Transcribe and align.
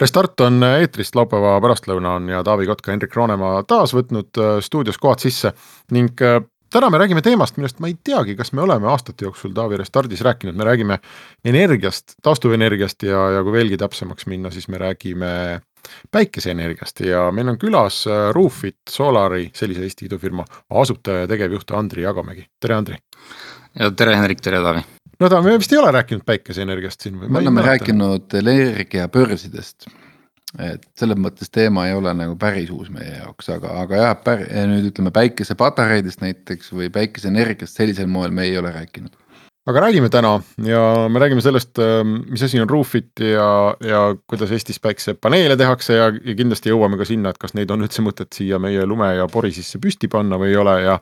Restart 0.00 0.40
on 0.42 0.58
eetrist 0.66 1.14
laupäeva 1.14 1.60
pärastlõuna 1.62 2.16
on 2.18 2.32
ja 2.32 2.40
Taavi 2.42 2.66
Kotka, 2.66 2.90
Hendrik 2.90 3.14
Roonemaa 3.14 3.60
taas 3.62 3.92
võtnud 3.94 4.40
äh, 4.42 4.56
stuudios 4.64 4.98
kohad 4.98 5.22
sisse. 5.22 5.52
Ning 5.94 6.18
äh, 6.18 6.40
täna 6.74 6.88
me 6.90 6.98
räägime 6.98 7.22
teemast, 7.22 7.60
millest 7.60 7.78
ma 7.78 7.86
ei 7.92 7.94
teagi, 8.02 8.34
kas 8.34 8.50
me 8.58 8.64
oleme 8.64 8.90
aastate 8.90 9.28
jooksul 9.28 9.54
Taavi 9.54 9.78
Restardis 9.78 10.24
rääkinud, 10.26 10.58
me 10.58 10.66
räägime 10.66 10.98
energiast, 11.46 12.16
taastuvenergiast 12.26 13.06
ja, 13.06 13.22
ja 13.36 13.46
kui 13.46 13.54
veelgi 13.54 13.78
täpsemaks 13.78 14.26
minna, 14.26 14.50
siis 14.50 14.66
me 14.66 14.82
räägime 14.82 15.30
päikeseenergiast. 16.10 17.04
Ja 17.06 17.28
meil 17.30 17.54
on 17.54 17.60
külas 17.62 18.02
äh, 18.10 18.32
Roofit 18.34 18.82
Solari, 18.90 19.46
sellise 19.54 19.86
Eesti 19.86 20.10
idufirma 20.10 20.42
asutaja 20.74 21.22
ja 21.22 21.30
tegevjuht 21.30 21.70
Andri 21.70 22.02
Jagamägi, 22.02 22.48
tere 22.58 22.82
Andri! 22.82 22.98
Ja 23.78 23.90
tere 23.96 24.14
Hendrik, 24.16 24.42
tere 24.44 24.62
Taavi! 24.64 24.84
no 25.20 25.30
ta, 25.30 25.40
me 25.42 25.56
vist 25.58 25.72
ei 25.72 25.80
ole 25.80 25.92
rääkinud 25.94 26.24
päikeseenergiast 26.26 27.06
siin 27.06 27.18
või? 27.20 27.30
me 27.32 27.42
oleme 27.42 27.64
rääkinud 27.64 28.38
energiabörsidest. 28.40 29.88
et 30.62 30.86
selles 30.98 31.18
mõttes 31.18 31.50
teema 31.50 31.88
ei 31.88 31.96
ole 31.98 32.14
nagu 32.14 32.36
päris 32.40 32.70
uus 32.74 32.90
meie 32.94 33.18
jaoks, 33.18 33.50
aga, 33.54 33.74
aga 33.82 34.00
jah, 34.02 34.32
nüüd 34.70 34.92
ütleme 34.92 35.14
päikesepatareidest 35.14 36.22
näiteks 36.22 36.72
või 36.74 36.90
päikeseenergiast 36.94 37.82
sellisel 37.82 38.10
moel 38.10 38.34
me 38.34 38.46
ei 38.48 38.58
ole 38.58 38.72
rääkinud 38.74 39.14
aga 39.64 39.80
räägime 39.86 40.10
täna 40.12 40.36
ja 40.68 40.80
me 41.08 41.20
räägime 41.22 41.40
sellest, 41.40 41.78
ähm, 41.80 42.18
mis 42.30 42.42
asi 42.44 42.60
on 42.60 42.70
Roofit 42.70 43.20
ja, 43.20 43.74
ja 43.80 44.06
kuidas 44.28 44.52
Eestis 44.52 44.80
päiksepaneele 44.80 45.56
tehakse 45.56 45.96
ja, 45.96 46.10
ja 46.12 46.34
kindlasti 46.36 46.70
jõuame 46.70 47.00
ka 47.00 47.06
sinna, 47.08 47.32
et 47.32 47.40
kas 47.40 47.56
neid 47.56 47.72
on 47.72 47.86
üldse 47.86 48.04
mõtet 48.04 48.36
siia 48.36 48.60
meie 48.60 48.84
lume 48.86 49.14
ja 49.16 49.26
pori 49.32 49.54
sisse 49.56 49.80
püsti 49.80 50.10
panna 50.12 50.38
või 50.40 50.52
ei 50.52 50.60
ole 50.60 50.76
ja 50.84 50.98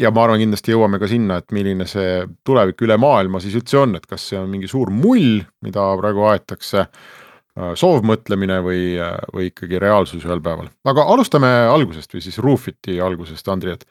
ja 0.00 0.10
ma 0.14 0.24
arvan, 0.26 0.40
kindlasti 0.42 0.74
jõuame 0.74 0.98
ka 1.02 1.08
sinna, 1.10 1.38
et 1.40 1.54
milline 1.54 1.86
see 1.88 2.24
tulevik 2.46 2.82
üle 2.86 2.96
maailma 3.00 3.40
siis 3.42 3.56
üldse 3.58 3.78
on, 3.82 3.94
et 3.98 4.06
kas 4.10 4.26
see 4.30 4.40
on 4.40 4.50
mingi 4.50 4.70
suur 4.70 4.90
mull, 4.94 5.44
mida 5.64 5.86
praegu 6.00 6.26
aetakse, 6.30 6.84
äh, 6.84 7.72
soovmõtlemine 7.78 8.60
või, 8.64 8.82
äh, 8.98 9.14
või 9.34 9.50
ikkagi 9.52 9.80
reaalsus 9.82 10.26
ühel 10.26 10.42
päeval. 10.44 10.70
aga 10.90 11.06
alustame 11.14 11.50
algusest 11.70 12.14
või 12.14 12.24
siis 12.26 12.40
Roofiti 12.42 13.00
algusest, 13.00 13.48
Andri, 13.48 13.78
et 13.78 13.86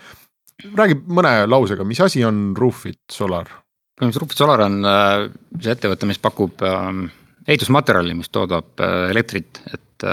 räägi 0.76 1.00
mõne 1.08 1.36
lausega, 1.48 1.88
mis 1.88 2.02
asi 2.04 2.24
on 2.28 2.52
Roofit 2.58 3.04
Solar? 3.12 3.48
põhimõtteliselt 3.94 4.24
Roofit 4.26 4.40
Solar 4.42 4.66
on 4.68 4.80
äh, 4.86 5.28
see 5.60 5.76
ettevõte, 5.76 6.10
mis 6.10 6.20
pakub 6.20 6.64
ähm, 6.68 7.06
ehitusmaterjali, 7.48 8.16
mis 8.18 8.32
toodab 8.32 8.80
elektrit, 9.12 9.60
et 9.68 10.06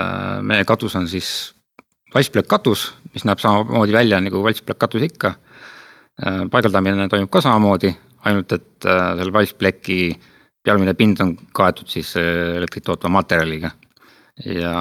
meie 0.47 0.65
katus 0.67 0.97
on 0.99 1.07
siis 1.11 1.29
valssplekk 2.15 2.49
katus, 2.51 2.89
mis 3.15 3.23
näeb 3.27 3.39
samamoodi 3.43 3.95
välja 3.95 4.19
nagu 4.23 4.43
valssplekk 4.43 4.79
katus 4.83 5.07
ikka 5.07 5.33
paigaldamine 6.53 7.09
toimub 7.11 7.31
ka 7.33 7.43
samamoodi, 7.45 7.93
ainult 8.29 8.53
et 8.57 8.89
äh, 8.89 9.03
selle 9.19 9.35
valspleki 9.35 10.01
pealmine 10.65 10.95
pind 10.99 11.21
on 11.25 11.35
kaetud 11.57 11.89
siis 11.89 12.13
äh, 12.21 12.57
elektrit 12.61 12.87
tootva 12.89 13.13
materjaliga. 13.13 13.77
ja 14.41 14.73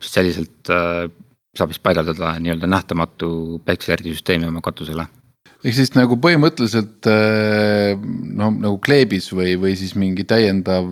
selliselt 0.00 0.64
saab 0.64 1.72
siis 1.74 1.80
paigaldada 1.84 2.30
nii-öelda 2.40 2.70
nähtamatu 2.72 3.58
päikesejärgisüsteemi 3.66 4.46
oma 4.48 4.62
katusele 4.64 5.04
ehk 5.60 5.76
siis 5.76 5.92
nagu 5.92 6.16
põhimõtteliselt 6.24 7.08
noh, 8.38 8.54
nagu 8.54 8.78
kleebis 8.86 9.28
või, 9.36 9.58
või 9.60 9.74
siis 9.76 9.92
mingi 10.00 10.24
täiendav. 10.28 10.88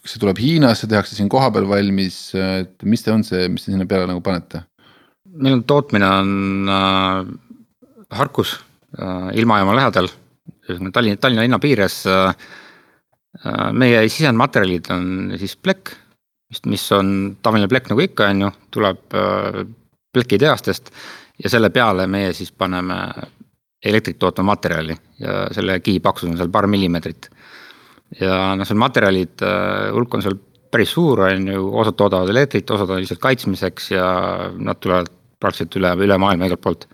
kas 0.00 0.16
see 0.16 0.24
tuleb 0.24 0.42
Hiinast, 0.42 0.82
see 0.82 0.90
tehakse 0.90 1.14
siin 1.14 1.30
kohapeal 1.30 1.68
valmis, 1.70 2.18
et 2.34 2.82
mis 2.82 3.06
see 3.06 3.14
on 3.14 3.22
see, 3.26 3.46
mis 3.52 3.68
te 3.68 3.76
sinna 3.76 3.86
peale 3.86 4.10
nagu 4.10 4.24
panete? 4.24 4.64
meil 5.30 5.60
on 5.60 5.64
tootmine 5.70 6.10
on 6.10 6.30
Harkus 8.10 8.56
äh, 8.98 9.30
ilmajaama 9.38 9.76
lähedal, 9.76 10.08
Tallinna, 10.92 11.16
Tallinna 11.20 11.42
linna 11.42 11.58
piires. 11.58 12.02
Äh, 12.06 12.34
äh, 13.46 13.72
meie 13.72 14.02
sisendmaterjalid 14.08 14.90
on 14.90 15.34
siis 15.38 15.56
plekk, 15.56 15.92
mis, 16.50 16.64
mis 16.66 16.86
on 16.96 17.36
tavaline 17.42 17.68
plekk 17.70 17.92
nagu 17.92 18.02
ikka, 18.02 18.30
on 18.34 18.46
ju, 18.46 18.52
tuleb 18.74 19.18
plekitehastest 20.10 20.90
ja 21.44 21.50
selle 21.52 21.70
peale 21.70 22.08
meie 22.10 22.32
siis 22.34 22.50
paneme 22.50 22.96
elektrit 23.86 24.18
tootva 24.20 24.42
materjali 24.44 24.96
ja 25.22 25.44
selle 25.54 25.78
kihi 25.80 26.02
paksus 26.04 26.28
on 26.28 26.36
seal 26.36 26.50
paar 26.52 26.66
millimeetrit. 26.66 27.30
ja 28.20 28.56
noh, 28.58 28.66
seal 28.66 28.80
materjalid 28.82 29.44
hulk 29.94 30.18
on 30.18 30.24
seal 30.26 30.36
päris 30.70 30.90
suur, 30.90 31.22
on 31.28 31.46
ju, 31.48 31.62
osad 31.78 31.96
toodavad 31.96 32.34
elektrit, 32.34 32.70
osad 32.70 32.90
on 32.90 33.00
lihtsalt 33.00 33.22
kaitsmiseks 33.22 33.90
ja 33.94 34.10
nad 34.58 34.82
tulevad 34.82 35.08
praktiliselt 35.40 35.78
üle, 35.78 35.94
üle 36.04 36.18
maailma 36.18 36.50
igalt 36.50 36.66
poolt 36.66 36.88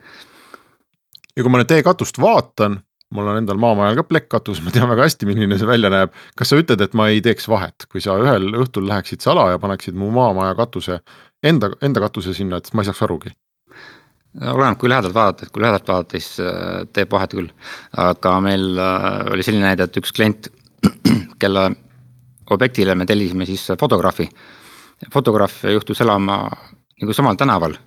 ja 1.36 1.44
kui 1.44 1.52
ma 1.52 1.60
nüüd 1.60 1.70
teie 1.70 1.84
katust 1.86 2.18
vaatan, 2.22 2.80
mul 3.14 3.28
on 3.30 3.40
endal 3.40 3.58
maamajal 3.60 4.00
ka 4.00 4.04
plekkkatus, 4.08 4.62
ma 4.64 4.72
tean 4.74 4.88
väga 4.90 5.06
hästi, 5.06 5.28
milline 5.28 5.58
see 5.60 5.68
välja 5.68 5.90
näeb. 5.92 6.14
kas 6.38 6.50
sa 6.50 6.58
ütled, 6.60 6.82
et 6.82 6.96
ma 6.98 7.08
ei 7.12 7.22
teeks 7.24 7.48
vahet, 7.50 7.86
kui 7.92 8.02
sa 8.02 8.16
ühel 8.22 8.48
õhtul 8.62 8.88
läheksid 8.88 9.22
sala 9.24 9.50
ja 9.52 9.60
paneksid 9.62 9.94
mu 9.98 10.10
maamaja 10.14 10.56
katuse 10.58 11.00
enda, 11.44 11.70
enda 11.82 12.02
katuse 12.02 12.34
sinna, 12.34 12.58
et 12.58 12.72
ma 12.74 12.82
ei 12.82 12.90
saaks 12.90 13.04
arugi? 13.06 13.34
oleneb, 14.36 14.76
kui 14.76 14.90
lähedalt 14.92 15.14
vaadata, 15.16 15.46
et 15.46 15.52
kui 15.52 15.62
lähedalt 15.64 15.88
vaadata, 15.88 16.18
siis 16.18 16.40
äh, 16.44 16.82
teeb 16.92 17.12
vahet 17.12 17.32
küll. 17.32 17.52
aga 17.96 18.36
meil 18.44 18.76
äh, 18.76 19.32
oli 19.32 19.46
selline 19.46 19.64
näide, 19.64 19.86
et 19.86 19.96
üks 19.96 20.12
klient, 20.16 20.50
kelle 21.42 21.70
objektile 22.52 22.94
me 22.94 23.06
tellisime 23.06 23.46
siis 23.46 23.64
fotograafi. 23.80 24.28
fotograaf 25.12 25.64
juhtus 25.72 26.00
elama 26.00 26.42
nagu 27.00 27.12
samal 27.16 27.36
tänaval, 27.36 27.78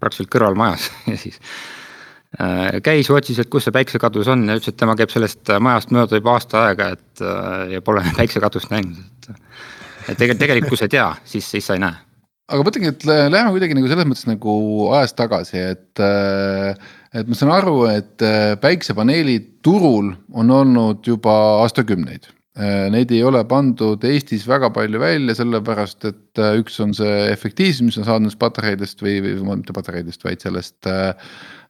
praktiliselt 0.00 0.32
kõrvalmajas 0.32 0.90
ja 1.12 1.18
siis 1.20 1.40
Äh, 1.40 1.81
käis, 2.84 3.10
otsis, 3.12 3.40
et 3.42 3.50
kus 3.52 3.66
see 3.66 3.74
päiksekadus 3.74 4.30
on 4.32 4.46
ja 4.48 4.56
ütles, 4.56 4.72
et 4.72 4.80
tema 4.80 4.96
käib 4.96 5.12
sellest 5.12 5.50
äh, 5.52 5.60
majast 5.62 5.92
mööda 5.92 6.20
juba 6.20 6.36
aasta 6.38 6.64
aega, 6.68 6.88
et 6.96 7.24
äh, 7.24 7.74
ja 7.76 7.82
pole 7.84 8.04
päiksekatust 8.20 8.72
näinud, 8.72 8.96
et. 8.96 9.28
et 10.08 10.16
tegelikult, 10.16 10.40
tegelikult 10.40 10.72
kui 10.72 10.80
sa 10.80 10.88
ei 10.88 10.96
tea, 10.96 11.10
siis, 11.28 11.50
siis 11.52 11.68
sa 11.68 11.76
ei 11.76 11.84
näe. 11.84 12.00
aga 12.52 12.66
mõtlengi, 12.66 12.92
et 12.94 13.06
läheme 13.06 13.52
kuidagi 13.54 13.76
nagu 13.76 13.92
selles 13.92 14.08
mõttes 14.08 14.28
nagu 14.30 14.58
ajas 14.96 15.16
tagasi, 15.18 15.64
et. 15.76 16.04
et 17.12 17.28
ma 17.28 17.36
saan 17.36 17.52
aru, 17.54 17.78
et 17.92 18.24
päiksepaneelid 18.60 19.58
turul 19.64 20.14
on 20.32 20.54
olnud 20.60 21.04
juba 21.06 21.34
aastakümneid 21.64 22.32
Neid 22.92 23.08
ei 23.16 23.22
ole 23.24 23.40
pandud 23.48 24.02
Eestis 24.04 24.42
väga 24.44 24.68
palju 24.76 24.98
välja, 25.00 25.32
sellepärast 25.38 26.04
et 26.04 26.40
üks 26.60 26.74
on 26.84 26.90
see 26.92 27.30
efektiivsus, 27.30 27.80
mis 27.86 27.96
on 27.96 28.04
saanud 28.04 28.36
patareidest 28.36 29.00
või, 29.00 29.14
või 29.24 29.54
mitte 29.54 29.72
patareidest, 29.72 30.20
vaid 30.26 30.44
sellest 30.44 30.84
äh, 30.84 31.14
Äh, 31.16 31.61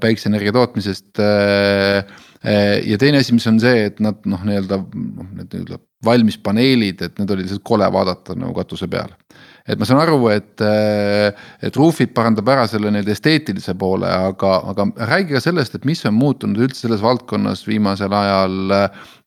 päikseenergia 0.00 0.52
tootmisest. 0.54 1.18
Äh, 1.18 2.04
äh, 2.46 2.76
ja 2.86 2.98
teine 2.98 3.22
asi, 3.22 3.34
mis 3.34 3.46
on 3.50 3.60
see, 3.62 3.88
et 3.90 4.02
nad 4.04 4.20
noh, 4.28 4.44
nii-öelda 4.46 4.78
noh, 4.82 5.30
need 5.38 5.48
nii-öelda 5.50 5.80
valmis 6.04 6.38
paneelid, 6.42 7.02
et 7.02 7.18
need 7.18 7.30
oli 7.30 7.46
lihtsalt 7.46 7.64
kole 7.66 7.88
vaadata 7.94 8.36
nagu 8.38 8.54
katuse 8.56 8.88
peal 8.90 9.10
et 9.66 9.78
ma 9.78 9.86
saan 9.86 10.00
aru, 10.02 10.18
et, 10.32 10.62
et 11.62 11.76
Roofit 11.78 12.10
parandab 12.14 12.48
ära 12.50 12.64
selle 12.70 12.90
nii-öelda 12.90 13.14
esteetilise 13.14 13.74
poole, 13.78 14.08
aga, 14.10 14.56
aga 14.72 14.88
räägi 15.12 15.36
ka 15.36 15.42
sellest, 15.44 15.76
et 15.78 15.86
mis 15.88 16.02
on 16.08 16.16
muutunud 16.16 16.58
üldse 16.66 16.86
selles 16.86 17.02
valdkonnas 17.04 17.66
viimasel 17.68 18.12
ajal. 18.18 18.78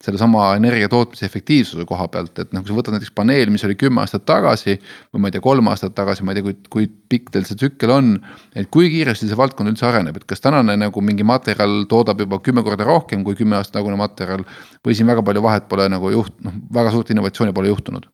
sellesama 0.06 0.50
energia 0.54 0.90
tootmise 0.92 1.24
efektiivsuse 1.26 1.86
koha 1.88 2.04
pealt, 2.12 2.36
et 2.38 2.50
noh, 2.52 2.60
kui 2.62 2.68
sa 2.68 2.76
võtad 2.76 2.94
näiteks 2.94 3.14
paneel, 3.16 3.48
mis 3.50 3.64
oli 3.64 3.74
kümme 3.80 4.02
aastat 4.02 4.26
tagasi. 4.28 4.76
või 5.14 5.22
ma 5.24 5.30
ei 5.30 5.34
tea, 5.34 5.42
kolm 5.42 5.70
aastat 5.72 5.94
tagasi, 5.96 6.22
ma 6.22 6.34
ei 6.34 6.38
tea, 6.38 6.44
kui, 6.44 6.56
kui 6.70 6.88
pikk 7.08 7.32
teil 7.32 7.46
see 7.48 7.56
tsükkel 7.56 7.90
on. 7.90 8.12
et 8.54 8.68
kui 8.70 8.90
kiiresti 8.92 9.30
see 9.30 9.38
valdkond 9.40 9.72
üldse 9.72 9.88
areneb, 9.88 10.20
et 10.20 10.28
kas 10.28 10.44
tänane 10.44 10.76
nagu 10.76 11.00
mingi 11.00 11.24
materjal 11.24 11.86
toodab 11.88 12.20
juba 12.20 12.38
kümme 12.44 12.62
korda 12.66 12.84
rohkem 12.84 13.24
kui 13.24 13.34
kümme 13.34 13.56
aastat 13.56 13.80
tagune 13.80 13.96
materjal. 13.96 14.44
või 14.84 14.94
siin 14.94 15.08
väga 15.08 15.24
palju 15.24 15.42
vahet 15.42 15.68
pole 15.68 15.88
nagu 15.88 16.12
juht-, 16.12 16.36
noh 16.44 16.60
väga 16.76 16.92
suurt 16.92 17.10
innovatsiooni 17.10 17.56
pole 17.56 17.72
juhtunud 17.72 18.06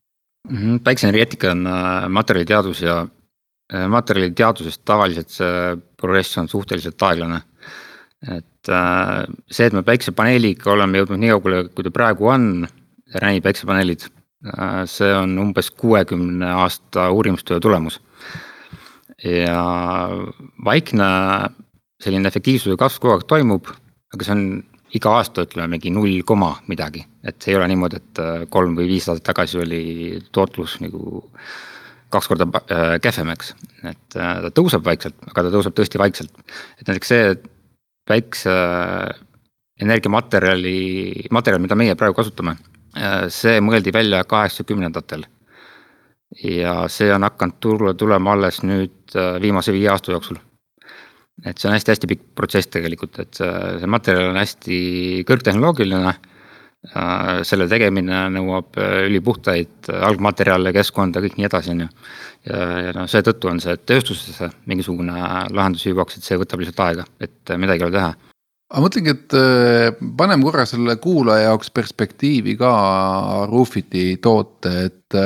-hmm. 0.50 0.80
päikseenergeetika 0.84 1.50
on 1.50 1.66
äh, 1.66 2.08
materjaliteadus 2.08 2.82
ja 2.82 3.06
äh, 3.74 3.88
materjaliteadusest 3.88 4.82
tavaliselt 4.84 5.30
see 5.30 5.76
progress 5.96 6.38
on 6.38 6.48
suhteliselt 6.48 7.02
aeglane. 7.02 7.42
et 8.36 8.68
äh, 8.68 9.24
see, 9.50 9.66
et 9.66 9.72
me 9.72 9.82
päiksepaneeliga 9.82 10.70
oleme 10.72 10.98
jõudnud 10.98 11.18
nii 11.18 11.30
kaugele, 11.34 11.68
kui 11.68 11.84
ta 11.84 11.90
praegu 11.90 12.28
on, 12.28 12.68
Räni 13.12 13.42
päiksepaneelid, 13.44 14.06
see 14.88 15.10
on 15.12 15.34
umbes 15.38 15.66
kuuekümne 15.70 16.46
aasta 16.62 17.10
uurimustöö 17.12 17.60
tulemus. 17.60 18.00
ja 19.24 19.64
vaikne 20.64 21.04
selline 22.00 22.28
efektiivsuse 22.28 22.76
kasv 22.76 23.02
kogu 23.02 23.12
aeg 23.12 23.26
toimub, 23.28 23.68
aga 24.14 24.24
see 24.24 24.32
on 24.32 24.46
iga 24.96 25.12
aasta 25.18 25.44
ütleme 25.44 25.74
mingi 25.74 25.92
null 25.92 26.22
koma 26.24 26.54
midagi, 26.72 27.04
et 27.24 27.48
ei 27.48 27.56
ole 27.56 27.68
niimoodi, 27.70 28.00
et 28.00 28.22
äh, 28.22 28.44
kolm 28.50 28.76
või 28.78 28.88
viis 28.90 29.08
aastat 29.08 29.30
tagasi 29.30 29.60
oli 29.62 29.82
tootlus 30.32 30.78
nagu 30.82 31.22
kaks 32.12 32.28
korda 32.28 32.44
kehvemaks, 33.00 33.54
et 33.88 34.00
ta 34.12 34.50
tõuseb 34.52 34.82
vaikselt, 34.84 35.16
aga 35.30 35.46
ta 35.46 35.52
tõuseb 35.54 35.72
tõesti 35.78 36.00
vaikselt. 36.00 36.42
et 36.76 36.84
näiteks 36.84 37.08
see 37.08 37.30
päikse 38.04 38.52
energiamaterjali, 39.80 41.24
materjal, 41.32 41.62
mida 41.64 41.78
meie 41.80 41.96
praegu 41.96 42.18
kasutame, 42.18 42.58
see 43.32 43.64
mõeldi 43.64 43.96
välja 43.96 44.20
kaheksakümnendatel. 44.28 45.24
ja 46.44 46.76
see 46.92 47.08
on 47.14 47.24
hakanud 47.24 47.60
turule 47.60 47.94
tulema 47.94 48.36
alles 48.36 48.60
nüüd 48.60 49.16
viimase 49.40 49.72
viie 49.72 49.88
aasta 49.88 50.12
jooksul 50.12 50.36
et 51.46 51.58
see 51.58 51.68
on 51.68 51.76
hästi-hästi 51.76 52.10
pikk 52.10 52.26
protsess 52.38 52.70
tegelikult, 52.72 53.18
et 53.22 53.38
see, 53.38 53.88
materjal 53.90 54.30
on 54.30 54.40
hästi 54.40 54.76
kõrgtehnoloogiline. 55.28 56.12
Äh, 56.12 56.28
selle 57.46 57.68
tegemine 57.70 58.24
nõuab 58.34 58.74
äh, 58.80 59.04
ülipuhtaid 59.06 59.90
äh, 59.92 60.02
algmaterjale, 60.08 60.72
keskkonda, 60.74 61.22
kõik 61.22 61.38
nii 61.38 61.46
edasi, 61.46 61.70
on 61.76 61.84
ju. 61.84 61.88
ja, 62.50 62.58
ja 62.88 62.94
noh, 62.96 63.06
seetõttu 63.10 63.52
on 63.52 63.62
see 63.62 63.76
tööstusesse 63.86 64.50
mingisugune 64.66 65.14
lahendus 65.54 65.86
hüvaks, 65.86 66.18
et 66.18 66.26
see 66.26 66.40
võtab 66.40 66.62
lihtsalt 66.62 66.82
aega, 66.88 67.06
et 67.22 67.54
midagi 67.54 67.84
ei 67.84 67.88
ole 67.88 67.98
teha 67.98 68.12
aga 68.72 68.82
mõtlengi, 68.86 69.12
et 69.12 69.34
paneme 70.16 70.46
korra 70.48 70.64
selle 70.64 70.96
kuulaja 70.96 71.50
jaoks 71.50 71.68
perspektiivi 71.76 72.54
ka 72.56 72.70
Roofiti 73.50 74.16
toote, 74.24 74.72
et 74.88 75.18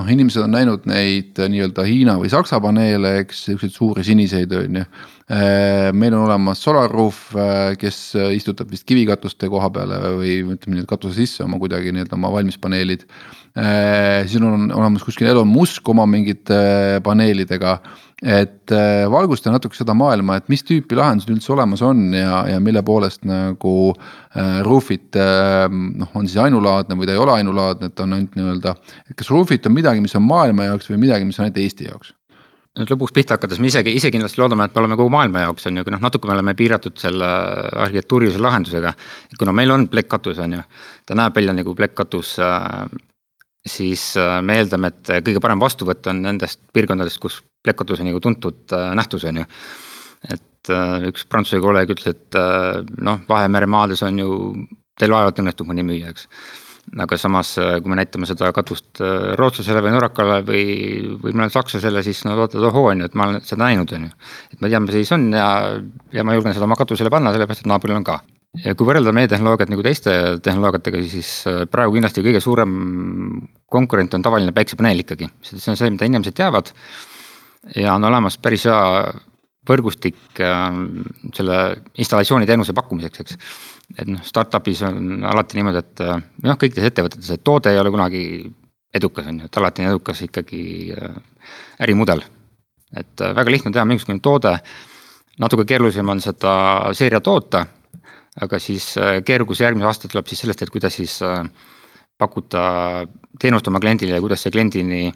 noh, 0.00 0.08
inimesed 0.10 0.42
on 0.44 0.54
näinud 0.56 0.86
neid 0.88 1.38
nii-öelda 1.38 1.84
Hiina 1.86 2.16
või 2.20 2.30
Saksa 2.32 2.60
paneele, 2.62 3.18
eks, 3.22 3.44
siukseid 3.50 3.74
suuri 3.74 4.04
siniseid 4.06 4.52
on 4.56 4.80
ju. 4.80 4.84
Äh, 5.30 5.90
meil 5.94 6.14
on 6.16 6.24
olemas 6.24 6.62
SolarRoof, 6.64 7.20
äh, 7.38 7.58
kes 7.78 8.00
istutab 8.34 8.72
vist 8.72 8.86
kivikatuste 8.88 9.46
koha 9.52 9.68
peale 9.70 10.00
või 10.16 10.40
ütleme 10.56 10.78
nii, 10.78 10.82
et 10.82 10.90
katuse 10.90 11.20
sisse 11.20 11.44
oma 11.44 11.60
kuidagi 11.62 11.92
nii-öelda 11.94 12.18
oma 12.18 12.32
valmispaneelid. 12.34 13.04
Äh, 13.54 14.26
siis 14.26 14.42
on 14.42 14.72
olemas 14.74 15.04
kuskil 15.06 15.30
Elon 15.30 15.48
Musk 15.50 15.86
oma 15.92 16.06
mingite 16.10 17.00
paneelidega. 17.06 17.78
Et 18.20 18.72
valgusta 19.08 19.52
natuke 19.52 19.78
seda 19.78 19.94
maailma, 19.96 20.36
et 20.36 20.50
mis 20.52 20.60
tüüpi 20.66 20.98
lahendused 20.98 21.32
üldse 21.32 21.54
olemas 21.54 21.80
on 21.86 22.10
ja, 22.12 22.42
ja 22.52 22.60
mille 22.60 22.82
poolest 22.84 23.24
nagu 23.28 23.74
Roofit 24.66 25.16
noh, 25.16 26.12
on 26.14 26.28
siis 26.28 26.36
ainulaadne 26.44 26.98
või 27.00 27.08
ta 27.08 27.16
ei 27.16 27.22
ole 27.22 27.38
ainulaadne, 27.38 27.88
et 27.88 28.04
on 28.04 28.12
ainult 28.18 28.36
nii-öelda. 28.36 28.76
et 29.08 29.16
kas 29.16 29.32
Roofit 29.32 29.66
on 29.66 29.78
midagi, 29.78 30.04
mis 30.04 30.16
on 30.20 30.26
maailma 30.28 30.68
jaoks 30.68 30.92
või 30.92 31.00
midagi, 31.08 31.28
mis 31.28 31.40
on 31.40 31.48
ainult 31.48 31.62
Eesti 31.64 31.88
jaoks? 31.88 32.12
nüüd 32.78 32.90
lõpuks 32.92 33.14
pihta 33.14 33.34
hakates 33.34 33.58
me 33.58 33.66
isegi, 33.66 33.92
ise 33.98 34.12
kindlasti 34.14 34.38
loodame, 34.40 34.68
et 34.68 34.74
me 34.74 34.82
oleme 34.84 34.96
kogu 34.98 35.10
maailma 35.10 35.42
jaoks 35.42 35.66
on 35.66 35.80
ju, 35.80 35.84
kui 35.86 35.94
noh, 35.94 36.02
natuke 36.04 36.30
me 36.30 36.36
oleme 36.36 36.54
piiratud 36.58 36.98
selle 37.02 37.26
arhitektuurilise 37.86 38.38
lahendusega. 38.42 38.92
kuna 39.38 39.54
meil 39.56 39.74
on 39.74 39.88
plekkkatus 39.90 40.38
on 40.44 40.58
ju, 40.58 40.62
ta 41.06 41.18
näeb 41.18 41.36
välja 41.36 41.56
nagu 41.56 41.74
plekkkatus 41.74 42.36
äh,. 42.38 42.84
Siis 43.66 44.12
äh, 44.20 44.38
me 44.42 44.60
eeldame, 44.60 44.92
et 44.92 45.12
kõige 45.26 45.42
parem 45.42 45.60
vastuvõtt 45.60 46.08
on 46.12 46.22
nendest 46.24 46.62
piirkondadest, 46.74 47.20
kus 47.22 47.40
plekkkatus 47.64 48.00
on 48.00 48.10
nagu 48.10 48.22
tuntud 48.24 48.76
äh, 48.76 48.90
nähtus 48.96 49.26
on 49.28 49.42
ju. 49.42 49.44
et 50.30 50.72
äh, 50.72 50.96
üks 51.10 51.26
prantsuse 51.28 51.60
kolleeg 51.62 51.92
ütles, 51.96 52.14
et 52.14 52.40
äh, 52.40 52.80
noh, 53.00 53.22
Vahemere 53.28 53.68
maades 53.70 54.02
on 54.06 54.18
ju, 54.18 54.40
teil 55.00 55.12
vaevalt 55.12 55.38
õnnestub 55.40 55.68
mõni 55.70 55.86
müüa, 55.86 56.12
eks 56.14 56.28
aga 56.98 57.16
samas, 57.18 57.52
äh, 57.58 57.78
kui 57.82 57.92
me 57.92 57.98
näitame 58.00 58.26
seda 58.26 58.50
katust 58.54 59.00
äh, 59.04 59.32
rootslasele 59.38 59.82
või 59.84 59.92
norrakale 59.94 60.40
või, 60.46 60.64
või 61.20 61.34
mõnele 61.34 61.52
sakslasele, 61.54 62.02
siis 62.06 62.24
nad 62.26 62.38
vaatavad, 62.38 62.66
ohoo 62.70 62.88
on 62.90 63.04
ju, 63.04 63.10
et 63.10 63.16
ma 63.18 63.28
olen 63.28 63.46
seda 63.46 63.62
näinud, 63.64 63.92
on 63.96 64.08
ju. 64.08 64.12
et 64.54 64.60
me 64.60 64.72
teame, 64.72 64.92
siis 64.94 65.12
on 65.14 65.28
ja, 65.36 65.48
ja 66.14 66.26
ma 66.26 66.34
julgen 66.36 66.56
seda 66.56 66.66
oma 66.66 66.78
katusele 66.80 67.12
panna, 67.12 67.34
sellepärast 67.34 67.64
et 67.64 67.70
naabril 67.70 67.98
on 68.00 68.06
ka. 68.06 68.20
Ja 68.64 68.74
kui 68.74 68.88
võrrelda 68.88 69.12
meie 69.14 69.30
tehnoloogiat 69.30 69.70
nagu 69.72 69.84
teiste 69.86 70.12
tehnoloogiatega, 70.42 71.02
siis 71.08 71.32
äh, 71.50 71.62
praegu 71.70 71.96
kindlasti 71.96 72.24
kõige 72.26 72.42
suurem 72.44 72.76
konkurent 73.70 74.14
on 74.14 74.26
tavaline 74.26 74.54
päiksepaneel 74.56 75.04
ikkagi, 75.04 75.30
see 75.46 75.72
on 75.72 75.78
see, 75.78 75.90
mida 75.94 76.08
inimesed 76.08 76.36
teavad. 76.36 76.72
ja 77.76 77.94
on 77.94 78.04
olemas 78.04 78.38
päris 78.38 78.64
hea 78.66 78.80
võrgustik 79.68 80.40
selle 81.36 81.58
installatsiooniteenuse 82.00 82.72
pakkumiseks, 82.76 83.22
eks. 83.22 83.38
Et 83.98 84.08
noh, 84.08 84.22
startup'is 84.24 84.82
on 84.86 85.24
alati 85.26 85.58
niimoodi, 85.58 85.82
et 85.82 86.02
äh, 86.04 86.20
noh, 86.46 86.58
kõikides 86.58 86.86
ettevõtetes, 86.90 87.30
et 87.34 87.42
toode 87.44 87.72
ei 87.72 87.80
ole 87.80 87.90
kunagi 87.90 88.22
edukas, 88.94 89.26
on 89.30 89.40
ju, 89.42 89.48
et 89.50 89.58
alati 89.58 89.82
on 89.82 89.90
edukas 89.90 90.22
ikkagi 90.26 90.62
äh, 90.94 91.16
ärimudel. 91.82 92.22
et 92.96 93.20
äh, 93.20 93.34
väga 93.34 93.50
lihtne 93.50 93.72
teha 93.74 93.84
mingisugune 93.86 94.22
toode, 94.22 94.54
natuke 95.38 95.64
keerulisem 95.66 96.08
on 96.08 96.22
seda 96.22 96.54
seeria 96.94 97.20
toota, 97.20 97.64
aga 98.40 98.60
siis 98.62 98.92
keerukus 99.26 99.60
järgmine 99.64 99.88
aasta 99.88 100.08
tuleb 100.08 100.28
siis 100.30 100.44
sellest, 100.44 100.62
et 100.62 100.70
kuidas 100.70 100.94
siis 100.94 101.16
pakkuda 102.20 102.62
teenust 103.40 103.68
oma 103.68 103.80
kliendile 103.82 104.14
ja 104.14 104.22
kuidas 104.22 104.44
see 104.44 104.52
kliendini 104.54 105.08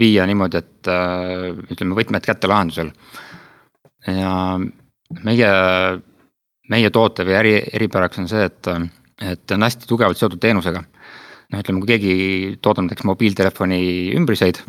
viia 0.00 0.26
niimoodi, 0.26 0.60
et 0.60 0.90
ütleme, 1.70 1.96
võtmed 1.96 2.24
kätte 2.26 2.50
lahendusel. 2.50 2.90
ja 4.08 4.32
meie 5.24 5.50
meie 6.72 6.90
toote 6.92 7.26
või 7.26 7.36
äri 7.38 7.54
eripäraks 7.76 8.20
on 8.22 8.28
see, 8.30 8.48
et, 8.48 8.70
et 9.22 9.54
on 9.54 9.66
hästi 9.66 9.88
tugevalt 9.88 10.20
seotud 10.20 10.40
teenusega. 10.40 10.82
noh, 11.52 11.60
ütleme, 11.60 11.82
kui 11.82 11.90
keegi 11.92 12.58
toodab 12.64 12.86
näiteks 12.86 13.06
mobiiltelefoni 13.08 13.80
ümbriseid, 14.16 14.62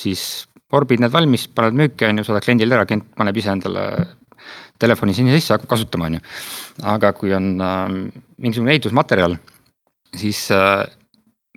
siis 0.00 0.46
orbid 0.74 1.00
need 1.00 1.14
valmis, 1.14 1.46
paned 1.48 1.78
müüki, 1.78 2.08
on 2.08 2.20
ju, 2.20 2.26
saadad 2.26 2.44
kliendile 2.44 2.76
ära, 2.76 2.86
klient 2.88 3.06
paneb 3.16 3.38
ise 3.38 3.52
endale 3.54 3.84
telefoni 4.82 5.14
sinna 5.16 5.34
sisse, 5.36 5.54
hakkab 5.54 5.70
kasutama, 5.74 6.10
on 6.10 6.18
ju. 6.18 6.22
aga 6.94 7.12
kui 7.16 7.34
on 7.36 7.50
äh, 7.60 7.84
mingisugune 8.38 8.74
ehitusmaterjal, 8.76 9.36
siis 10.16 10.46
äh, 10.54 10.84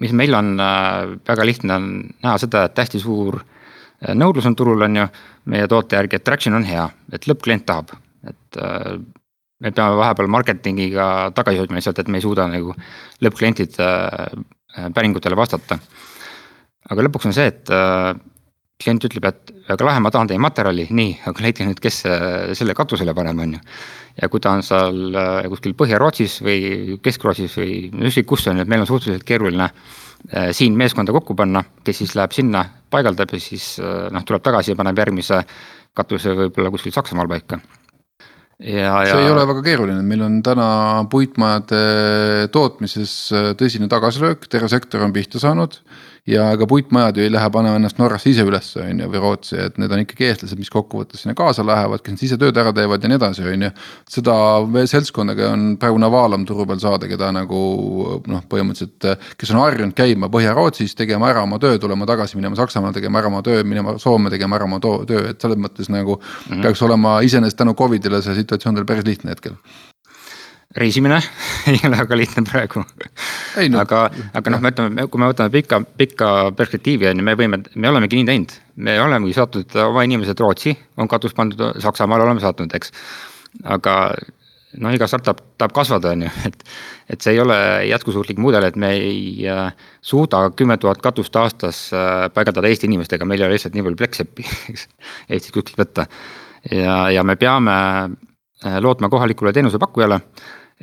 mis 0.02 0.16
meil 0.16 0.36
on 0.38 0.56
äh, 0.60 1.16
väga 1.28 1.48
lihtne 1.48 1.76
on 1.76 1.90
näha 2.24 2.38
seda, 2.42 2.66
et 2.70 2.84
hästi 2.84 3.02
suur 3.04 3.42
äh, 3.42 4.16
nõudlus 4.16 4.48
on 4.50 4.56
turul, 4.56 4.88
on 4.88 5.02
ju, 5.02 5.08
meie 5.50 5.68
toote 5.72 5.98
järgi, 5.98 6.20
et 6.20 6.28
traction 6.28 6.56
on 6.58 6.68
hea, 6.68 6.86
et 7.14 7.28
lõppklient 7.30 7.66
tahab, 7.68 7.96
et 8.30 8.62
äh, 8.62 9.00
me 9.60 9.72
peame 9.76 10.00
vahepeal 10.00 10.32
marketingiga 10.32 11.06
tagasi 11.36 11.60
hoidma 11.62 11.80
lihtsalt, 11.80 12.00
et 12.00 12.12
me 12.12 12.20
ei 12.20 12.26
suuda 12.26 12.48
nagu 12.52 12.76
lõppklientide 13.26 13.88
äh, 13.88 14.90
päringutele 14.96 15.38
vastata. 15.40 15.80
aga 16.90 17.06
lõpuks 17.06 17.30
on 17.30 17.36
see, 17.36 17.50
et 17.52 17.72
äh, 17.74 18.14
klient 18.80 19.04
ütleb, 19.10 19.26
et 19.28 19.54
väga 19.68 19.88
lahe, 19.88 20.02
ma 20.04 20.12
tahan 20.14 20.30
teie 20.30 20.42
materjali, 20.42 20.86
nii, 20.96 21.16
aga 21.28 21.44
leidke 21.44 21.66
nüüd, 21.68 21.82
kes 21.84 22.04
selle 22.58 22.76
katusele 22.78 23.16
paneb, 23.18 23.42
on 23.44 23.58
ju. 23.58 23.64
ja 24.22 24.30
kui 24.32 24.44
ta 24.44 24.54
on 24.56 24.64
seal 24.66 25.18
äh, 25.20 25.48
kuskil 25.52 25.76
Põhja-Rootsis 25.80 26.40
või 26.46 27.00
Kesk-Rootsis 27.04 27.58
või 27.60 27.74
ükskõik 28.10 28.30
kus 28.34 28.48
on, 28.52 28.62
et 28.64 28.72
meil 28.72 28.86
on 28.86 28.90
suhteliselt 28.90 29.28
keeruline 29.28 29.72
siin 30.52 30.76
meeskonda 30.76 31.14
kokku 31.16 31.32
panna, 31.40 31.62
kes 31.88 32.02
siis 32.02 32.16
läheb 32.20 32.34
sinna, 32.36 32.66
paigaldab 32.92 33.32
ja 33.32 33.40
siis 33.40 33.78
noh, 33.80 34.24
tuleb 34.28 34.44
tagasi 34.44 34.74
ja 34.74 34.80
paneb 34.80 35.00
järgmise 35.00 35.40
katuse 35.96 36.34
võib-olla 36.36 36.72
kuskil 36.74 36.92
Saksamaal 36.92 37.30
paika 37.32 37.60
ja, 38.60 38.98
ja. 39.06 39.14
see 39.14 39.24
ei 39.24 39.32
ole 39.32 39.46
väga 39.48 39.64
keeruline, 39.64 40.04
meil 40.04 40.26
on 40.26 40.42
täna 40.44 40.68
puitmajade 41.12 42.50
tootmises 42.52 43.14
tõsine 43.60 43.88
tagasilöök, 43.92 44.48
terve 44.52 44.68
sektor 44.72 45.06
on 45.08 45.16
pihta 45.16 45.40
saanud 45.40 45.80
ja 46.30 46.50
ega 46.54 46.68
puitmajad 46.70 47.18
ju 47.18 47.26
ei 47.26 47.32
lähe 47.32 47.50
panema 47.54 47.80
ennast 47.80 47.98
Norrasse 48.00 48.30
ise 48.30 48.46
ülesse, 48.46 48.82
on 48.84 49.02
ju, 49.02 49.10
või 49.12 49.22
Rootsi, 49.24 49.58
et 49.64 49.80
need 49.82 49.94
on 49.94 50.04
ikkagi 50.04 50.28
eestlased, 50.30 50.60
mis 50.62 50.72
kokkuvõttes 50.74 51.24
sinna 51.24 51.36
kaasa 51.38 51.66
lähevad, 51.66 52.04
kes 52.06 52.24
ise 52.28 52.38
tööd 52.42 52.58
ära 52.62 52.74
teevad 52.76 53.04
ja 53.04 53.12
nii 53.12 53.20
edasi, 53.20 53.46
on 53.50 53.66
ju. 53.68 53.72
seda 54.16 54.36
seltskondaga 54.94 55.52
on 55.56 55.66
praegu 55.82 56.02
navaalam 56.02 56.46
turu 56.50 56.68
peal 56.70 56.82
saada, 56.84 57.10
keda 57.10 57.32
nagu 57.36 57.60
noh, 58.30 58.46
põhimõtteliselt, 58.52 59.30
kes 59.40 59.54
on 59.56 59.62
harjunud 59.64 59.98
käima 59.98 60.30
Põhja-Rootsis, 60.34 60.96
tegema 61.00 61.32
ära 61.34 61.44
oma 61.48 61.60
töö, 61.62 61.80
tulema 61.82 62.08
tagasi, 62.10 62.38
minema 62.40 62.60
Saksamaale, 62.60 62.98
tegema 63.00 63.24
ära 63.24 63.32
oma 63.32 63.44
töö, 63.46 63.64
minema 63.68 63.98
Soome, 64.02 64.32
tegema 64.34 64.60
ära 64.60 64.70
oma 64.70 64.82
töö, 64.84 65.26
et 65.32 65.42
selles 65.42 65.60
mõttes 65.60 65.90
nagu 65.90 66.20
mm 66.20 66.54
-hmm. 66.54 66.62
peaks 66.66 66.82
olema 66.86 67.20
iseenesest 67.26 67.58
tänu 67.58 67.74
Covidile 67.74 68.22
see 68.22 68.36
situatsioon 68.36 68.76
teil 68.76 68.86
päris 68.86 69.06
lihtne 69.06 69.32
hetkel 69.32 69.58
reisimine 70.78 71.18
ei 71.72 71.80
ole 71.88 71.98
väga 71.98 72.18
lihtne 72.18 72.44
praegu. 72.46 72.84
No, 73.70 73.82
aga, 73.82 74.04
aga 74.38 74.54
noh, 74.54 74.62
me 74.62 74.72
ütleme, 74.74 75.06
kui 75.10 75.22
me 75.22 75.30
võtame 75.32 75.54
pika, 75.54 75.82
pikka 75.98 76.32
perspektiivi 76.58 77.10
on 77.10 77.22
ju, 77.22 77.26
me 77.26 77.34
võime, 77.40 77.62
me 77.74 77.90
olemegi 77.90 78.20
nii 78.20 78.28
teinud. 78.30 78.58
me 78.86 79.00
olemegi 79.02 79.34
saatnud 79.38 79.80
oma 79.88 80.06
inimesed 80.08 80.40
Rootsi, 80.40 80.76
on 80.98 81.10
katus 81.10 81.34
pandud, 81.38 81.82
Saksamaale 81.82 82.28
oleme 82.28 82.44
saatnud, 82.44 82.76
eks. 82.78 82.94
aga 83.66 83.96
noh, 84.78 84.94
iga 84.94 85.10
startup 85.10 85.42
tahab 85.58 85.74
kasvada, 85.74 86.14
on 86.14 86.28
ju, 86.28 86.32
et, 86.46 86.64
et 87.10 87.26
see 87.26 87.34
ei 87.34 87.42
ole 87.42 87.58
jätkusuutlik 87.90 88.38
mudel, 88.38 88.70
et 88.70 88.78
me 88.78 88.94
ei 88.94 89.50
äh, 89.50 89.74
suuda 90.06 90.46
kümme 90.54 90.78
tuhat 90.78 91.02
katust 91.02 91.36
aastas 91.42 91.88
äh, 91.98 92.28
paigaldada 92.34 92.70
Eesti 92.70 92.86
inimestega, 92.92 93.26
meil 93.26 93.42
ei 93.42 93.50
ole 93.50 93.58
lihtsalt 93.58 93.74
nii 93.74 93.90
palju 93.90 94.04
plekkseppi, 94.04 94.48
eks, 94.76 94.88
Eestit 95.34 95.56
kuskilt 95.58 95.82
võtta. 95.82 96.06
ja, 96.70 97.08
ja 97.10 97.26
me 97.26 97.40
peame 97.42 97.80
lootma 98.60 99.10
kohalikule 99.10 99.54
teenusepakkujale 99.56 100.20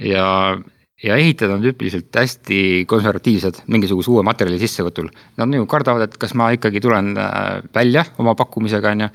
ja, 0.00 0.56
ja 1.02 1.16
ehitajad 1.16 1.56
on 1.56 1.64
tüüpiliselt 1.64 2.16
hästi 2.16 2.58
konservatiivsed 2.88 3.62
mingisuguse 3.72 4.10
uue 4.12 4.24
materjali 4.26 4.60
sissevõtul. 4.60 5.10
Nad 5.40 5.52
nagu 5.52 5.66
kardavad, 5.70 6.06
et 6.06 6.16
kas 6.20 6.34
ma 6.38 6.50
ikkagi 6.56 6.80
tulen 6.84 7.14
äh, 7.20 7.60
välja 7.74 8.06
oma 8.22 8.36
pakkumisega, 8.38 8.94
on 8.96 9.06
ju. 9.06 9.10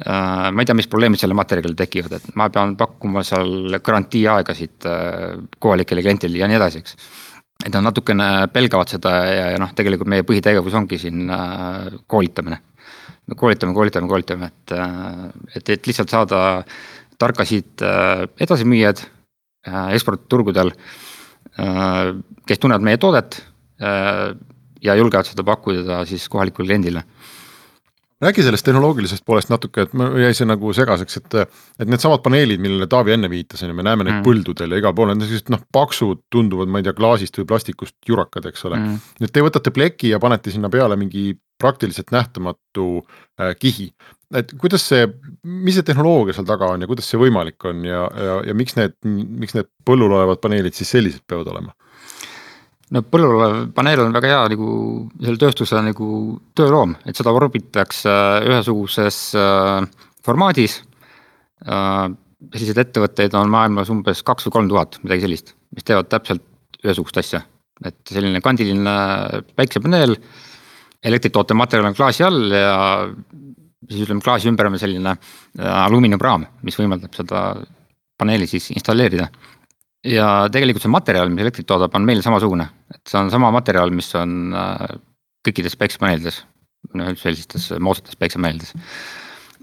Äh, 0.00 0.46
ma 0.52 0.62
ei 0.62 0.68
tea, 0.68 0.76
mis 0.78 0.88
probleemid 0.90 1.20
selle 1.20 1.36
materjaliga 1.36 1.82
tekivad, 1.82 2.18
et 2.20 2.36
ma 2.38 2.48
pean 2.52 2.76
pakkuma 2.78 3.24
seal 3.26 3.80
garantii 3.84 4.26
aegasid 4.36 4.88
äh, 4.88 5.40
kohalikele 5.58 6.04
klientidele 6.04 6.44
ja 6.44 6.48
nii 6.50 6.60
edasi, 6.60 6.84
eks. 6.84 6.96
et 7.66 7.74
nad 7.74 7.84
natukene 7.88 8.48
pelgavad 8.52 8.92
seda 8.92 9.16
ja, 9.28 9.50
ja 9.54 9.60
noh, 9.60 9.72
tegelikult 9.76 10.08
meie 10.08 10.24
põhitegevus 10.28 10.76
ongi 10.78 11.00
siin 11.00 11.26
äh, 11.34 11.98
koolitamine. 12.06 12.60
me 13.26 13.36
koolitame, 13.36 13.74
koolitame, 13.74 14.08
koolitame, 14.08 14.52
et, 14.52 14.72
äh, 14.78 15.26
et, 15.56 15.68
et 15.76 15.90
lihtsalt 15.90 16.12
saada 16.12 16.40
tarkasid 17.20 17.84
äh, 17.84 18.24
edasimüüjad 18.40 19.02
äh, 19.04 19.92
eksportturgudel 19.96 20.72
äh,, 20.72 22.14
kes 22.48 22.62
tunnevad 22.62 22.86
meie 22.86 23.00
toodet 23.00 23.42
ja 23.80 24.92
julgevad 24.98 25.24
seda 25.24 25.40
pakkuda 25.48 26.02
siis 26.04 26.26
kohalikule 26.28 26.66
kliendile 26.68 27.00
räägi 28.20 28.42
sellest 28.44 28.66
tehnoloogilisest 28.66 29.24
poolest 29.26 29.50
natuke, 29.52 29.86
et 29.86 29.94
ma 29.96 30.10
jäi 30.20 30.32
see 30.36 30.48
nagu 30.48 30.72
segaseks, 30.76 31.20
et, 31.20 31.36
et 31.80 31.88
needsamad 31.88 32.22
paneelid, 32.24 32.60
millele 32.62 32.88
Taavi 32.90 33.14
enne 33.16 33.30
viitas, 33.32 33.62
on 33.64 33.72
ju, 33.72 33.76
me 33.78 33.86
näeme 33.86 34.04
neid 34.06 34.18
mm. 34.18 34.24
põldudel 34.26 34.76
ja 34.76 34.80
igal 34.82 34.94
pool, 34.96 35.10
need 35.10 35.24
on 35.24 35.30
sellised 35.30 35.52
noh, 35.54 35.62
paksud, 35.72 36.24
tunduvad, 36.32 36.70
ma 36.70 36.82
ei 36.82 36.88
tea, 36.88 36.96
klaasist 36.96 37.40
või 37.40 37.48
plastikust 37.54 37.96
jurakad, 38.08 38.48
eks 38.50 38.66
ole 38.68 38.80
mm.. 38.80 39.10
nüüd 39.24 39.34
te 39.34 39.44
võtate 39.46 39.72
pleki 39.74 40.12
ja 40.12 40.20
panete 40.22 40.52
sinna 40.52 40.72
peale 40.72 40.98
mingi 41.00 41.32
praktiliselt 41.60 42.12
nähtamatu 42.12 42.86
äh, 43.40 43.54
kihi. 43.58 43.90
et 44.36 44.52
kuidas 44.60 44.84
see, 44.88 45.08
mis 45.42 45.76
see 45.76 45.86
tehnoloogia 45.86 46.36
seal 46.36 46.48
taga 46.48 46.70
on 46.74 46.84
ja 46.84 46.88
kuidas 46.90 47.08
see 47.10 47.20
võimalik 47.20 47.64
on 47.68 47.84
ja, 47.88 48.04
ja, 48.28 48.40
ja 48.50 48.56
miks 48.56 48.76
need, 48.78 48.96
miks 49.04 49.56
need 49.56 49.68
põllul 49.86 50.12
olevad 50.12 50.40
paneelid 50.44 50.76
siis 50.76 50.92
sellised 50.96 51.24
peavad 51.28 51.50
olema? 51.52 51.74
No 52.94 53.02
põllul 53.06 53.36
olev 53.36 53.58
paneel 53.74 54.02
on 54.04 54.14
väga 54.14 54.32
hea 54.32 54.40
nagu 54.54 54.70
selle 55.20 55.40
tööstuse 55.40 55.82
nagu 55.84 56.08
tööloom, 56.58 56.96
et 57.06 57.18
seda 57.18 57.34
orbitakse 57.34 58.14
ühesuguses 58.48 59.20
äh, 59.38 59.86
formaadis. 60.26 60.80
Äh, 61.66 62.08
selliseid 62.54 62.80
ettevõtteid 62.86 63.34
on 63.36 63.50
maailmas 63.52 63.90
umbes 63.92 64.22
kaks 64.26 64.46
või 64.48 64.54
kolm 64.54 64.70
tuhat, 64.70 64.96
midagi 65.04 65.26
sellist, 65.26 65.54
mis 65.76 65.84
teevad 65.86 66.08
täpselt 66.08 66.46
ühesugust 66.80 67.18
asja. 67.20 67.42
et 67.84 67.96
selline 68.12 68.40
kandiline 68.44 68.94
päiksepaneel, 69.56 70.14
elektritoote 71.04 71.54
materjal 71.56 71.86
on 71.88 71.94
klaasi 71.96 72.24
all 72.26 72.52
ja 72.52 72.74
siis 73.88 74.02
ütleme 74.04 74.20
klaasi 74.20 74.50
ümber 74.50 74.68
on 74.68 74.78
selline 74.80 75.14
äh, 75.14 75.84
alumiiniumraam, 75.86 76.44
mis 76.66 76.76
võimaldab 76.80 77.14
seda 77.16 77.44
paneeli 78.20 78.48
siis 78.48 78.68
installeerida 78.74 79.30
ja 80.06 80.26
tegelikult 80.52 80.84
see 80.84 80.92
materjal, 80.92 81.30
mis 81.32 81.44
elektrit 81.44 81.68
toodab, 81.68 81.94
on 81.96 82.06
meil 82.08 82.22
samasugune, 82.24 82.66
et 82.94 83.02
see 83.10 83.20
on 83.20 83.30
sama 83.32 83.50
materjal, 83.54 83.92
mis 83.94 84.08
on 84.18 84.54
äh, 84.56 84.86
kõikides 85.46 85.76
päiksepaneelides, 85.80 86.42
noh 86.96 87.10
sellistes 87.20 87.68
moodsates 87.82 88.18
päiksepaneelides. 88.20 88.72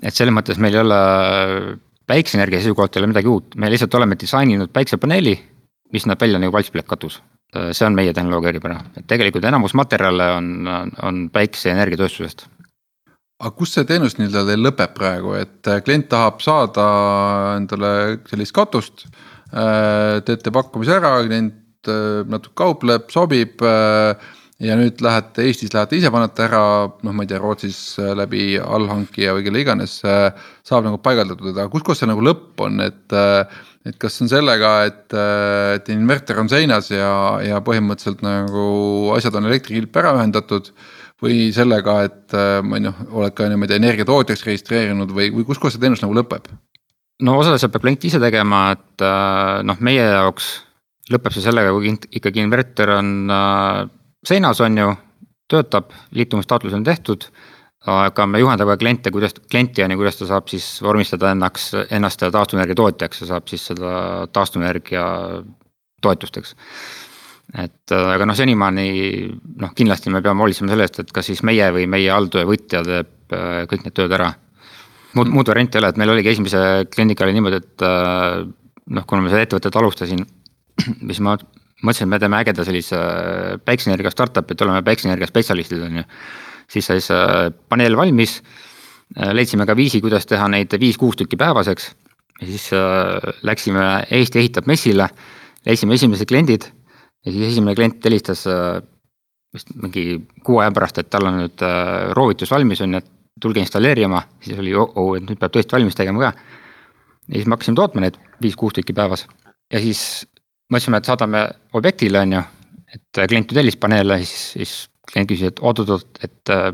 et 0.04 0.14
selles 0.14 0.34
mõttes 0.34 0.60
meil 0.62 0.76
ei 0.76 0.84
ole 0.84 1.00
päikseenergia 2.08 2.62
seisukohalt 2.62 2.96
ei 2.96 3.02
ole 3.02 3.14
midagi 3.14 3.32
uut, 3.32 3.56
me 3.58 3.72
lihtsalt 3.72 3.96
oleme 3.98 4.18
disaininud 4.20 4.72
päiksepaneeli, 4.74 5.34
mis 5.94 6.06
näeb 6.06 6.22
välja 6.22 6.40
nagu 6.40 6.54
valsspilekatus. 6.54 7.22
see 7.72 7.86
on 7.88 7.96
meie 7.96 8.14
tehnoloogia 8.14 8.50
eripära, 8.50 8.82
et 8.98 9.08
tegelikult 9.08 9.46
enamus 9.48 9.74
materjale 9.74 10.32
on, 10.36 10.68
on, 10.68 10.92
on 11.04 11.30
päikseenergiatööstusest. 11.34 12.46
Aga 13.40 13.54
kus 13.56 13.74
see 13.74 13.86
teenus 13.86 14.18
nii-öelda 14.18 14.44
teil 14.50 14.64
lõpeb 14.66 14.94
praegu, 14.98 15.34
et 15.38 15.70
klient 15.86 16.10
tahab 16.10 16.42
saada 16.42 16.86
endale 17.58 17.90
sellist 18.30 18.54
katust 18.54 19.06
Äh, 19.06 19.37
teete 19.52 20.52
pakkumise 20.54 20.98
ära, 20.98 21.14
klient 21.26 21.92
äh, 21.92 22.26
natuke 22.28 22.58
kaupleb, 22.58 23.08
sobib. 23.14 23.62
Äh, 23.62 24.34
ja 24.58 24.74
nüüd 24.74 25.04
lähete 25.06 25.44
Eestis, 25.46 25.70
lähete 25.76 26.00
ise 26.00 26.10
panete 26.10 26.48
ära, 26.48 26.62
noh, 27.06 27.14
ma 27.14 27.24
ei 27.24 27.30
tea, 27.30 27.38
Rootsis 27.38 27.80
läbi 28.18 28.56
allhankija 28.58 29.36
või 29.38 29.44
kelle 29.46 29.62
iganes. 29.62 30.00
saab 30.66 30.88
nagu 30.88 30.98
paigaldatud, 30.98 31.52
aga 31.52 31.68
kus 31.70 31.86
kohas 31.86 32.02
see 32.02 32.10
nagu 32.10 32.24
lõpp 32.26 32.64
on, 32.66 32.82
et, 32.82 33.18
et 33.86 34.00
kas 34.02 34.18
see 34.18 34.26
on 34.26 34.32
sellega, 34.32 34.72
et, 34.90 35.14
et 35.78 35.92
inverter 35.94 36.42
on 36.42 36.50
seinas 36.50 36.90
ja, 36.90 37.12
ja 37.46 37.62
põhimõtteliselt 37.62 38.26
nagu 38.26 38.66
asjad 39.14 39.38
on 39.38 39.46
elektrikilp 39.52 40.02
ära 40.02 40.16
ühendatud 40.18 40.74
või 41.22 41.52
sellega, 41.54 42.00
et 42.10 42.40
ma 42.66 42.82
ei 42.82 42.88
noh, 42.90 42.98
oled 43.14 43.38
ka 43.38 43.46
niimoodi 43.54 43.78
energiatootjaks 43.78 44.48
registreerinud 44.50 45.14
või, 45.14 45.30
või 45.38 45.46
kus 45.46 45.62
kohas 45.62 45.78
see 45.78 45.86
teenus 45.86 46.02
nagu 46.02 46.18
lõpeb? 46.18 46.50
No 47.26 47.38
osa 47.42 47.56
asja 47.58 47.70
peab 47.74 47.86
klient 47.86 48.06
ise 48.10 48.22
tegema, 48.22 48.68
et 48.76 49.04
äh, 49.06 49.60
noh, 49.68 49.80
meie 49.86 50.04
jaoks 50.04 50.52
lõpeb 51.12 51.36
see 51.36 51.46
sellega, 51.46 51.74
kui 51.74 51.94
ikkagi 52.20 52.44
inverter 52.44 52.92
on 52.98 53.12
äh, 53.32 53.84
seinas, 54.28 54.62
on 54.66 54.78
ju, 54.82 54.90
töötab, 55.52 55.94
liitumistaotlus 56.18 56.76
on 56.78 56.88
tehtud. 56.88 57.30
aga 57.88 58.26
me 58.28 58.40
juhendame 58.42 58.74
kliente, 58.76 59.12
kuidas, 59.16 59.32
klienti 59.48 59.84
on 59.84 59.94
ju, 59.94 59.98
kuidas 60.02 60.18
ta 60.20 60.26
saab 60.28 60.50
siis 60.52 60.66
vormistada 60.84 61.30
ennaks, 61.32 61.70
ennast 61.96 62.20
taastuvenergia 62.20 62.76
tootjaks 62.76 63.22
ja 63.22 63.28
saab 63.30 63.48
siis 63.48 63.64
seda 63.70 63.92
taastuvenergia 64.34 65.06
toetusteks. 66.04 66.56
et 67.64 67.96
äh, 67.96 68.10
aga 68.16 68.28
noh, 68.28 68.36
senimaani 68.36 68.90
noh, 69.64 69.72
kindlasti 69.76 70.12
me 70.12 70.22
peame 70.22 70.44
hoolitsema 70.44 70.74
selle 70.74 70.84
eest, 70.84 71.00
et 71.00 71.16
kas 71.16 71.32
siis 71.32 71.46
meie 71.48 71.72
või 71.72 71.88
meie 71.88 72.12
alltöövõtja 72.12 72.84
teeb 72.84 73.14
kõik 73.72 73.84
need 73.84 73.96
tööd 73.96 74.14
ära 74.16 74.34
muud, 75.18 75.32
muud 75.34 75.50
varianti 75.50 75.78
ei 75.78 75.84
ole, 75.84 75.92
et 75.92 76.00
meil 76.00 76.14
oligi 76.14 76.32
esimese 76.34 76.62
kliendiga 76.94 77.26
oli 77.26 77.36
niimoodi, 77.38 77.62
et 77.62 77.86
äh, 77.86 78.44
noh, 78.96 79.06
kuna 79.10 79.24
ma 79.26 79.32
seda 79.34 79.46
ettevõtet 79.46 79.80
alustasin, 79.80 80.24
siis 80.84 81.22
ma 81.26 81.36
mõtlesin, 81.38 82.08
et 82.08 82.14
me 82.14 82.22
teeme 82.22 82.40
ägeda 82.42 82.66
sellise 82.68 82.98
äh, 82.98 83.58
päikseenergia 83.66 84.14
startup'i, 84.14 84.56
et 84.56 84.66
oleme 84.66 84.84
päikseenergia 84.88 85.30
spetsialistid, 85.30 85.84
on 85.88 86.02
ju. 86.02 86.08
siis 86.72 86.90
sai 86.90 87.04
see 87.04 87.18
äh, 87.18 87.50
paneel 87.70 87.98
valmis, 88.00 88.42
leidsime 89.18 89.64
ka 89.64 89.72
viisi, 89.78 90.02
kuidas 90.04 90.26
teha 90.28 90.50
neid 90.52 90.74
viis-kuus 90.82 91.16
tükki 91.16 91.38
päevaseks. 91.40 91.94
ja 92.42 92.48
siis 92.48 92.66
läksime 93.42 93.86
Eesti 94.12 94.42
ehitab 94.42 94.68
messile, 94.68 95.08
leidsime 95.66 95.96
esimesed 95.96 96.28
kliendid 96.28 96.68
ja 97.26 97.32
siis 97.32 97.54
esimene 97.54 97.76
klient 97.76 98.04
helistas 98.04 98.44
vist 99.56 99.72
mingi 99.80 100.20
kuu 100.44 100.60
aja 100.60 100.74
pärast, 100.76 101.00
et 101.00 101.10
tal 101.10 101.30
on 101.30 101.40
nüüd 101.40 101.64
roovitus 102.20 102.52
valmis 102.52 102.84
on 102.84 102.98
ju, 102.98 103.00
et 103.00 103.17
tulge 103.42 103.62
installeerima, 103.64 104.22
siis 104.44 104.60
oli 104.60 104.74
oh, 104.76 104.92
oh, 104.96 105.16
et 105.18 105.26
nüüd 105.26 105.40
peab 105.40 105.54
tõesti 105.54 105.78
valmis 105.78 105.96
tegema 105.98 106.28
ka. 106.28 106.34
ja 107.28 107.36
siis 107.36 107.48
me 107.48 107.58
hakkasime 107.58 107.80
tootma 107.80 108.06
neid 108.06 108.20
viis-kuus 108.42 108.78
tükki 108.78 108.96
päevas 108.98 109.28
ja 109.74 109.82
siis 109.84 110.02
mõtlesime, 110.72 111.00
et 111.00 111.10
saadame 111.10 111.48
objektile, 111.78 112.22
on 112.26 112.38
ju. 112.38 112.44
et 112.96 113.24
klient 113.30 113.52
ju 113.52 113.58
tellis 113.58 113.78
paneele, 113.80 114.20
siis, 114.24 114.36
siis 114.56 114.76
klient 115.12 115.30
küsis, 115.30 115.52
et 115.52 115.60
oot-oot-oot, 115.64 116.22
et 116.24 116.54
äh, 116.54 116.70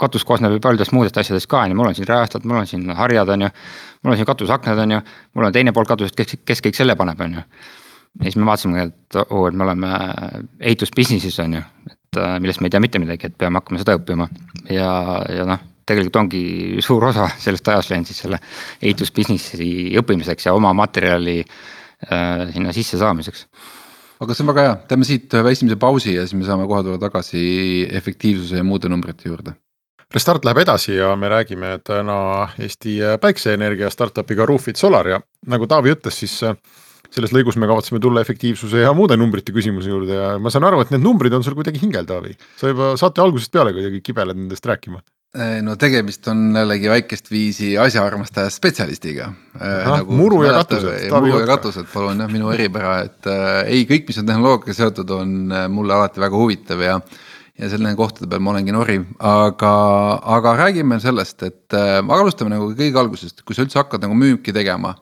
katus 0.00 0.24
koosneb 0.28 0.56
ju 0.56 0.62
paljudest 0.62 0.92
muudest 0.92 1.18
asjadest 1.20 1.48
ka, 1.50 1.62
on 1.62 1.72
ju, 1.72 1.78
mul 1.78 1.90
on 1.90 1.96
siin 1.96 2.08
rajastad, 2.08 2.44
mul 2.48 2.60
on 2.62 2.68
siin 2.68 2.90
harjad, 2.96 3.32
on 3.32 3.46
ju. 3.46 3.52
mul 4.02 4.14
on 4.14 4.20
siin 4.20 4.28
katusaknad, 4.28 4.82
on 4.84 4.96
ju, 4.96 5.00
mul 5.34 5.48
on 5.48 5.56
teine 5.56 5.72
pool 5.72 5.88
katusest, 5.88 6.18
kes, 6.18 6.36
kes 6.44 6.64
kõik 6.64 6.78
selle 6.78 6.96
paneb, 6.98 7.20
on 7.20 7.40
ju. 7.40 7.46
ja 8.20 8.28
siis 8.28 8.38
me 8.40 8.48
vaatasime, 8.48 8.88
et 8.90 9.20
oo 9.24 9.42
oh,, 9.42 9.48
et 9.48 9.56
me 9.56 9.68
oleme 9.68 9.92
ehitus 10.60 10.92
business'is 10.96 11.40
on 11.44 11.58
ju, 11.60 11.66
et 11.92 12.22
äh, 12.22 12.38
millest 12.40 12.60
me 12.60 12.68
ei 12.70 12.76
tea 12.76 12.84
mitte 12.84 13.02
midagi, 13.02 13.28
et 13.28 13.38
peame 13.38 13.60
hakkama 13.60 13.80
seda 13.84 13.96
õppima 14.00 14.28
ja, 14.68 14.92
ja 15.32 15.48
noh 15.48 15.68
tegelikult 15.86 16.18
ongi 16.24 16.42
suur 16.84 17.08
osa 17.10 17.28
sellest 17.44 17.68
ajast 17.68 17.92
läinud 17.92 18.10
siis 18.10 18.22
selle 18.24 18.40
ehitusbusinessi 18.82 19.70
õppimiseks 20.02 20.48
ja 20.48 20.56
oma 20.56 20.72
materjali 20.76 21.40
äh, 21.42 22.48
sinna 22.54 22.74
sisse 22.76 23.00
saamiseks. 23.00 23.46
aga 24.22 24.36
see 24.36 24.44
on 24.44 24.52
väga 24.52 24.68
hea, 24.68 24.78
teeme 24.90 25.08
siit 25.08 25.34
ühe 25.34 25.56
esimese 25.56 25.78
pausi 25.80 26.16
ja 26.16 26.26
siis 26.26 26.38
me 26.38 26.46
saame 26.46 26.68
kohe 26.70 26.84
tulla 26.86 27.00
tagasi 27.02 27.42
efektiivsuse 27.90 28.60
ja 28.60 28.66
muude 28.66 28.90
numbrite 28.92 29.28
juurde. 29.28 29.56
Restart 30.12 30.44
läheb 30.44 30.60
edasi 30.60 30.92
ja 30.98 31.14
me 31.16 31.30
räägime 31.32 31.78
täna 31.84 32.14
Eesti 32.60 32.98
päikseenergia 33.20 33.88
startup'iga 33.90 34.44
Roofit 34.46 34.76
Solar 34.76 35.08
ja 35.08 35.20
nagu 35.48 35.66
Taavi 35.66 35.94
ütles, 35.94 36.18
siis 36.20 36.34
äh, 36.44 36.58
selles 37.12 37.32
lõigus 37.32 37.56
me 37.60 37.68
kavatseme 37.70 38.00
tulla 38.00 38.20
efektiivsuse 38.24 38.84
ja 38.84 38.92
muude 38.96 39.16
numbrite 39.20 39.54
küsimuse 39.56 39.90
juurde 39.92 40.18
ja 40.18 40.28
ma 40.40 40.52
saan 40.52 40.68
aru, 40.68 40.82
et 40.84 40.92
need 40.92 41.04
numbrid 41.04 41.32
on 41.36 41.44
sul 41.44 41.56
kuidagi 41.58 41.80
hingel, 41.82 42.06
Taavi. 42.08 42.36
sa 42.60 42.72
juba 42.72 42.92
saate 43.00 43.24
algusest 43.24 43.52
peale 43.52 43.74
kuidagi 43.76 44.02
kibeled 44.04 44.38
nendest 44.38 44.68
rääkima 44.68 45.02
no 45.64 45.76
tegemist 45.80 46.26
on 46.28 46.50
jällegi 46.56 46.90
väikest 46.92 47.30
viisi 47.32 47.70
asjaarmastaja 47.80 48.50
spetsialistiga. 48.52 49.30
Äh, 49.56 49.88
nagu 49.88 50.16
muru 50.16 50.42
ja 50.44 50.52
katused. 50.58 51.08
muru 51.10 51.40
ja 51.40 51.46
katused, 51.48 51.88
palun 51.92 52.20
jah, 52.20 52.28
minu 52.32 52.52
eripära, 52.52 52.98
et 53.06 53.28
äh, 53.30 53.62
ei, 53.64 53.86
kõik, 53.88 54.10
mis 54.10 54.20
on 54.20 54.28
tehnoloogiaga 54.28 54.76
seotud, 54.76 55.14
on 55.16 55.36
äh, 55.48 55.68
mulle 55.72 55.96
alati 55.96 56.20
väga 56.20 56.36
huvitav 56.36 56.84
ja. 56.84 56.98
ja 57.58 57.72
selle 57.72 57.94
kohtade 57.96 58.28
peal 58.28 58.44
ma 58.44 58.52
olengi 58.52 58.76
nori, 58.76 58.98
aga, 59.32 59.74
aga 60.36 60.56
räägime 60.66 61.00
sellest, 61.00 61.48
et 61.48 61.80
äh, 61.80 61.98
alustame 62.04 62.52
nagu 62.52 62.68
kõige 62.76 63.00
algusest, 63.00 63.40
kui 63.46 63.56
sa 63.56 63.64
üldse 63.64 63.80
hakkad 63.80 64.04
nagu 64.04 64.18
müüki 64.18 64.52
tegema 64.52 64.98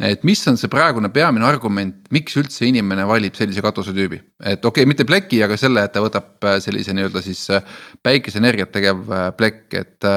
et 0.00 0.22
mis 0.26 0.40
on 0.48 0.56
see 0.58 0.70
praegune 0.72 1.10
peamine 1.12 1.44
argument, 1.46 1.98
miks 2.14 2.36
üldse 2.40 2.64
inimene 2.68 3.04
valib 3.08 3.36
sellise 3.38 3.62
katusetüübi, 3.64 4.20
et 4.40 4.64
okei 4.64 4.82
okay,, 4.82 4.88
mitte 4.88 5.06
pleki, 5.08 5.42
aga 5.44 5.58
selle, 5.60 5.84
et 5.84 5.92
ta 5.94 6.02
võtab 6.04 6.48
äh, 6.48 6.56
sellise 6.64 6.94
nii-öelda 6.96 7.22
siis 7.24 7.44
äh, 7.52 7.66
päikeseenergiat 8.02 8.72
tegev 8.74 9.04
äh, 9.10 9.28
plekk, 9.36 9.68
et. 9.78 10.08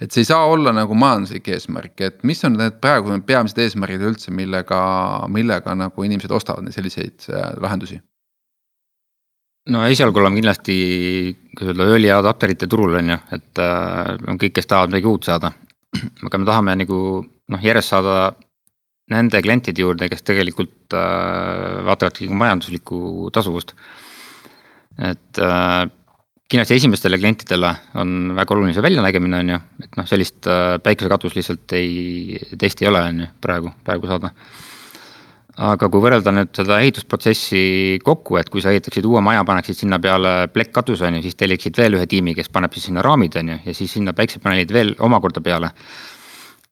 et 0.00 0.10
see 0.12 0.24
ei 0.24 0.28
saa 0.28 0.48
olla 0.50 0.72
nagu 0.74 0.96
majanduslik 0.98 1.48
eesmärk, 1.54 1.94
et 2.04 2.24
mis 2.26 2.40
on 2.46 2.58
need 2.58 2.80
praegu 2.82 3.14
peamised 3.26 3.60
eesmärgid 3.62 4.02
üldse, 4.08 4.32
millega, 4.34 4.80
millega 5.32 5.76
nagu 5.78 6.08
inimesed 6.08 6.32
ostavad 6.34 6.72
selliseid 6.74 7.28
lahendusi 7.62 8.00
no 9.72 9.84
esialgu 9.88 10.20
oleme 10.20 10.40
kindlasti, 10.40 10.76
kuidas 11.56 11.74
öelda, 11.74 11.92
õliadapterite 11.96 12.68
turul 12.70 12.98
on 13.00 13.14
ju, 13.14 13.20
et 13.36 13.62
äh, 13.62 14.10
kõik, 14.34 14.56
kes 14.58 14.68
tahavad 14.70 14.92
midagi 14.92 15.10
uut 15.10 15.28
saada. 15.28 15.52
aga 16.26 16.40
me 16.40 16.48
tahame 16.48 16.76
nagu 16.82 16.98
noh, 17.22 17.62
järjest 17.62 17.94
saada 17.94 18.16
nende 19.12 19.40
klientide 19.44 19.84
juurde, 19.84 20.08
kes 20.08 20.24
tegelikult 20.24 20.96
äh, 20.96 21.82
vaatavadki 21.84 22.30
majanduslikku 22.32 23.30
tasuvust. 23.34 23.74
et 24.94 25.40
äh, 25.42 25.84
kindlasti 26.48 26.76
esimestele 26.78 27.18
klientidele 27.18 27.72
on 28.00 28.34
väga 28.36 28.54
oluline 28.54 28.74
see 28.76 28.84
väljanägemine, 28.84 29.40
on 29.42 29.50
ju, 29.54 29.58
et 29.84 29.98
noh, 29.98 30.06
sellist 30.08 30.46
äh, 30.48 30.76
päikesekatust 30.84 31.36
lihtsalt 31.36 31.74
ei, 31.76 32.38
testi 32.60 32.86
ei 32.86 32.92
ole, 32.92 33.02
on 33.10 33.24
ju, 33.24 33.32
praegu, 33.44 33.74
praegu 33.84 34.08
saada. 34.08 34.30
aga 35.54 35.86
kui 35.86 36.02
võrrelda 36.02 36.32
nüüd 36.34 36.50
seda 36.56 36.80
ehitusprotsessi 36.82 38.00
kokku, 38.02 38.40
et 38.40 38.48
kui 38.50 38.62
sa 38.62 38.72
ehitaksid 38.72 39.04
uue 39.06 39.20
maja, 39.22 39.44
paneksid 39.46 39.82
sinna 39.84 40.00
peale 40.02 40.48
plekkkatuse, 40.54 41.04
on 41.06 41.20
ju, 41.20 41.26
siis 41.28 41.36
telliksid 41.38 41.76
veel 41.78 41.98
ühe 42.00 42.08
tiimi, 42.10 42.34
kes 42.34 42.48
paneb 42.50 42.72
siis 42.74 42.88
sinna 42.88 43.04
raamid, 43.04 43.36
on 43.38 43.52
ju, 43.52 43.60
ja 43.68 43.76
siis 43.76 43.92
sinna 43.98 44.16
päiksepaneelid 44.16 44.72
veel 44.74 44.96
omakorda 44.98 45.44
peale. 45.44 45.70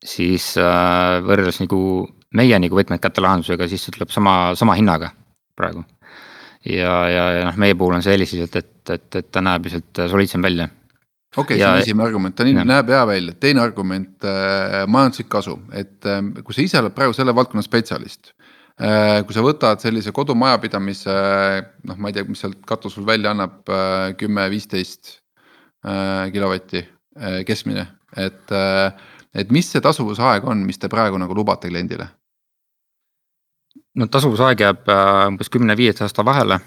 siis 0.03 0.49
võrreldes 1.23 1.61
nagu 1.61 1.79
meie 2.33 2.59
nagu 2.59 2.77
võtmed 2.77 3.01
kätte 3.01 3.23
lahendusega, 3.23 3.67
siis 3.69 3.85
see 3.85 3.95
tuleb 3.95 4.13
sama, 4.13 4.53
sama 4.59 4.77
hinnaga 4.79 5.11
praegu 5.57 5.83
ja, 6.65 6.93
ja, 7.09 7.25
ja 7.37 7.43
noh, 7.47 7.57
meie 7.59 7.75
puhul 7.77 7.97
on 7.97 8.05
see 8.05 8.15
eelis 8.15 8.33
lihtsalt, 8.35 8.55
et, 8.61 8.93
et, 8.95 9.19
et 9.19 9.29
ta 9.31 9.43
näeb 9.43 9.67
lihtsalt 9.67 10.03
soliidsem 10.11 10.45
välja. 10.45 10.69
okei 11.35 11.43
okay,, 11.43 11.59
see 11.59 11.69
on 11.69 11.81
esimene 11.81 12.07
argument, 12.07 12.35
ta 12.37 12.47
nii, 12.47 12.63
näeb 12.69 12.93
hea 12.93 13.03
välja, 13.09 13.35
teine 13.45 13.63
argument 13.63 14.27
äh,, 14.29 14.83
majanduslik 14.87 15.29
kasu, 15.33 15.57
et 15.75 16.07
äh, 16.09 16.21
kui 16.41 16.55
sa 16.55 16.65
ise 16.65 16.79
oled 16.81 16.95
praegu 16.95 17.15
selle 17.17 17.35
valdkonna 17.35 17.65
spetsialist 17.65 18.31
äh,. 18.79 19.21
kui 19.27 19.35
sa 19.35 19.45
võtad 19.45 19.83
sellise 19.83 20.15
kodumajapidamise 20.15 21.17
noh, 21.89 21.99
ma 21.99 22.11
ei 22.11 22.17
tea, 22.17 22.27
mis 22.29 22.43
sealt 22.45 22.63
katus 22.69 22.97
sul 22.97 23.07
välja 23.07 23.33
annab 23.35 23.67
äh, 23.69 24.13
kümme, 24.19 24.47
viisteist 24.53 25.17
äh, 25.85 26.29
kilovatti 26.33 26.83
äh, 26.83 27.41
keskmine, 27.47 27.89
et 28.15 28.55
äh,, 28.55 28.91
et 29.33 29.49
mis 29.51 29.65
see 29.73 29.81
tasuvusaeg 29.81 30.45
on, 30.45 30.61
mis 30.67 30.77
te 30.79 30.91
praegu 30.91 31.17
nagu 31.19 31.35
lubate 31.35 31.71
kliendile? 31.71 32.11
No 33.99 34.07
tasuvusaeg 34.11 34.63
jääb 34.63 34.89
äh, 34.89 35.25
umbes 35.29 35.51
kümne-viieteist 35.53 36.07
aasta 36.07 36.25
vahele. 36.25 36.59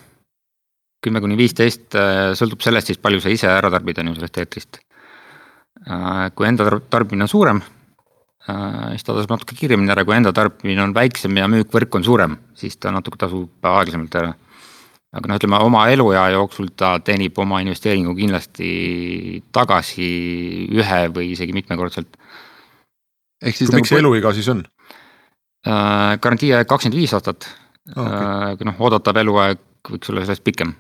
kümme 1.05 1.21
kuni 1.23 1.37
viisteist 1.39 1.95
äh, 1.95 2.33
sõltub 2.39 2.65
sellest 2.65 2.91
siis, 2.91 2.99
palju 2.99 3.21
sa 3.23 3.31
ise 3.31 3.51
ära 3.51 3.71
tarbid, 3.71 3.99
on 4.01 4.11
ju 4.11 4.17
sellest 4.17 4.39
elektrist. 4.41 4.79
Äh, 5.87 6.31
kui 6.35 6.49
enda 6.49 6.67
tarbimine 6.91 7.27
on 7.27 7.31
suurem, 7.31 7.61
siis 8.47 9.05
ta 9.05 9.15
tasub 9.15 9.33
natuke 9.35 9.57
kiiremini 9.59 9.91
ära, 9.91 10.05
kui 10.07 10.15
enda 10.17 10.33
tarbimine 10.35 10.83
on 10.85 10.95
väiksem 10.95 11.37
ja 11.39 11.49
müük 11.51 11.73
võrku 11.75 11.99
on 11.99 12.07
suurem, 12.07 12.37
siis 12.59 12.79
ta 12.79 12.93
natuke 12.95 13.19
tasub 13.19 13.71
aeglasemalt 13.71 14.19
ära. 14.23 14.35
aga 15.17 15.31
noh, 15.31 15.39
ütleme 15.39 15.59
oma 15.65 15.87
eluea 15.89 16.29
jooksul 16.35 16.71
ta 16.77 16.97
teenib 17.01 17.39
oma 17.39 17.61
investeeringu 17.65 18.15
kindlasti 18.15 18.71
tagasi 19.53 20.09
ühe 20.75 21.03
või 21.15 21.33
isegi 21.33 21.55
mitmekordselt. 21.57 22.17
ehk 23.43 23.57
siis. 23.57 23.69
kui 23.69 23.77
nagu... 23.77 23.83
pikk 23.83 23.93
see 23.93 24.03
eluiga 24.03 24.33
siis 24.33 24.49
on? 24.55 24.65
Äh, 25.67 26.17
garantiiaeg 26.23 26.69
kakskümmend 26.71 26.95
viis 26.95 27.13
aastat 27.17 27.49
okay., 27.91 28.67
noh 28.69 28.83
oodatav 28.87 29.17
eluaeg 29.19 29.59
võiks 29.89 30.13
olla 30.13 30.23
sellest 30.23 30.45
pikem 30.47 30.77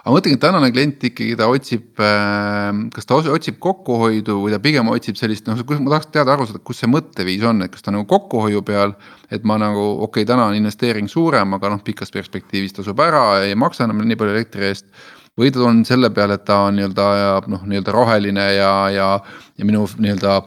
aga 0.00 0.06
ma 0.08 0.14
mõtlengi, 0.14 0.38
et 0.38 0.40
tänane 0.40 0.70
klient 0.72 1.02
ikkagi 1.04 1.34
ta 1.36 1.50
otsib, 1.52 2.00
äh, 2.00 2.78
kas 2.94 3.08
ta 3.08 3.18
otsib 3.20 3.58
kokkuhoidu 3.60 4.38
või 4.40 4.54
ta 4.54 4.60
pigem 4.64 4.88
otsib 4.88 5.18
sellist, 5.20 5.44
noh, 5.50 5.60
kus 5.68 5.82
ma 5.84 5.92
tahaks 5.92 6.08
teada 6.14 6.32
aru 6.32 6.48
saada, 6.48 6.62
kus 6.64 6.80
see 6.80 6.88
mõtteviis 6.88 7.44
on, 7.44 7.60
et 7.66 7.74
kas 7.74 7.84
ta 7.84 7.92
nagu 7.92 8.08
kokkuhoiu 8.08 8.64
peal. 8.64 8.96
et 9.30 9.44
ma 9.44 9.58
nagu 9.60 9.84
okei 10.06 10.24
okay,, 10.24 10.30
täna 10.32 10.48
on 10.48 10.56
investeering 10.56 11.08
suurem, 11.08 11.52
aga 11.54 11.74
noh, 11.74 11.84
pikas 11.84 12.10
perspektiivis 12.10 12.72
tasub 12.80 13.04
ära, 13.04 13.44
ei 13.44 13.54
maksa 13.54 13.84
enam 13.84 14.00
nii 14.00 14.16
palju 14.16 14.32
elektri 14.38 14.70
eest. 14.70 14.88
või 15.36 15.52
ta 15.52 15.60
on 15.68 15.84
selle 15.84 16.08
peale, 16.10 16.40
et 16.40 16.44
ta 16.48 16.62
on 16.70 16.80
nii-öelda 16.80 17.44
noh, 17.52 17.68
nii-öelda 17.68 17.92
roheline 17.92 18.48
ja, 18.56 18.72
ja, 18.96 19.12
ja 19.58 19.68
minu 19.68 19.84
nii-öelda 19.98 20.40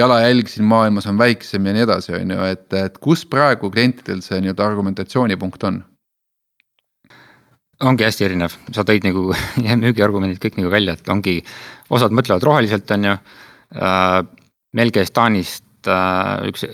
jalajälg 0.00 0.48
siin 0.50 0.66
maailmas 0.68 1.06
on 1.10 1.18
väiksem 1.20 1.66
ja 1.68 1.76
nii 1.76 1.84
edasi, 1.86 2.14
on 2.16 2.34
ju, 2.34 2.42
et, 2.48 2.66
et 2.76 2.98
kus 3.02 3.24
praegu 3.28 3.70
klientidel 3.72 4.22
see 4.24 4.40
nii-öelda 4.42 4.66
argumentatsioonipunkt 4.66 5.68
on? 5.68 5.80
ongi 7.80 8.04
hästi 8.04 8.26
erinev, 8.26 8.54
sa 8.76 8.84
tõid 8.84 9.06
nagu 9.08 9.30
müügiargumendid 9.84 10.40
kõik 10.42 10.58
nagu 10.60 10.72
välja, 10.72 10.96
et 10.98 11.08
ongi, 11.12 11.38
osad 11.92 12.12
mõtlevad 12.16 12.44
roheliselt, 12.44 12.90
on 12.96 13.08
ju 13.08 13.16
äh,. 13.16 14.20
meil 14.76 14.92
käis 14.94 15.10
Taanist 15.16 15.88
äh, 15.88 16.48
üks 16.50 16.66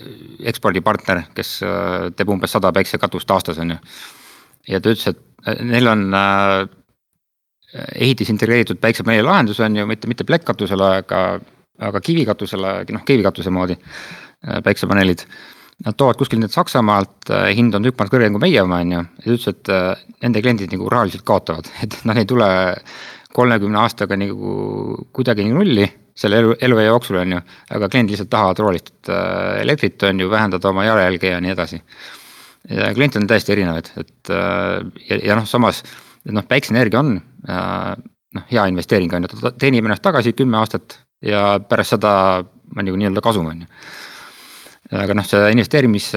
ekspordipartner, 0.51 1.23
kes 1.37 1.61
äh, 1.65 2.09
teeb 2.15 2.29
umbes 2.33 2.51
sada 2.53 2.73
päiksekatust 2.75 3.31
aastas, 3.31 3.61
on 3.63 3.75
ju. 3.75 3.79
ja 4.73 4.81
ta 4.81 4.91
ütles, 4.93 5.15
et 5.15 5.63
neil 5.63 5.87
on 5.87 6.03
äh, 6.13 6.67
ehitis 7.95 8.29
integreeritud 8.33 8.79
päiksepaneeli 8.83 9.25
lahendus 9.25 9.59
on 9.63 9.79
ju, 9.79 9.87
mitte, 9.87 10.11
mitte 10.11 10.27
plekkkatusele, 10.27 10.91
aga 11.03 11.23
aga 11.85 12.01
kivikatusele, 12.03 12.73
noh 12.93 13.05
kivikatuse 13.05 13.53
moodi 13.53 13.77
äh, 13.77 14.61
päiksepaneelid. 14.65 15.23
Nad 15.85 15.93
toovad 15.93 16.17
kuskilt 16.17 16.41
need 16.41 16.53
Saksamaalt, 16.53 17.29
äh, 17.29 17.51
hind 17.57 17.75
on 17.77 17.85
tükk 17.85 17.99
maad 17.99 18.11
kõrgem 18.13 18.33
kui 18.37 18.45
meie 18.47 18.63
oma, 18.63 18.81
on 18.81 18.95
ju, 18.95 19.03
ja 19.03 19.27
ta 19.27 19.35
ütles, 19.35 19.53
et 19.53 19.71
äh, 19.73 20.01
nende 20.25 20.41
kliendid 20.45 20.73
nagu 20.73 20.89
rahaliselt 20.93 21.25
kaotavad, 21.27 21.69
et 21.85 21.99
nad 22.09 22.17
ei 22.17 22.29
tule 22.29 22.49
kolmekümne 23.37 23.81
aastaga 23.83 24.17
nagu 24.17 24.97
kuidagi 25.13 25.45
nagu 25.45 25.61
nulli 25.61 25.85
selle 26.17 26.39
elu, 26.41 26.55
eluea 26.65 26.87
jooksul 26.87 27.19
on 27.21 27.35
ju, 27.35 27.39
aga 27.77 27.89
kliendid 27.93 28.15
lihtsalt 28.15 28.31
tahavad 28.33 28.61
roolitud 28.63 29.09
elektrit 29.61 30.01
on 30.07 30.23
ju, 30.23 30.29
vähendada 30.31 30.71
oma 30.71 30.87
jalajälge 30.87 31.29
ja 31.29 31.41
nii 31.43 31.51
edasi. 31.53 31.77
ja 32.71 32.87
kliente 32.97 33.19
on 33.21 33.27
täiesti 33.29 33.53
erinevaid, 33.53 33.91
et 34.01 34.31
ja, 34.31 35.19
ja 35.29 35.37
noh, 35.37 35.45
samas 35.45 35.83
noh, 36.25 36.47
päikseenergia 36.49 37.03
on 37.03 37.13
noh, 37.45 38.47
hea 38.49 38.65
investeering 38.71 39.13
on 39.13 39.27
ju, 39.27 39.35
ta 39.35 39.53
teenib 39.61 39.85
ennast 39.85 40.01
tagasi 40.09 40.33
kümme 40.33 40.57
aastat 40.57 40.97
ja 41.25 41.59
pärast 41.63 41.95
seda 41.95 42.13
on 42.43 42.85
nagu 42.85 42.99
nii-öelda 42.99 43.23
kasum, 43.23 43.47
on 43.49 43.63
ju. 43.63 43.69
aga 44.97 45.15
noh, 45.17 45.27
see 45.27 45.53
investeerimis, 45.53 46.11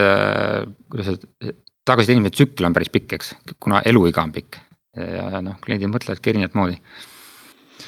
kuidas 0.91 1.13
see 1.13 1.55
tagasiteenimise 1.89 2.37
tsükkel 2.37 2.69
on 2.69 2.77
päris 2.77 2.93
pikk, 2.93 3.17
eks, 3.17 3.33
kuna 3.63 3.81
eluiga 3.89 4.23
on 4.23 4.35
pikk. 4.35 4.61
Ja 5.01 5.41
noh, 5.45 5.57
kliendid 5.63 5.91
mõtlevadki 5.91 6.33
erinevat 6.33 6.57
moodi. 6.59 6.77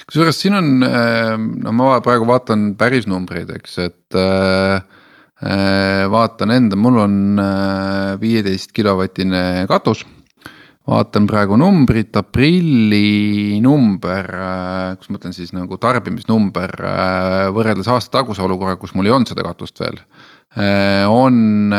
Kusjuures 0.09 0.39
siin 0.39 0.57
on, 0.57 0.71
no 0.83 1.75
ma 1.77 1.97
praegu 2.03 2.27
vaatan 2.27 2.73
päris 2.79 3.09
numbreid, 3.11 3.51
eks, 3.59 3.77
et 3.83 4.19
äh, 4.19 4.81
vaatan 6.11 6.55
enda, 6.55 6.79
mul 6.79 6.99
on 7.03 7.17
viieteist 8.23 8.73
kilovatine 8.75 9.67
katus 9.71 10.07
vaatan 10.89 11.29
praegu 11.31 11.57
numbrit, 11.61 12.11
aprilli 12.19 13.61
number, 13.63 14.27
äh, 14.35 14.95
kus 14.99 15.13
ma 15.13 15.21
ütlen 15.21 15.35
siis 15.37 15.53
nagu 15.55 15.79
tarbimisnumber 15.81 16.75
äh, 16.89 17.47
võrreldes 17.55 17.91
aasta 17.93 18.19
taguse 18.19 18.43
olukorraga, 18.43 18.81
kus 18.83 18.95
mul 18.99 19.07
ei 19.07 19.15
olnud 19.15 19.31
seda 19.31 19.47
katust 19.47 19.79
veel. 19.83 20.01
Äh, 20.59 21.07
on 21.07 21.71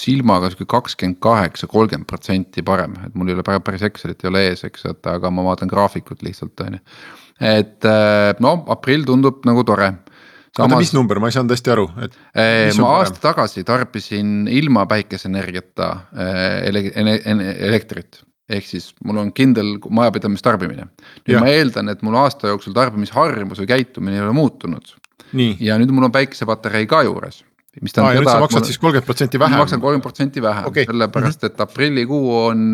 silmaga 0.00 0.50
sihuke 0.50 0.66
kakskümmend 0.70 1.20
kaheksa, 1.22 1.68
kolmkümmend 1.70 2.08
protsenti 2.08 2.64
parem, 2.66 2.96
et 3.06 3.14
mul 3.14 3.30
ei 3.30 3.36
ole 3.36 3.44
päris 3.46 3.84
Excelit 3.86 4.24
ei 4.24 4.30
ole 4.32 4.44
ees, 4.48 4.64
eks, 4.66 4.88
et 4.90 5.10
aga 5.12 5.30
ma 5.34 5.44
vaatan 5.46 5.70
graafikut 5.70 6.24
lihtsalt 6.26 6.62
on 6.66 6.78
ju. 6.78 6.84
et 7.40 7.86
no 8.44 8.50
aprill 8.72 9.04
tundub 9.08 9.44
nagu 9.48 9.62
tore 9.64 9.90
oota, 10.58 10.78
mis 10.80 10.94
number, 10.96 11.20
ma 11.22 11.30
ei 11.30 11.36
saanud 11.36 11.54
hästi 11.54 11.72
aru, 11.74 11.86
et. 12.06 12.16
Ma 12.80 12.94
aasta 13.00 13.22
tagasi 13.22 13.64
tarbisin 13.66 14.48
ilma 14.50 14.86
päikeseenergiata 14.90 15.90
ele, 16.66 16.88
ele, 16.94 17.16
elektrit. 17.70 18.24
ehk 18.50 18.66
siis 18.66 18.88
mul 19.06 19.20
on 19.22 19.28
kindel 19.32 19.76
majapidamistarbimine. 19.78 20.88
nüüd 21.22 21.36
ja. 21.36 21.42
ma 21.42 21.52
eeldan, 21.52 21.92
et 21.92 22.02
mul 22.02 22.18
aasta 22.18 22.50
jooksul 22.50 22.74
tarbimisharjumus 22.74 23.62
või 23.62 23.70
käitumine 23.70 24.18
ei 24.18 24.24
ole 24.24 24.34
muutunud. 24.34 24.96
ja 25.60 25.78
nüüd 25.78 25.94
mul 25.94 26.08
on 26.08 26.14
päikesepatarei 26.14 26.88
ka 26.90 27.04
juures 27.06 27.44
mis 27.78 27.94
tähendab 27.94 28.24
seda. 28.24 28.32
sa 28.34 28.42
maksad 28.42 28.64
ma, 28.64 28.66
siis 28.66 28.78
kolmkümmend 28.82 29.06
protsenti 29.06 29.38
vähem. 29.38 29.54
ma 29.54 29.62
maksan 29.62 29.80
kolmkümmend 29.80 30.02
protsenti 30.02 30.42
vähem 30.42 30.66
okay., 30.66 30.84
sellepärast 30.88 31.44
et 31.46 31.60
aprillikuu 31.62 32.32
on 32.40 32.64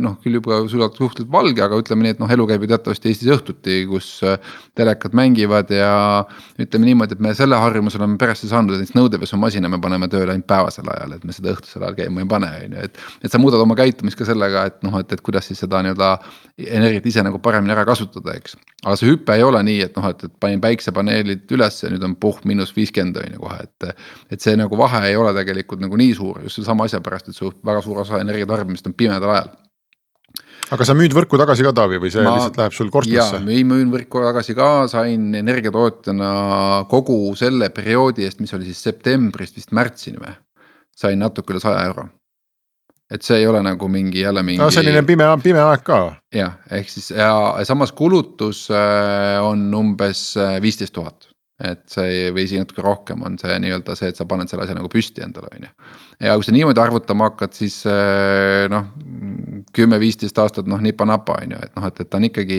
noh, 0.00 0.14
küll 0.22 0.38
juba 0.38 0.62
suhteliselt 0.64 1.28
valge, 1.32 1.60
aga 1.66 1.76
ütleme 1.82 2.06
nii, 2.06 2.14
et 2.16 2.22
noh, 2.22 2.32
elu 2.32 2.46
käib 2.48 2.64
ju 2.64 2.70
teatavasti 2.70 3.12
Eestis 3.12 3.32
õhtuti, 3.36 3.76
kus 3.90 4.08
äh, 4.24 4.38
telekad 4.78 5.16
mängivad 5.18 5.74
ja. 5.76 5.90
ütleme 6.56 6.88
niimoodi, 6.88 7.18
et 7.18 7.24
me 7.26 7.34
selle 7.36 7.58
harjumuse 7.60 8.00
oleme 8.00 8.16
peresse 8.20 8.48
saanud, 8.48 8.72
et 8.72 8.86
näiteks 8.86 8.96
nõudepesumasina 8.96 9.68
me 9.72 9.80
paneme 9.82 10.08
tööle 10.12 10.32
ainult 10.32 10.48
päevasel 10.48 10.88
ajal, 10.94 11.18
et 11.18 11.28
me 11.28 11.36
seda 11.36 11.52
õhtusel 11.52 11.84
ajal 11.84 12.00
käima 12.00 12.24
ei 12.24 12.30
pane, 12.32 12.52
on 12.64 12.78
ju, 12.78 12.88
et. 12.88 13.04
et 13.28 13.36
sa 13.36 13.42
muudad 13.42 13.60
oma 13.60 13.76
käitumist 13.76 14.16
ka 14.16 14.24
sellega, 14.28 14.64
et 14.72 14.80
noh, 14.86 14.96
et, 15.04 15.12
et 15.12 15.24
kuidas 15.26 15.52
siis 15.52 15.60
seda 15.60 15.84
nii-öelda 15.84 16.14
energiat 16.64 17.12
ise 17.12 17.26
nagu 17.26 17.42
paremini 17.44 17.76
ära 17.76 17.84
kasutada, 17.88 18.38
eks. 18.40 18.56
Aga 18.86 18.94
see 19.00 19.10
hüpe 19.10 19.34
ei 19.34 19.42
ole 19.42 19.60
nii, 19.66 19.82
et 19.88 19.96
noh, 19.98 20.08
et, 20.12 20.24
et 20.28 20.34
panin 20.40 20.62
päiksepaneelid 20.62 21.50
üles 21.56 21.82
ja 21.82 21.90
nüüd 21.90 22.04
on 22.06 22.16
puh 22.22 22.38
miinus 22.46 22.70
viiskümmend 22.76 23.18
on 23.22 23.36
ju 23.36 23.42
kohe, 23.42 23.60
et. 23.66 24.02
et 24.30 24.42
see 24.42 24.54
nagu 24.58 24.78
vahe 24.78 25.02
ei 25.10 25.18
ole 25.18 25.34
tegelikult 25.36 25.82
nagu 25.82 25.98
nii 25.98 26.14
suur 26.14 26.42
just 26.46 26.60
sellesama 26.60 26.86
asja 26.86 27.02
pärast, 27.04 27.30
et 27.30 27.38
su 27.38 27.50
väga 27.66 27.82
suur 27.84 28.04
osa 28.04 28.22
energia 28.22 28.48
tarbimist 28.48 28.86
on 28.86 28.94
pimedal 28.94 29.34
ajal 29.34 29.54
aga 30.74 30.86
sa 30.86 30.96
müüd 30.98 31.14
võrku 31.14 31.38
tagasi 31.40 31.66
ka, 31.66 31.72
Taavi, 31.76 32.00
või 32.02 32.10
see 32.12 32.24
ma, 32.26 32.34
lihtsalt 32.38 32.58
läheb 32.60 32.74
sul 32.76 32.90
korstnasse? 32.94 33.40
jaa, 33.40 33.64
müün 33.70 33.92
võrku 33.92 34.22
tagasi 34.24 34.56
ka, 34.58 34.70
sain 34.90 35.28
energiatootjana 35.38 36.30
kogu 36.90 37.20
selle 37.38 37.70
perioodi 37.74 38.26
eest, 38.26 38.42
mis 38.42 38.54
oli 38.56 38.68
siis 38.70 38.82
septembrist 38.88 39.58
vist 39.58 39.74
märtsini 39.76 40.22
või. 40.22 40.34
sain 40.96 41.20
natuke 41.20 41.54
üle 41.54 41.60
saja 41.62 41.84
euro. 41.90 42.08
Et 43.10 43.22
see 43.22 43.38
ei 43.42 43.46
ole 43.46 43.62
nagu 43.62 43.88
mingi 43.88 44.24
jälle 44.24 44.42
mingi. 44.42 44.60
no 44.62 44.70
selline 44.74 45.02
pime, 45.06 45.28
pime 45.42 45.62
aeg 45.62 45.86
ka. 45.86 46.00
jah, 46.34 46.58
ehk 46.70 46.90
siis 46.90 47.12
ja 47.14 47.30
samas 47.68 47.94
kulutus 47.96 48.66
äh, 48.70 49.38
on 49.44 49.68
umbes 49.74 50.28
äh, 50.40 50.58
viisteist 50.62 50.94
tuhat 50.96 51.30
et 51.64 51.86
see 51.88 52.32
või 52.36 52.44
isegi 52.44 52.60
natuke 52.60 52.82
rohkem 52.84 53.22
on 53.24 53.38
see 53.40 53.54
nii-öelda 53.62 53.94
see, 53.96 54.10
et 54.12 54.18
sa 54.18 54.26
paned 54.28 54.50
selle 54.50 54.66
asja 54.66 54.76
nagu 54.76 54.90
püsti 54.92 55.24
endale, 55.24 55.48
on 55.56 55.64
ju. 55.64 55.70
ja 56.28 56.34
kui 56.36 56.44
sa 56.44 56.52
niimoodi 56.52 56.82
arvutama 56.82 57.30
hakkad, 57.30 57.54
siis 57.56 57.78
eh, 57.88 58.66
noh, 58.68 58.90
kümme-viisteist 59.76 60.36
aastat 60.42 60.68
noh, 60.68 60.82
nipa-napa 60.84 61.38
on 61.40 61.56
ju, 61.56 61.62
et 61.64 61.72
noh, 61.78 61.86
et, 61.88 62.02
et 62.02 62.10
ta 62.12 62.20
on 62.20 62.28
ikkagi. 62.28 62.58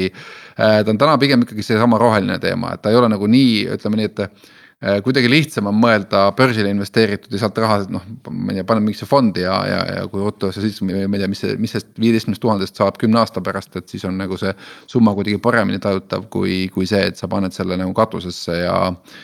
Ta 0.57 0.81
on 0.89 0.97
täna 0.97 1.13
pigem 1.21 1.45
ikkagi 1.45 1.65
seesama 1.65 1.99
roheline 2.01 2.39
teema, 2.41 2.73
et 2.73 2.81
ta 2.81 2.89
ei 2.93 2.97
ole 2.97 3.09
nagu 3.13 3.29
nii, 3.29 3.67
ütleme 3.77 4.01
nii, 4.01 4.09
et 4.09 4.23
Äh, 4.25 4.56
kuidagi 4.77 5.25
lihtsam 5.25 5.65
on 5.71 5.77
mõelda 5.81 6.27
börsile 6.37 6.69
investeeritud 6.69 7.31
ja 7.33 7.39
sealt 7.41 7.57
raha 7.57 7.79
noh, 7.89 8.03
ma 8.29 8.53
ei 8.53 8.59
tea, 8.59 8.65
paned 8.69 8.85
mingisse 8.85 9.07
fondi 9.09 9.41
ja, 9.41 9.55
ja, 9.65 9.79
ja 9.95 10.03
kui 10.11 10.21
ruttu 10.21 10.51
sa 10.53 10.61
siis, 10.61 10.77
ma 10.85 10.99
ei 11.01 11.21
tea, 11.23 11.29
mis 11.31 11.41
see, 11.41 11.55
mis 11.57 11.73
sellest 11.73 11.97
viieteistkümnest 11.97 12.43
tuhandest 12.43 12.77
saab 12.77 12.99
kümne 13.01 13.17
aasta 13.23 13.41
pärast, 13.41 13.73
et 13.79 13.89
siis 13.89 14.05
on 14.05 14.19
nagu 14.21 14.37
see. 14.37 14.53
summa 14.85 15.15
kuidagi 15.17 15.41
paremini 15.41 15.81
tajutav 15.81 16.27
kui, 16.33 16.59
kui 16.73 16.85
see, 16.85 17.01
et 17.09 17.17
sa 17.17 17.29
paned 17.31 17.57
selle 17.57 17.79
nagu 17.81 17.95
katusesse 17.97 18.59
ja, 18.59 18.77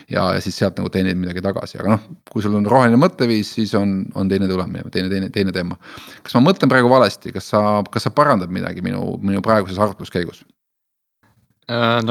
ja, 0.10 0.26
ja 0.34 0.42
siis 0.42 0.58
sealt 0.58 0.82
nagu 0.82 0.89
teenid 0.89 1.22
midagi 1.22 1.46
tagasi, 1.46 1.78
aga 1.84 2.00
noh. 2.00 2.12
kui 2.34 2.42
sul 2.42 2.58
on 2.58 2.66
roheline 2.66 2.98
mõtteviis, 2.98 3.54
siis 3.60 3.78
on, 3.78 4.00
on 4.18 4.32
teine 4.34 4.50
tulemine, 4.50 4.89
teine, 4.89 5.13
teine, 5.13 5.30
teine 5.30 5.54
teema. 5.54 5.78
kas 6.26 6.34
ma 6.39 6.48
mõtlen 6.50 6.74
praegu 6.74 6.89
valesti, 6.89 7.30
kas 7.36 7.54
sa, 7.54 7.84
kas 7.94 8.10
sa 8.10 8.13
parandad 8.16 8.50
midagi 8.50 8.82
minu, 8.82 9.20
minu 9.22 9.46
praeguses 9.46 9.78
arutluskäigus? 9.78 10.42
Äh, 11.70 12.02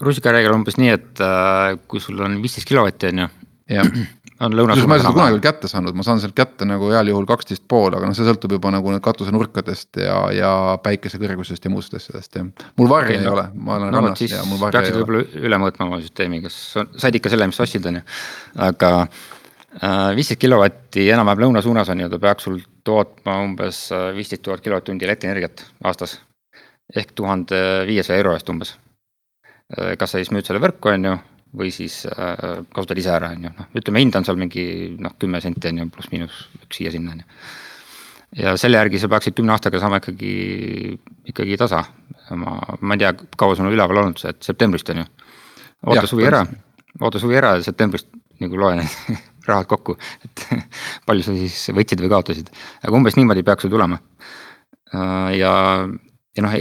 no 0.00 0.08
rusikareegel 0.08 0.56
umbes 0.56 0.78
nii, 0.80 0.94
et 0.96 1.20
äh, 1.24 1.76
kui 1.90 2.02
sul 2.02 2.20
on 2.24 2.40
viisteist 2.42 2.68
kilovatti 2.68 3.12
on 3.12 3.24
ju. 3.24 3.30
on 4.44 4.54
lõunasuunas. 4.56 4.88
ma 4.88 4.96
ei 4.96 4.98
ole 4.98 5.04
seda 5.04 5.12
kunagi 5.14 5.34
veel 5.34 5.42
kätte 5.44 5.68
saanud, 5.70 5.96
ma 5.96 6.04
saan 6.06 6.20
sealt 6.22 6.34
kätte 6.36 6.66
nagu 6.68 6.88
heal 6.90 7.10
juhul 7.12 7.26
kaksteist 7.28 7.66
pool, 7.70 7.92
aga 7.92 8.08
noh, 8.08 8.16
see 8.16 8.26
sõltub 8.26 8.54
juba 8.56 8.72
nagu 8.72 8.94
katusenurkadest 9.04 10.00
ja, 10.00 10.16
ja 10.34 10.52
päikese 10.82 11.20
kõrgusest 11.20 11.68
ja 11.68 11.72
muust 11.72 11.94
asjadest 11.96 12.40
ja. 12.40 12.46
mul 12.80 12.90
varje 12.90 13.18
ei 13.18 13.26
no, 13.26 13.34
ole, 13.36 13.46
ma 13.54 13.76
olen 13.76 13.92
no, 13.92 14.00
rannas 14.00 14.24
ja 14.24 14.40
mul 14.48 14.62
varje 14.62 14.80
ei 14.80 14.88
ole. 14.88 14.88
peaksid 14.88 14.98
võib-olla 15.02 15.44
üle 15.50 15.60
mõõtma 15.64 15.86
oma 15.90 16.00
süsteemi, 16.00 16.40
kas 16.46 16.58
said 16.72 17.20
ikka 17.20 17.32
selle, 17.32 17.50
mis 17.50 17.60
sa 17.60 17.68
ostsid, 17.68 17.86
on 17.92 18.00
ju, 18.00 18.04
aga 18.70 18.92
äh, 19.04 20.10
viisteist 20.16 20.40
kilovatti 20.40 21.06
enam-vähem 21.12 21.44
lõunasuunas 21.46 21.92
on 21.92 22.06
ju, 22.06 22.10
ta 22.10 22.24
peaks 22.24 22.48
sul 22.48 22.60
tootma 22.88 23.38
umbes 23.44 23.86
äh, 23.94 24.10
viisteist 24.16 24.46
tuhat 24.48 24.64
kilovatt-tundi 24.64 25.06
elektrienergiat 25.06 25.66
aastas. 25.84 26.22
ehk 26.96 27.12
tuhande 27.14 27.84
viiesaja 27.86 28.24
euro 28.24 28.32
eest 28.34 28.48
umbes 28.50 28.78
kas 29.70 30.14
sa 30.14 30.20
siis 30.20 30.32
müüd 30.34 30.46
selle 30.46 30.62
võrku, 30.62 30.90
on 30.92 31.06
ju, 31.06 31.16
või 31.56 31.70
siis 31.74 32.02
äh, 32.06 32.62
kasutad 32.74 32.98
ise 32.98 33.12
ära, 33.14 33.32
on 33.34 33.48
ju, 33.48 33.52
noh, 33.56 33.68
ütleme 33.80 34.02
hind 34.02 34.16
on 34.18 34.26
seal 34.26 34.38
mingi 34.38 34.64
noh, 35.02 35.14
kümme 35.20 35.40
senti 35.42 35.70
on 35.70 35.82
ju, 35.82 35.88
pluss-miinus 35.94 36.36
üks 36.60 36.78
siia-sinna 36.78 37.14
on 37.16 37.22
ju. 37.22 37.38
ja 38.44 38.54
selle 38.60 38.78
järgi 38.78 39.00
sa 39.02 39.10
peaksid 39.10 39.36
kümne 39.38 39.54
aastaga 39.56 39.80
saama 39.82 39.98
ikkagi, 40.02 40.34
ikkagi 41.32 41.58
tasa. 41.58 41.84
ma, 42.30 42.58
ma 42.80 42.94
ei 42.94 43.02
tea, 43.02 43.14
kaua 43.36 43.56
sul 43.58 43.66
on 43.66 43.74
üleval 43.74 44.04
olnud 44.04 44.22
see, 44.22 44.30
et 44.30 44.46
septembrist 44.46 44.90
on 44.94 45.02
ju. 45.02 45.08
oota 45.86 46.06
suvi 46.06 46.28
ära, 46.28 46.44
oota 47.00 47.22
suvi 47.22 47.38
ära 47.40 47.56
ja 47.58 47.66
septembrist 47.66 48.10
nagu 48.40 48.60
loe 48.60 48.78
need 48.78 49.18
rahad 49.50 49.66
kokku, 49.70 49.96
et 50.24 50.46
palju 51.08 51.26
sa 51.26 51.34
siis 51.34 51.58
võitsid 51.74 52.02
või 52.04 52.12
kaotasid, 52.14 52.52
aga 52.84 52.96
umbes 52.96 53.18
niimoodi 53.18 53.42
peaks 53.46 53.66
see 53.66 53.72
tulema. 53.72 53.98
Äh, 54.94 55.32
ja, 55.40 55.54
ja 56.36 56.46
noh 56.46 56.54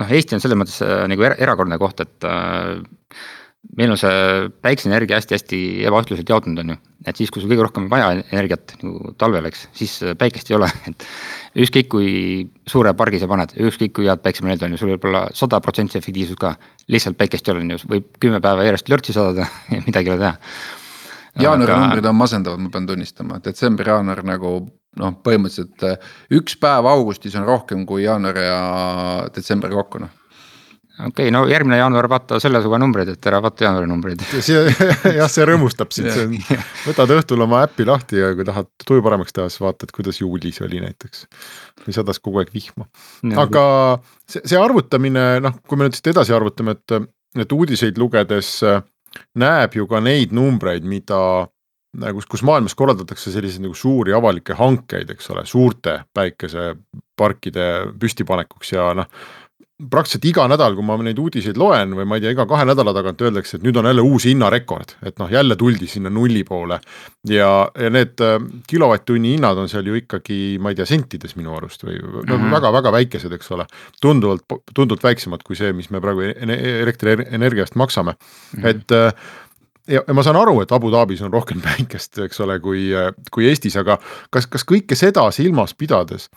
noh, 0.00 0.14
Eesti 0.16 0.36
on 0.36 0.42
selles 0.42 0.58
mõttes 0.58 0.80
äh, 0.84 1.04
nagu 1.10 1.28
erakordne 1.28 1.78
koht, 1.80 2.02
et 2.04 2.26
äh, 2.28 2.80
meil 3.76 3.92
on 3.92 3.98
see 4.00 4.48
päikseenergia 4.64 5.18
hästi-hästi 5.18 5.58
ebaühtlaselt 5.88 6.30
jaotunud, 6.32 6.62
on 6.62 6.72
ju. 6.72 6.78
et 7.10 7.20
siis, 7.20 7.30
kui 7.32 7.42
sul 7.42 7.50
kõige 7.50 7.66
rohkem 7.66 7.88
vaja 7.92 8.10
energiat 8.22 8.74
nagu 8.80 9.12
talvel, 9.20 9.50
eks, 9.50 9.66
siis 9.76 9.98
äh, 10.04 10.16
päikest 10.18 10.50
ei 10.50 10.56
ole, 10.56 10.70
et. 10.90 11.06
ükskõik 11.66 11.90
kui 11.92 12.10
suure 12.70 12.94
pargi 12.96 13.20
sa 13.20 13.28
paned, 13.30 13.54
ükskõik 13.68 13.94
kui 13.98 14.08
head 14.08 14.24
päikesepaneelid 14.24 14.66
on 14.66 14.76
ju, 14.76 14.82
sul 14.82 14.94
võib 14.94 15.06
olla 15.10 15.26
sada 15.36 15.60
protsenti 15.64 16.00
efektiivsus 16.00 16.40
ka. 16.40 16.54
lihtsalt 16.88 17.20
päikest 17.20 17.48
ei 17.48 17.54
ole, 17.54 17.64
on 17.66 17.76
ju, 17.76 17.80
võib 17.94 18.10
kümme 18.22 18.40
päeva 18.40 18.66
järjest 18.66 18.92
lörtsi 18.92 19.16
saada 19.16 19.48
ja 19.74 19.82
midagi 19.86 20.12
ei 20.12 20.16
ole 20.16 20.26
teha. 20.26 20.36
jaanuari 21.46 21.80
numbrid 21.84 22.12
on 22.12 22.20
masendavad, 22.20 22.64
ma 22.64 22.72
pean 22.72 22.88
tunnistama, 22.88 23.42
detsember-jaanuar 23.44 24.24
nagu 24.26 24.56
noh, 24.98 25.18
põhimõtteliselt 25.24 25.84
äh, 25.86 26.14
üks 26.34 26.56
päev 26.60 26.88
augustis 26.90 27.36
on 27.38 27.46
rohkem 27.46 27.84
kui 27.86 28.02
jaanuar 28.06 28.40
ja 28.42 28.56
detsember 29.34 29.70
kokku 29.74 30.02
noh 30.02 30.16
okei 31.06 31.28
okay,, 31.28 31.30
no 31.34 31.44
järgmine 31.48 31.78
jaanuar 31.78 32.08
vaata 32.10 32.38
selle 32.42 32.60
suve 32.62 32.78
numbreid, 32.80 33.12
et 33.14 33.28
ära 33.30 33.40
vaata 33.42 33.64
jaanuari 33.66 33.88
numbreid. 33.88 34.24
jah, 35.18 35.30
see 35.32 35.46
rõõmustab 35.48 35.94
sind, 35.94 36.10
see 36.14 36.26
on, 36.26 36.60
võtad 36.88 37.14
õhtul 37.16 37.46
oma 37.46 37.62
äppi 37.66 37.86
lahti 37.88 38.20
ja 38.20 38.32
kui 38.36 38.46
tahad 38.48 38.68
tuju 38.86 39.04
paremaks 39.06 39.36
teha, 39.36 39.48
siis 39.52 39.62
vaatad, 39.64 39.92
kuidas 39.96 40.20
juulis 40.20 40.60
oli 40.66 40.82
näiteks. 40.84 41.26
või 41.86 41.96
sadas 41.96 42.20
kogu 42.20 42.42
aeg 42.42 42.52
vihma, 42.54 42.88
aga 43.40 43.64
see, 44.28 44.42
see 44.44 44.60
arvutamine, 44.60 45.26
noh, 45.44 45.56
kui 45.66 45.80
me 45.80 45.88
nüüd 45.88 45.96
siit 45.96 46.12
edasi 46.12 46.36
arvutame, 46.36 46.76
et, 46.76 47.10
et 47.46 47.56
uudiseid 47.56 47.98
lugedes 48.00 48.58
äh, 48.66 48.82
näeb 49.40 49.78
ju 49.78 49.88
ka 49.90 50.02
neid 50.04 50.34
numbreid, 50.36 50.84
mida 50.84 51.20
kus, 51.98 52.26
kus 52.30 52.46
maailmas 52.46 52.76
korraldatakse 52.78 53.32
selliseid 53.34 53.64
nagu 53.66 53.74
suuri 53.74 54.14
avalikke 54.16 54.56
hankeid, 54.58 55.10
eks 55.10 55.30
ole, 55.34 55.44
suurte 55.48 56.00
päikeseparkide 56.14 57.68
püstipanekuks 58.00 58.74
ja 58.76 58.90
noh. 58.94 59.08
praktiliselt 59.80 60.26
iga 60.28 60.44
nädal, 60.44 60.74
kui 60.76 60.84
ma 60.84 60.98
neid 61.00 61.18
uudiseid 61.18 61.56
loen 61.56 61.94
või 61.96 62.04
ma 62.06 62.18
ei 62.18 62.22
tea, 62.22 62.34
iga 62.34 62.44
kahe 62.46 62.66
nädala 62.68 62.92
tagant 62.92 63.22
öeldakse, 63.24 63.56
et 63.56 63.64
nüüd 63.64 63.78
on 63.80 63.88
jälle 63.88 64.04
uus 64.04 64.26
hinnarekord, 64.28 64.92
et 65.08 65.18
noh, 65.18 65.30
jälle 65.32 65.56
tuldi 65.56 65.88
sinna 65.88 66.12
nulli 66.12 66.44
poole. 66.44 66.80
ja, 67.28 67.50
ja 67.74 67.90
need 67.90 68.20
äh, 68.20 68.38
kilovatt-tunni 68.68 69.34
hinnad 69.34 69.58
on 69.58 69.72
seal 69.72 69.88
ju 69.88 69.96
ikkagi, 69.98 70.58
ma 70.60 70.70
ei 70.70 70.78
tea, 70.78 70.86
sentides 70.86 71.34
minu 71.40 71.56
arust 71.56 71.82
või 71.84 71.98
no 71.98 72.22
mm 72.22 72.30
-hmm. 72.30 72.50
väga-väga 72.54 72.92
väikesed, 72.92 73.32
eks 73.32 73.50
ole. 73.56 73.66
tunduvalt, 74.00 74.44
tunduvalt 74.74 75.02
väiksemad 75.02 75.42
kui 75.42 75.56
see, 75.56 75.72
mis 75.72 75.90
me 75.90 76.00
praegu 76.00 76.28
elektrienergia 76.28 77.64
eest 77.64 77.74
maksame 77.74 78.12
mm, 78.12 78.62
-hmm. 78.62 78.68
et 78.68 78.92
äh, 78.92 79.14
ja, 79.90 80.04
ma 80.14 80.24
saan 80.26 80.38
aru, 80.40 80.60
et 80.64 80.72
Abu 80.72 80.90
Dhabis 80.92 81.22
on 81.26 81.32
rohkem 81.32 81.62
päikest, 81.68 82.18
eks 82.26 82.40
ole, 82.44 82.60
kui, 82.62 82.88
kui 83.34 83.48
Eestis, 83.50 83.76
aga 83.80 83.98
kas, 84.30 84.48
kas 84.50 84.66
kõike 84.68 84.98
seda 84.98 85.26
silmas 85.34 85.74
pidades 85.74 86.30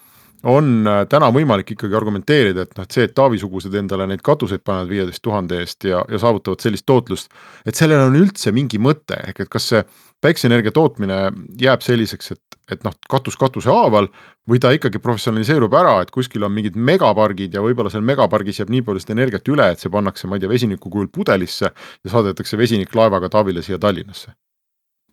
on 0.43 0.87
äh, 0.87 1.03
täna 1.09 1.29
võimalik 1.33 1.73
ikkagi 1.75 1.95
argumenteerida, 1.95 2.65
et 2.65 2.73
noh, 2.77 2.87
et 2.87 2.95
see, 2.95 3.05
et 3.07 3.13
Taavi-sugused 3.15 3.75
endale 3.79 4.07
neid 4.09 4.23
katuseid 4.25 4.63
panevad 4.65 4.91
viieteist 4.91 5.23
tuhande 5.23 5.61
eest 5.63 5.87
ja, 5.87 6.03
ja 6.11 6.19
saavutavad 6.19 6.63
sellist 6.63 6.85
tootlust. 6.89 7.31
et 7.65 7.79
sellel 7.79 8.09
on 8.09 8.17
üldse 8.19 8.51
mingi 8.51 8.79
mõte, 8.79 9.19
ehk 9.29 9.45
et 9.45 9.51
kas 9.51 9.69
see 9.71 9.83
päikseenergia 10.23 10.71
tootmine 10.71 11.19
jääb 11.59 11.83
selliseks, 11.83 12.33
et, 12.35 12.57
et 12.71 12.83
noh, 12.83 12.95
katus 13.09 13.37
katuse 13.39 13.71
haaval. 13.71 14.09
või 14.49 14.59
ta 14.59 14.73
ikkagi 14.75 14.99
professionaliseerub 14.99 15.71
ära, 15.79 16.01
et 16.03 16.09
kuskil 16.11 16.43
on 16.43 16.51
mingid 16.51 16.75
megapargid 16.75 17.53
ja 17.55 17.61
võib-olla 17.63 17.87
seal 17.91 18.03
megapargis 18.03 18.59
jääb 18.59 18.73
nii 18.73 18.81
palju 18.83 18.99
seda 18.99 19.15
energiat 19.15 19.47
üle, 19.47 19.69
et 19.71 19.79
see 19.79 19.91
pannakse, 19.91 20.27
ma 20.27 20.35
ei 20.35 20.43
tea, 20.43 20.49
vesiniku 20.51 20.91
kujul 20.91 21.07
pudelisse. 21.07 21.71
ja 22.03 22.11
saadetakse 22.11 22.59
vesinik 22.59 22.95
laevaga 22.95 23.29
Taavile 23.29 23.63
siia 23.63 23.79
Tallinnasse. 23.79 24.33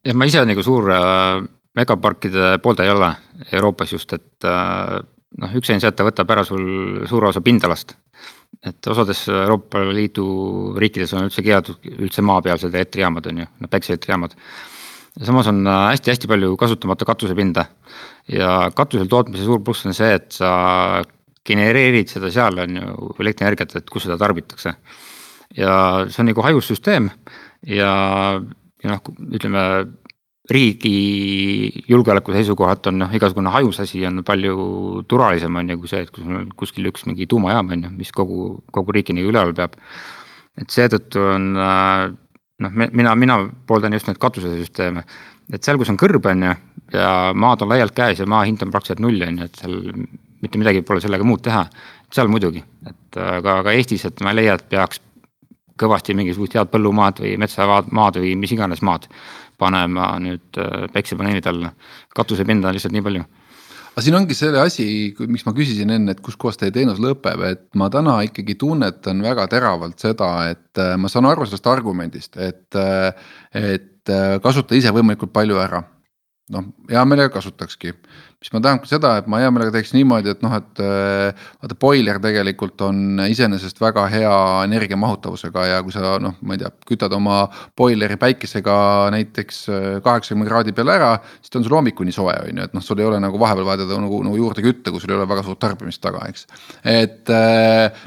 jah, 0.04 0.14
ma 0.14 0.26
ise 0.26 0.42
nagu 0.44 0.62
suur 0.66 0.90
äh, 0.90 1.46
megaparkide 1.78 2.58
pooldaja 2.58 2.90
ei 2.90 2.96
ole 2.96 3.14
Euroopas 3.52 3.92
just, 3.92 4.12
et 4.12 4.44
äh, 4.44 4.98
noh, 5.38 5.56
üks 5.56 5.70
on 5.70 5.82
see, 5.82 5.90
et 5.90 5.96
ta 5.96 6.06
võtab 6.06 6.30
ära 6.34 6.44
sul 6.46 7.04
suure 7.10 7.30
osa 7.30 7.42
pindalast. 7.44 7.96
et 8.66 8.86
osades 8.90 9.22
Euroopa 9.28 9.84
Liidu 9.94 10.24
riikides 10.78 11.14
on 11.14 11.28
üldse 11.28 11.42
keelatud 11.42 11.86
üldse 12.02 12.22
maapealsed 12.26 12.74
elektrijaamad 12.74 13.26
on 13.30 13.44
ju, 13.44 13.46
noh 13.60 13.70
päikseelektrijaamad 13.70 14.34
samas 15.18 15.48
on 15.50 15.64
hästi-hästi 15.66 16.28
palju 16.30 16.56
kasutamata 16.56 17.04
katusepinda 17.04 17.64
ja 18.30 18.70
katusel 18.74 19.08
tootmise 19.10 19.44
suur 19.44 19.62
pluss 19.64 19.86
on 19.86 19.96
see, 19.96 20.12
et 20.14 20.30
sa 20.34 20.50
genereerid 21.46 22.10
seda 22.12 22.30
seal 22.32 22.60
on 22.62 22.76
ju 22.76 23.14
elektrienergiat, 23.24 23.76
et 23.80 23.90
kus 23.90 24.06
seda 24.06 24.18
tarbitakse. 24.20 24.74
ja 25.56 25.72
see 26.08 26.22
on 26.22 26.30
nagu 26.30 26.44
hajus 26.46 26.70
süsteem 26.70 27.10
ja, 27.66 27.94
ja 28.82 28.92
noh, 28.92 29.02
ütleme 29.34 29.64
riigi 30.50 31.84
julgeoleku 31.88 32.34
seisukohalt 32.34 32.88
on 32.90 32.98
noh, 33.04 33.12
igasugune 33.14 33.52
hajus 33.54 33.82
asi 33.84 34.02
on 34.06 34.24
palju 34.26 35.04
turvalisem 35.08 35.56
on 35.56 35.70
ju 35.70 35.78
kui 35.82 35.90
see, 35.90 36.02
et 36.04 36.10
kui 36.10 36.24
sul 36.24 36.38
on 36.40 36.48
kuskil 36.58 36.88
üks 36.90 37.06
mingi 37.06 37.28
tuumajaam 37.30 37.70
on 37.76 37.84
ju, 37.86 37.92
mis 37.98 38.10
kogu, 38.14 38.48
kogu 38.74 38.96
riiki 38.96 39.14
nagu 39.16 39.30
üleval 39.30 39.54
peab. 39.56 39.76
et 40.60 40.74
seetõttu 40.74 41.22
on 41.36 41.52
äh, 41.54 42.08
noh, 42.64 42.80
mina, 42.92 43.14
mina 43.18 43.38
pooldan 43.66 43.94
just 43.96 44.10
neid 44.10 44.18
katusesüsteeme. 44.22 45.04
et 45.52 45.62
seal, 45.64 45.78
kus 45.78 45.90
on 45.92 45.98
kõrb, 46.00 46.26
on 46.30 46.48
ju, 46.48 46.56
ja 46.94 47.12
maad 47.34 47.62
on 47.62 47.70
laialt 47.72 47.94
käes 47.96 48.22
ja 48.22 48.26
maa 48.26 48.44
hind 48.48 48.62
on 48.62 48.72
praktiliselt 48.74 49.02
null, 49.04 49.22
on 49.26 49.38
ju, 49.38 49.50
et 49.50 49.62
seal 49.62 49.78
mitte 50.40 50.58
midagi 50.60 50.82
pole 50.86 51.02
sellega 51.02 51.26
muud 51.26 51.42
teha. 51.46 51.66
seal 52.10 52.30
muidugi, 52.30 52.62
et 52.90 53.20
aga, 53.22 53.60
aga 53.62 53.76
Eestis, 53.78 54.04
et 54.08 54.20
ma 54.26 54.32
ei 54.32 54.42
leia, 54.42 54.58
et 54.58 54.66
peaks 54.70 54.98
kõvasti 55.80 56.14
mingisugust 56.16 56.56
head 56.58 56.68
põllumaad 56.72 57.22
või 57.22 57.36
metsamaad 57.40 58.18
või 58.20 58.34
mis 58.36 58.52
iganes 58.52 58.82
maad 58.84 59.06
panema 59.60 60.14
nüüd 60.22 60.58
äh, 60.60 60.88
päiksepaneelide 60.94 61.52
alla. 61.52 61.74
katusepinda 62.16 62.70
on 62.70 62.76
lihtsalt 62.76 62.96
nii 62.96 63.06
palju 63.06 63.26
aga 63.90 64.04
siin 64.06 64.16
ongi 64.16 64.36
selle 64.38 64.62
asi, 64.62 64.86
miks 65.28 65.44
ma 65.46 65.54
küsisin 65.56 65.90
enne, 65.92 66.14
et 66.14 66.22
kuskohast 66.24 66.62
teie 66.62 66.72
teenus 66.74 67.00
lõpeb, 67.02 67.42
et 67.48 67.64
ma 67.78 67.90
täna 67.92 68.20
ikkagi 68.26 68.56
tunnetan 68.60 69.22
väga 69.24 69.48
teravalt 69.50 70.02
seda, 70.02 70.30
et 70.52 70.80
äh, 70.80 70.96
ma 71.00 71.10
saan 71.12 71.28
aru 71.30 71.46
sellest 71.48 71.70
argumendist, 71.70 72.38
et, 72.40 72.68
äh, 72.78 73.10
et 73.54 73.88
kasuta 74.42 74.74
ise 74.74 74.90
võimalikult 74.96 75.32
palju 75.34 75.58
ära. 75.60 75.84
noh, 76.50 76.64
hea 76.90 77.02
meelega 77.06 77.30
kasutakski, 77.30 77.92
mis 78.40 78.48
ma 78.54 78.60
tahan 78.64 78.78
ka 78.80 78.88
seda, 78.88 79.10
et 79.20 79.26
ma 79.28 79.36
hea 79.42 79.50
meelega 79.52 79.74
teeks 79.74 79.90
niimoodi, 79.92 80.32
et 80.32 80.40
noh, 80.40 80.54
et 80.56 80.80
vaata 80.80 81.76
boiler 81.80 82.16
tegelikult 82.24 82.80
on 82.86 83.20
iseenesest 83.26 83.82
väga 83.82 84.06
hea 84.08 84.36
energiamahutavusega 84.64 85.66
ja 85.68 85.82
kui 85.84 85.92
sa 85.92 86.14
noh, 86.24 86.38
ma 86.48 86.56
ei 86.56 86.62
tea, 86.62 86.70
kütad 86.88 87.12
oma 87.12 87.42
boileri 87.76 88.16
päikesega 88.20 88.76
näiteks 89.12 89.58
kaheksakümne 90.06 90.48
kraadi 90.48 90.72
peale 90.76 90.94
ära, 90.94 91.10
siis 91.42 91.52
ta 91.52 91.60
on 91.60 91.66
sul 91.66 91.76
hommikuni 91.76 92.16
soe, 92.16 92.32
on 92.46 92.62
ju, 92.62 92.68
et 92.70 92.78
noh, 92.78 92.86
sul 92.86 93.02
ei 93.02 93.10
ole 93.10 93.18
nagu 93.20 93.42
vahepeal 93.42 93.68
vaja 93.68 93.82
teda 93.82 94.00
nagu, 94.00 94.22
nagu 94.24 94.40
juurde 94.40 94.64
kütta, 94.64 94.88
kui 94.88 95.04
sul 95.04 95.12
ei 95.12 95.18
ole 95.18 95.28
väga 95.28 95.44
suurt 95.44 95.60
tarbimist 95.60 96.00
taga, 96.00 96.24
eks. 96.32 96.48
et 96.88 97.34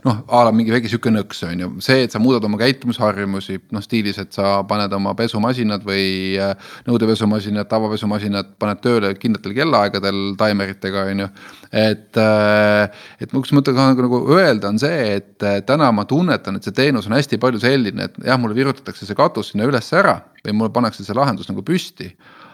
noh, 0.08 0.24
a 0.34 0.44
la 0.50 0.56
mingi 0.56 0.74
väike 0.74 0.90
sihuke 0.90 1.14
nõks 1.14 1.46
on 1.46 1.62
ju, 1.62 1.72
see, 1.86 2.08
et 2.08 2.18
sa 2.18 2.24
muudad 2.24 2.50
oma 2.50 2.58
käitumisharjumusi 2.64 3.60
noh 3.70 3.86
stiilis, 3.86 4.18
et 4.18 4.34
sa 4.34 4.56
paned 4.66 4.98
oma 4.98 5.14
pesumasinad 5.14 5.86
või 5.86 6.42
nõudepesumasinad, 6.90 7.70
tavapesumasinad, 7.70 8.56
paned 8.58 8.82
tööle 8.82 9.14
kindlatel 9.22 9.54
kellaaegadel 9.62 10.23
taimeritega, 10.40 11.06
on 11.12 11.24
ju. 11.24 11.28
et, 11.72 12.20
äh, 12.22 13.08
et 13.24 13.34
üks 13.40 13.54
mõte 13.56 13.74
ka 13.76 13.90
nagu, 13.94 14.22
öelda 14.36 14.72
on 14.72 14.80
see, 14.82 15.18
et 15.18 15.48
äh, 15.48 15.60
täna 15.68 15.92
ma 15.96 16.06
tunnetan, 16.10 16.58
et 16.58 16.68
see 16.68 16.76
teenus 16.76 17.10
on 17.10 17.18
hästi 17.18 17.40
palju 17.42 17.62
selline, 17.64 18.10
et 18.10 18.30
jah, 18.30 18.40
mulle 18.42 18.58
virutatakse 18.58 19.08
see 19.10 19.18
katus 19.18 19.52
sinna 19.54 19.68
üles 19.70 19.92
ära 19.98 20.20
või 20.44 20.58
mulle 20.60 20.74
pannakse 20.76 21.06
see 21.06 21.18
lahendus 21.18 21.52
nagu 21.52 21.66
püsti 21.66 22.14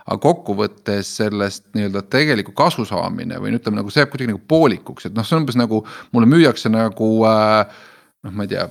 aga 0.10 0.18
kokkuvõttes 0.24 1.12
sellest 1.20 1.68
nii-öelda 1.78 2.02
tegeliku 2.10 2.54
kasu 2.58 2.86
saamine 2.88 3.38
või 3.42 3.54
ütleme 3.60 3.78
nagu 3.82 3.92
see 3.94 4.02
jääb 4.02 4.14
kuidagi 4.14 4.32
nagu 4.32 4.42
poolikuks, 4.50 5.06
et 5.06 5.18
noh, 5.18 5.28
see 5.28 5.38
on 5.38 5.44
umbes 5.44 5.60
nagu 5.60 5.84
mulle 6.16 6.30
müüakse 6.30 6.72
nagu 6.74 7.10
äh, 7.30 7.82
noh, 8.26 8.34
ma 8.34 8.48
ei 8.48 8.54
tea 8.56 8.66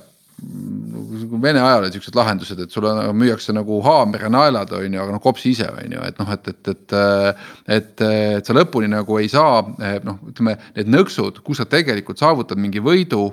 Vene 1.39 1.61
ajal 1.61 1.83
olid 1.83 1.95
siuksed 1.95 2.15
lahendused, 2.15 2.59
et 2.63 2.73
sulle 2.73 2.91
müüakse 3.17 3.53
nagu 3.55 3.79
haamer 3.83 4.25
ja 4.25 4.31
naelad, 4.31 4.71
on 4.75 4.95
ju, 4.95 5.01
aga 5.01 5.15
noh, 5.15 5.21
kopsi 5.23 5.53
ise 5.53 5.67
on 5.71 5.95
ju, 5.95 6.01
et 6.05 6.19
noh, 6.21 6.31
et, 6.35 6.49
et, 6.51 6.71
et. 6.73 6.95
et, 7.77 8.03
et 8.09 8.49
sa 8.49 8.55
lõpuni 8.55 8.89
nagu 8.91 9.19
ei 9.19 9.29
saa 9.31 9.61
noh, 10.05 10.19
ütleme 10.31 10.55
need 10.77 10.91
nõksud, 10.93 11.41
kus 11.45 11.61
sa 11.61 11.67
tegelikult 11.69 12.21
saavutad 12.21 12.59
mingi 12.61 12.81
võidu. 12.83 13.25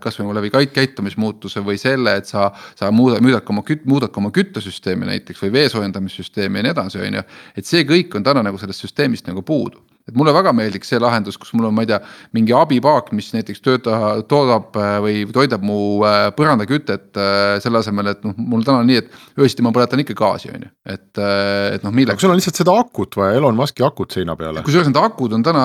kasvõi 0.00 0.36
läbi 0.40 0.52
käitumismuutuse 0.72 1.62
või 1.64 1.80
selle, 1.80 2.16
et 2.20 2.30
sa, 2.30 2.50
sa 2.78 2.90
muudad, 2.94 3.22
muudad 3.24 3.44
ka 3.44 3.54
oma 3.54 3.64
küt-, 3.66 3.86
muudad 3.88 4.12
ka 4.14 4.22
oma 4.22 4.32
küttesüsteemi 4.34 5.08
näiteks 5.10 5.42
või 5.44 5.56
vee 5.58 5.68
soojendamissüsteemi 5.72 6.60
ja 6.60 6.68
nii 6.68 6.76
edasi, 6.76 7.02
on 7.02 7.20
ju. 7.20 7.26
et 7.56 7.68
see 7.68 7.88
kõik 7.88 8.16
on 8.16 8.26
täna 8.26 8.44
nagu 8.46 8.60
sellest 8.60 8.86
süsteemist 8.86 9.28
nagu 9.30 9.44
puudu 9.46 9.82
et 10.04 10.16
mulle 10.18 10.34
väga 10.36 10.52
meeldiks 10.52 10.90
see 10.92 11.00
lahendus, 11.00 11.38
kus 11.40 11.54
mul 11.56 11.70
on, 11.70 11.74
ma 11.76 11.84
ei 11.84 11.88
tea, 11.88 11.98
mingi 12.36 12.52
abipaak, 12.56 13.08
mis 13.16 13.30
näiteks 13.32 13.62
tööta, 13.64 14.00
toodab 14.28 14.76
äh, 14.76 14.96
või 15.00 15.22
toidab 15.32 15.64
mu 15.64 15.78
äh, 16.04 16.26
põrandakütet 16.36 17.16
äh, 17.16 17.56
selle 17.64 17.80
asemel, 17.80 18.10
et 18.12 18.26
noh, 18.26 18.34
mul 18.36 18.66
täna 18.66 18.82
on 18.82 18.90
nii, 18.90 19.00
et 19.00 19.40
öösiti 19.40 19.64
ma 19.64 19.72
põletan 19.74 20.02
ikka 20.04 20.16
gaasi, 20.18 20.52
on 20.52 20.66
ju, 20.66 20.72
et, 20.96 21.08
et 21.16 21.86
noh, 21.86 21.94
milleks. 21.96 22.20
sul 22.20 22.34
on 22.34 22.40
lihtsalt 22.40 22.60
seda 22.60 22.76
akut 22.82 23.16
vaja, 23.16 23.38
Elon 23.40 23.56
Musk'i 23.56 23.86
akut 23.86 24.12
seina 24.18 24.36
peale. 24.36 24.64
kusjuures 24.66 24.90
need 24.90 25.00
akud 25.00 25.38
on 25.38 25.46
täna 25.46 25.64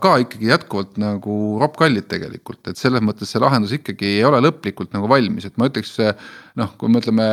ka 0.00 0.16
ikkagi 0.24 0.48
jätkuvalt 0.54 0.96
nagu 1.02 1.36
roppkallid 1.60 2.08
tegelikult, 2.08 2.62
et 2.72 2.80
selles 2.80 3.04
mõttes 3.04 3.28
see 3.28 3.42
lahendus 3.42 3.76
ikkagi 3.76 4.16
ei 4.16 4.24
ole 4.24 4.40
lõplikult 4.48 4.96
nagu 4.96 5.12
valmis, 5.12 5.44
et 5.44 5.60
ma 5.60 5.68
ütleks 5.68 5.98
noh, 6.56 6.72
kui 6.80 6.90
me 6.92 7.00
ütleme 7.02 7.26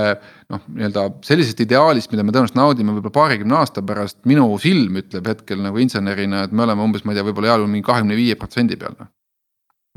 noh, 0.52 0.64
nii-öelda 0.68 1.06
sellisest 1.26 1.62
ideaalist, 1.64 2.12
mida 2.12 2.26
me 2.26 2.34
tõenäoliselt 2.36 2.60
naudime 2.60 2.96
võib-olla 2.96 3.16
paarikümne 3.16 3.58
aasta 3.60 3.84
pärast, 3.86 4.20
minu 4.30 4.50
silm 4.62 5.00
ütleb 5.00 5.30
hetkel 5.32 5.64
nagu 5.64 5.80
insenerina, 5.80 6.46
et 6.48 6.56
me 6.56 6.66
oleme 6.66 6.84
umbes, 6.84 7.06
ma 7.06 7.14
ei 7.14 7.20
tea, 7.20 7.28
võib-olla 7.30 7.54
heal 7.54 7.64
juhul 7.64 7.72
mingi 7.72 7.88
kahekümne 7.88 8.20
viie 8.20 8.38
protsendi 8.40 8.80
peal 8.80 8.98
noh. 9.00 9.12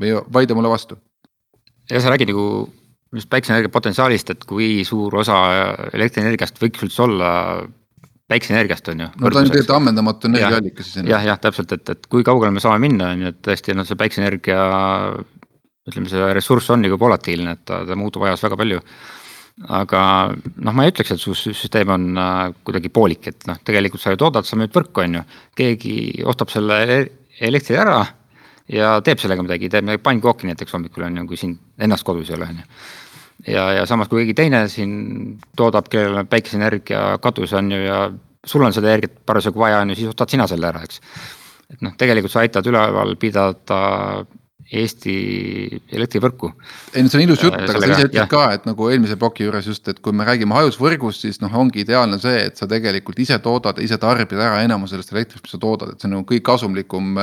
või 0.01 0.15
vaidle 0.39 0.59
mulle 0.59 0.71
vastu. 0.71 0.99
ja 1.91 2.03
sa 2.03 2.13
räägid 2.13 2.31
nagu 2.31 2.47
just 3.15 3.29
päikseenergia 3.31 3.71
potentsiaalist, 3.73 4.31
et 4.31 4.47
kui 4.47 4.85
suur 4.87 5.19
osa 5.19 5.41
elektrienergiast 5.95 6.63
võiks 6.63 6.87
üldse 6.87 7.03
olla 7.07 7.31
päikseenergiast 8.31 8.91
on 8.91 9.03
ju. 9.03 9.09
no 9.15 9.31
ta 9.31 9.41
on 9.41 9.49
tegelikult 9.49 9.75
ammendamatu 9.75 10.31
energiaallikas 10.31 10.87
iseenesest. 10.91 11.11
jah, 11.11 11.27
jah, 11.33 11.39
täpselt, 11.43 11.75
et, 11.75 11.95
et 11.95 12.07
kui 12.11 12.23
kaugele 12.27 12.51
me 12.55 12.63
saame 12.63 12.83
minna, 12.87 13.11
on 13.15 13.27
ju, 13.27 13.33
et 13.35 13.43
tõesti 13.43 13.75
noh, 13.75 13.87
see 13.87 13.99
päikseenergia 13.99 14.63
ütleme, 15.87 16.11
see 16.11 16.33
ressurss 16.35 16.71
on 16.75 16.83
nagu 16.83 16.99
volatiilne, 16.99 17.55
et 17.55 17.63
ta, 17.67 17.83
ta 17.87 17.95
muutub 17.99 18.27
ajas 18.27 18.43
väga 18.43 18.59
palju 18.59 18.83
aga 19.65 20.01
noh, 20.35 20.75
ma 20.75 20.85
ei 20.85 20.91
ütleks, 20.91 21.15
et 21.15 21.21
su 21.21 21.33
süsteem 21.33 21.89
on 21.93 22.05
äh, 22.21 22.41
kuidagi 22.67 22.91
poolik, 22.93 23.31
et 23.31 23.47
noh, 23.49 23.57
tegelikult 23.65 24.03
sa 24.03 24.13
ju 24.13 24.19
toodad, 24.21 24.45
sa 24.45 24.59
müüd 24.59 24.73
võrku, 24.75 25.01
on 25.01 25.17
ju. 25.17 25.23
keegi 25.57 25.95
ostab 26.29 26.53
selle 26.53 26.77
elektri 27.41 27.77
ära 27.79 28.03
ja 28.73 28.97
teeb 29.05 29.21
sellega 29.21 29.45
midagi, 29.45 29.71
teeb 29.73 29.87
midagi 29.87 30.03
pannkooki 30.05 30.49
näiteks 30.49 30.77
hommikul 30.77 31.07
on 31.07 31.17
ju, 31.21 31.25
kui 31.31 31.41
siin 31.41 31.57
ennast 31.81 32.05
kodus 32.05 32.29
ei 32.29 32.37
ole, 32.37 32.51
on 32.51 32.61
ju. 32.61 32.69
ja, 33.55 33.65
ja 33.79 33.85
samas, 33.89 34.11
kui 34.11 34.21
keegi 34.21 34.37
teine 34.37 34.63
siin 34.69 34.93
toodab, 35.57 35.89
kellel 35.89 36.21
on 36.21 36.29
päikeseenergia 36.29 37.03
katus 37.23 37.57
on 37.57 37.73
ju 37.73 37.81
ja 37.81 38.01
sul 38.47 38.63
on 38.63 38.75
seda 38.75 38.93
energiat 38.93 39.23
parasjagu 39.25 39.59
vaja, 39.59 39.81
on 39.81 39.93
ju, 39.93 40.01
siis 40.01 40.13
ostad 40.13 40.29
sina 40.33 40.45
selle 40.47 40.69
ära, 40.69 40.83
eks. 40.85 41.01
et 41.73 41.81
noh, 41.81 41.97
tegelikult 41.97 42.33
sa 42.33 42.45
aitad 42.45 42.69
üleval 42.69 43.17
pidada 43.17 43.81
Eesti 44.67 45.13
elektrivõrku. 45.95 46.49
ei 46.91 47.03
no 47.03 47.07
see 47.07 47.21
on 47.21 47.23
ilus 47.23 47.43
jutt, 47.45 47.55
aga 47.55 47.79
sa 47.79 47.87
ise 47.87 48.07
ütled 48.09 48.27
ka, 48.31 48.41
et 48.57 48.65
nagu 48.67 48.89
eelmise 48.91 49.15
ploki 49.19 49.45
juures 49.45 49.69
just, 49.69 49.87
et 49.87 50.01
kui 50.03 50.11
me 50.11 50.25
räägime 50.27 50.57
hajusvõrgust, 50.57 51.23
siis 51.23 51.39
noh, 51.39 51.53
ongi 51.55 51.85
ideaalne 51.85 52.19
see, 52.19 52.41
et 52.49 52.59
sa 52.59 52.67
tegelikult 52.67 53.21
ise 53.23 53.37
toodad, 53.43 53.79
ise 53.79 53.95
tarbid 54.01 54.35
ära 54.35 54.59
enamuse 54.65 54.97
sellest 54.97 55.15
elektrist, 55.15 55.45
mis 55.45 55.55
sa 55.55 55.61
toodad, 55.63 55.93
et 55.93 56.03
see 56.03 56.09
on 56.09 56.17
nagu 56.17 56.27
kõige 56.27 56.43
kasumlikum. 56.51 57.15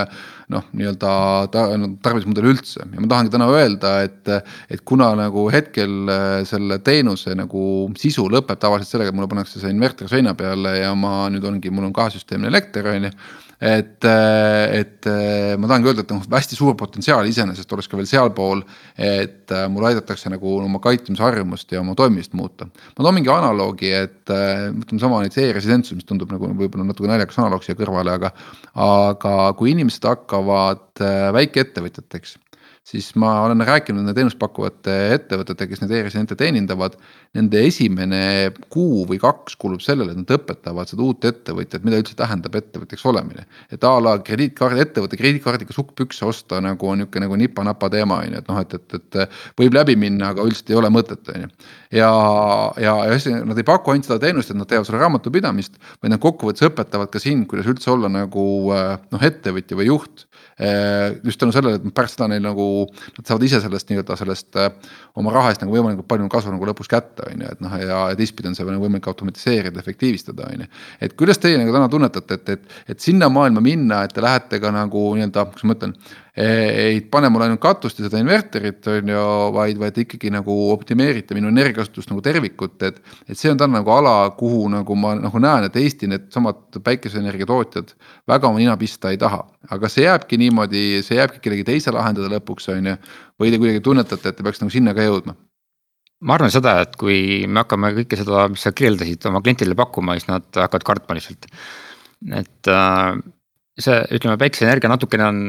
noh, 0.55 0.65
nii-öelda 0.77 1.11
tarbimismudel 1.53 2.51
üldse 2.51 2.83
ja 2.83 3.01
ma 3.01 3.09
tahangi 3.09 3.33
täna 3.33 3.47
öelda, 3.49 3.93
et, 4.05 4.29
et 4.69 4.83
kuna 4.85 5.15
nagu 5.17 5.47
hetkel 5.53 6.11
selle 6.45 6.79
teenuse 6.85 7.33
nagu 7.37 7.63
sisu 7.97 8.27
lõpeb 8.29 8.61
tavaliselt 8.61 8.93
sellega, 8.93 9.13
et 9.13 9.17
mulle 9.17 9.31
pannakse 9.31 9.61
see 9.61 9.73
inverter 9.73 10.09
seina 10.09 10.35
peale 10.37 10.79
ja 10.83 10.93
ma 10.97 11.31
nüüd 11.33 11.49
ongi, 11.49 11.73
mul 11.73 11.89
on 11.89 11.97
kahesüsteemne 11.97 12.53
elekter, 12.53 12.93
on 12.93 13.09
ju 13.09 13.15
et, 13.65 14.05
äh, 14.05 14.81
et 14.81 15.07
äh, 15.09 15.55
ma 15.57 15.69
tahangi 15.71 15.89
öelda, 15.89 16.05
et 16.05 16.13
noh, 16.13 16.25
hästi 16.37 16.59
suur 16.59 16.75
potentsiaal 16.77 17.25
iseenesest 17.31 17.71
oleks 17.73 17.89
ka 17.89 17.97
veel 17.97 18.09
sealpool, 18.11 18.61
et 19.01 19.53
äh, 19.55 19.65
mul 19.73 19.87
aidatakse 19.89 20.33
nagu 20.33 20.59
oma 20.59 20.81
käitumisharjumust 20.85 21.73
ja 21.73 21.81
oma 21.81 21.97
toimimist 21.97 22.37
muuta. 22.37 22.69
ma 22.69 23.07
toon 23.07 23.17
mingi 23.17 23.33
analoogi, 23.33 23.93
et 23.97 24.29
ütleme 24.29 25.01
sama 25.01 25.23
näiteks 25.23 25.41
e-residentsus, 25.47 25.97
mis 25.97 26.09
tundub 26.09 26.33
nagu 26.35 26.53
võib-olla 26.53 26.85
natuke 26.91 27.09
naljakas 27.09 27.41
analoog 27.41 27.65
siia 27.65 27.79
kõrvale, 27.79 28.19
aga. 28.19 28.35
aga 28.85 29.35
kui 29.57 29.73
inimesed 29.73 30.05
hakkavad 30.11 31.01
väikeettevõtjateks 31.35 32.37
siis 32.85 33.15
ma 33.17 33.31
olen 33.47 33.65
rääkinud 33.65 34.03
nende 34.03 34.13
teenust 34.17 34.37
pakkuvate 34.39 34.93
ettevõtetega, 35.15 35.71
kes 35.73 35.81
neid 35.81 35.95
e-residente 35.97 36.37
teenindavad. 36.37 36.99
Nende 37.35 37.63
esimene 37.65 38.21
kuu 38.73 39.07
või 39.09 39.17
kaks 39.23 39.57
kulub 39.61 39.81
sellele, 39.83 40.13
et 40.13 40.21
nad 40.21 40.35
õpetavad 40.37 40.91
seda 40.91 41.03
uut 41.07 41.25
ettevõtjat, 41.25 41.87
mida 41.87 41.99
üldse 42.03 42.17
tähendab 42.19 42.55
ettevõtjaks 42.61 43.07
olemine. 43.09 43.47
et 43.73 43.85
a 43.85 43.93
la 44.01 44.19
krediitkaardi, 44.21 44.85
ettevõtte 44.85 45.17
krediitkaardiga 45.17 45.73
sukkpükse 45.73 46.27
osta 46.29 46.61
nagu 46.61 46.89
on 46.89 47.01
nihuke 47.03 47.21
nagu 47.21 47.37
nipa-napa 47.41 47.89
teema 47.91 48.21
on 48.21 48.37
ju, 48.37 48.43
et 48.43 48.53
noh, 48.53 48.61
et, 48.61 48.75
et, 48.75 48.95
et 48.95 49.39
võib 49.59 49.75
läbi 49.75 49.97
minna, 49.97 50.35
aga 50.35 50.45
üldiselt 50.45 50.71
ei 50.71 50.77
ole 50.77 50.93
mõtet, 50.93 51.33
on 51.35 51.47
ju. 51.47 51.51
ja, 51.91 52.13
ja, 52.85 52.95
ja 53.09 53.41
nad 53.49 53.59
ei 53.59 53.67
paku 53.67 53.95
ainult 53.95 54.11
seda 54.11 54.21
teenust, 54.21 54.53
et 54.53 54.61
nad 54.61 54.69
teevad 54.69 54.87
seda 54.87 55.01
raamatupidamist, 55.01 55.81
vaid 56.03 56.13
nad 56.13 56.23
kokkuvõttes 56.23 56.69
õpetavad 56.69 57.11
ka 57.11 57.23
sind, 57.23 57.49
kuidas 57.49 57.71
üldse 57.73 57.91
olla 57.97 58.13
nagu 58.13 58.47
noh, 58.71 59.25
ettevõtja 59.33 59.81
või 59.81 59.89
juht 59.89 60.29
just 61.25 61.41
tänu 61.41 61.53
sellele, 61.55 61.81
et 61.81 61.95
pärast 61.95 62.15
seda 62.15 62.29
neil 62.31 62.43
nagu, 62.45 62.67
nad 63.17 63.27
saavad 63.27 63.47
ise 63.47 63.59
sellest 63.63 63.89
nii-öelda 63.91 64.17
sellest 64.21 64.59
eh, 64.61 64.69
oma 65.19 65.33
raha 65.35 65.51
eest 65.51 65.65
nagu 65.65 65.75
võimalikult 65.75 66.07
palju 66.11 66.29
kasu 66.31 66.53
nagu 66.55 66.69
lõpus 66.69 66.91
kätte, 66.91 67.27
on 67.27 67.43
ju, 67.43 67.55
et 67.57 67.65
noh, 67.65 67.75
ja 67.81 68.03
teistpidi 68.19 68.53
on 68.53 68.59
see 68.59 68.67
võimalik 68.69 69.09
automatiseerida, 69.11 69.83
efektiivistada, 69.83 70.47
on 70.53 70.67
ju. 70.67 70.69
et 71.03 71.17
kuidas 71.19 71.43
teie 71.43 71.59
nagu 71.59 71.75
täna 71.75 71.91
tunnetate, 71.91 72.39
et, 72.39 72.55
et, 72.55 72.77
et 72.95 73.03
sinna 73.03 73.31
maailma 73.33 73.65
minna, 73.65 74.05
et 74.07 74.15
te 74.15 74.23
lähete 74.23 74.63
ka 74.63 74.71
nagu 74.75 75.09
nii-öelda, 75.19 75.49
kuidas 75.51 75.67
ma 75.67 75.79
ütlen 75.79 75.97
ei 76.37 76.99
pane 77.11 77.29
mulle 77.31 77.47
ainult 77.47 77.61
katust 77.63 78.01
ja 78.01 78.09
seda 78.09 78.19
inverterit, 78.19 78.83
on 78.91 79.11
ju, 79.13 79.25
vaid, 79.55 79.79
vaid 79.79 79.99
ikkagi 80.03 80.33
nagu 80.35 80.55
optimeerite 80.73 81.37
minu 81.37 81.47
energiakasutust 81.53 82.11
nagu 82.11 82.23
tervikut, 82.27 82.75
et. 82.83 82.99
et 83.29 83.39
see 83.39 83.53
on 83.53 83.61
täna 83.61 83.79
nagu 83.79 83.93
ala, 83.95 84.17
kuhu 84.35 84.65
nagu 84.73 84.97
ma 84.99 85.13
nagu 85.15 85.43
näen, 85.43 85.69
et 85.69 85.77
Eesti 85.79 86.09
needsamad 86.11 86.81
päikeseenergia 86.83 87.47
tootjad 87.47 87.93
väga 88.31 88.51
oma 88.51 88.59
nina 88.59 88.75
pista 88.81 89.13
ei 89.15 89.21
taha. 89.21 89.45
aga 89.71 89.89
see 89.89 90.09
jääbki 90.09 90.39
niimoodi, 90.43 91.05
see 91.07 91.21
jääbki 91.21 91.39
kellegi 91.45 91.67
teise 91.71 91.95
lahendada 91.95 92.33
lõpuks, 92.33 92.67
on 92.75 92.91
ju. 92.91 92.97
või 93.39 93.53
te 93.55 93.61
kuidagi 93.63 93.83
tunnetate, 93.87 94.29
et 94.33 94.37
te 94.37 94.47
peaks 94.47 94.63
nagu 94.63 94.75
sinna 94.75 94.95
ka 94.95 95.07
jõudma 95.07 95.37
ma 96.25 96.35
arvan 96.35 96.51
seda, 96.51 96.81
et 96.83 96.97
kui 96.99 97.45
me 97.47 97.63
hakkame 97.63 97.93
kõike 98.01 98.19
seda, 98.19 98.49
mis 98.51 98.65
sa 98.65 98.73
kirjeldasid, 98.75 99.23
oma 99.31 99.43
klientidele 99.45 99.77
pakkuma, 99.79 100.17
siis 100.19 100.27
nad 100.31 100.47
hakkavad 100.51 100.87
kartma 100.89 101.15
lihtsalt. 101.19 101.47
et 102.43 102.73
äh, 102.73 103.23
see, 103.79 104.01
ütleme 104.19 104.39
päikeseenergia 104.41 104.91
natukene 104.91 105.27
on 105.29 105.41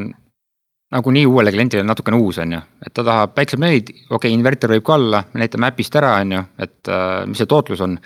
nagunii 0.95 1.25
uuele 1.27 1.51
kliendile 1.53 1.83
natukene 1.85 2.19
uus, 2.21 2.39
on 2.43 2.55
ju, 2.55 2.61
et 2.85 2.93
ta 2.95 3.03
tahab 3.03 3.35
päiksepaneelid, 3.35 3.91
okei 3.91 4.15
okay,, 4.17 4.33
inverter 4.35 4.71
võib 4.75 4.85
ka 4.87 4.95
olla, 4.95 5.21
me 5.33 5.43
näitame 5.43 5.69
äpist 5.71 5.95
ära, 5.99 6.15
on 6.23 6.35
ju, 6.37 6.41
et 6.65 6.91
äh, 6.91 7.19
mis 7.29 7.41
see 7.41 7.51
tootlus 7.51 7.83
on. 7.85 7.99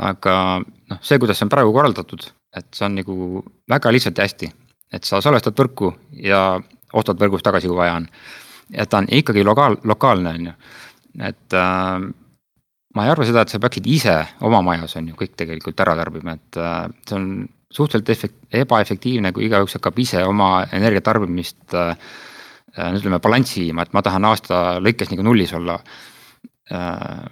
aga 0.00 0.34
noh, 0.64 1.00
see, 1.04 1.18
kuidas 1.20 1.36
see 1.36 1.44
on 1.44 1.50
praegu 1.52 1.72
korraldatud, 1.74 2.22
et 2.56 2.68
see 2.72 2.86
on 2.86 2.94
nagu 2.96 3.42
väga 3.68 3.90
lihtsalt 3.92 4.18
ja 4.18 4.24
hästi, 4.24 4.48
et 4.96 5.04
sa 5.04 5.20
salvestad 5.20 5.58
võrku 5.58 5.90
ja 6.24 6.40
ostad 6.96 7.20
võrgust 7.20 7.44
tagasi, 7.44 7.68
kui 7.68 7.76
vaja 7.76 7.98
on. 7.98 8.06
ja 8.72 8.86
ta 8.86 9.02
on 9.02 9.10
ikkagi 9.12 9.44
lokaal, 9.44 9.76
lokaalne, 9.84 10.32
on 10.38 10.46
ju, 10.48 10.54
et 11.28 11.58
äh, 11.60 12.06
ma 12.94 13.04
ei 13.04 13.12
arva 13.12 13.26
seda, 13.28 13.44
et 13.44 13.52
sa 13.52 13.60
peaksid 13.60 13.90
ise 13.90 14.16
oma 14.46 14.62
majas 14.64 14.96
on 14.96 15.10
ju 15.10 15.18
kõik 15.18 15.36
tegelikult 15.36 15.84
ära 15.84 15.98
tarbima, 15.98 16.38
et 16.38 16.62
äh, 16.62 16.86
see 17.08 17.18
on 17.18 17.28
suhteliselt 17.74 18.12
efekt-, 18.14 18.44
ebaefektiivne, 18.64 19.32
kui 19.34 19.48
igaüks 19.48 19.78
hakkab 19.78 19.98
ise 20.02 20.22
oma 20.26 20.66
energiatarbimist 20.72 21.74
äh, 21.78 21.96
äh 22.74 22.92
ütleme 22.98 23.20
balanssi 23.22 23.66
viima, 23.66 23.82
et 23.82 23.94
ma 23.94 24.02
tahan 24.02 24.30
aasta 24.30 24.78
lõikes 24.82 25.12
nagu 25.12 25.26
nullis 25.26 25.54
olla 25.54 25.78
äh, 26.72 27.26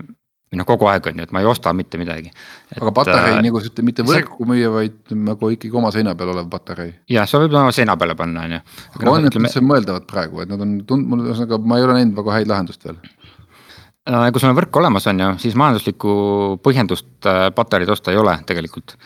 või 0.53 0.61
noh, 0.61 0.69
kogu 0.69 0.89
aeg 0.93 1.07
on 1.09 1.21
ju, 1.21 1.25
et 1.25 1.33
ma 1.33 1.41
ei 1.41 1.49
osta 1.49 1.73
mitte 1.73 1.99
midagi. 2.01 2.29
aga 2.77 2.93
patarei 2.93 3.39
äh, 3.39 3.41
nagu 3.47 3.61
ütled, 3.63 3.81
mitte 3.89 4.05
võrku 4.05 4.45
müüa, 4.49 4.69
vaid 4.75 5.15
nagu 5.17 5.49
ikkagi 5.55 5.79
oma 5.81 5.91
seina 5.95 6.13
peal 6.19 6.35
olev 6.35 6.51
patarei. 6.53 6.93
jah, 7.11 7.29
sa 7.29 7.41
võid 7.41 7.57
oma 7.57 7.73
seina 7.73 7.97
peale 7.97 8.17
panna, 8.19 8.45
on 8.45 8.59
ju. 8.59 8.61
aga 8.93 9.09
no, 9.09 9.15
on 9.17 9.27
need 9.27 9.39
üldse 9.41 9.65
mõeldavad 9.65 10.07
praegu, 10.11 10.43
et 10.45 10.53
nad 10.53 10.61
on 10.61 10.77
tund-, 10.89 11.09
mul 11.09 11.25
ühesõnaga, 11.31 11.59
ma 11.65 11.81
ei 11.81 11.87
ole 11.89 11.97
näinud 11.97 12.21
väga 12.21 12.37
häid 12.37 12.53
lahendust 12.53 12.85
veel 12.85 13.01
äh,. 13.01 14.29
kui 14.29 14.45
sul 14.45 14.53
on 14.53 14.59
võrk 14.61 14.81
olemas, 14.83 15.09
on 15.09 15.25
ju, 15.25 15.31
siis 15.47 15.57
majanduslikku 15.57 16.15
põhjendust 16.69 17.33
äh, 17.33 17.47
patareid 17.57 17.97
osta 17.97 18.13
ei 18.13 18.21
ole 18.21 18.37
tegelikult. 18.49 18.99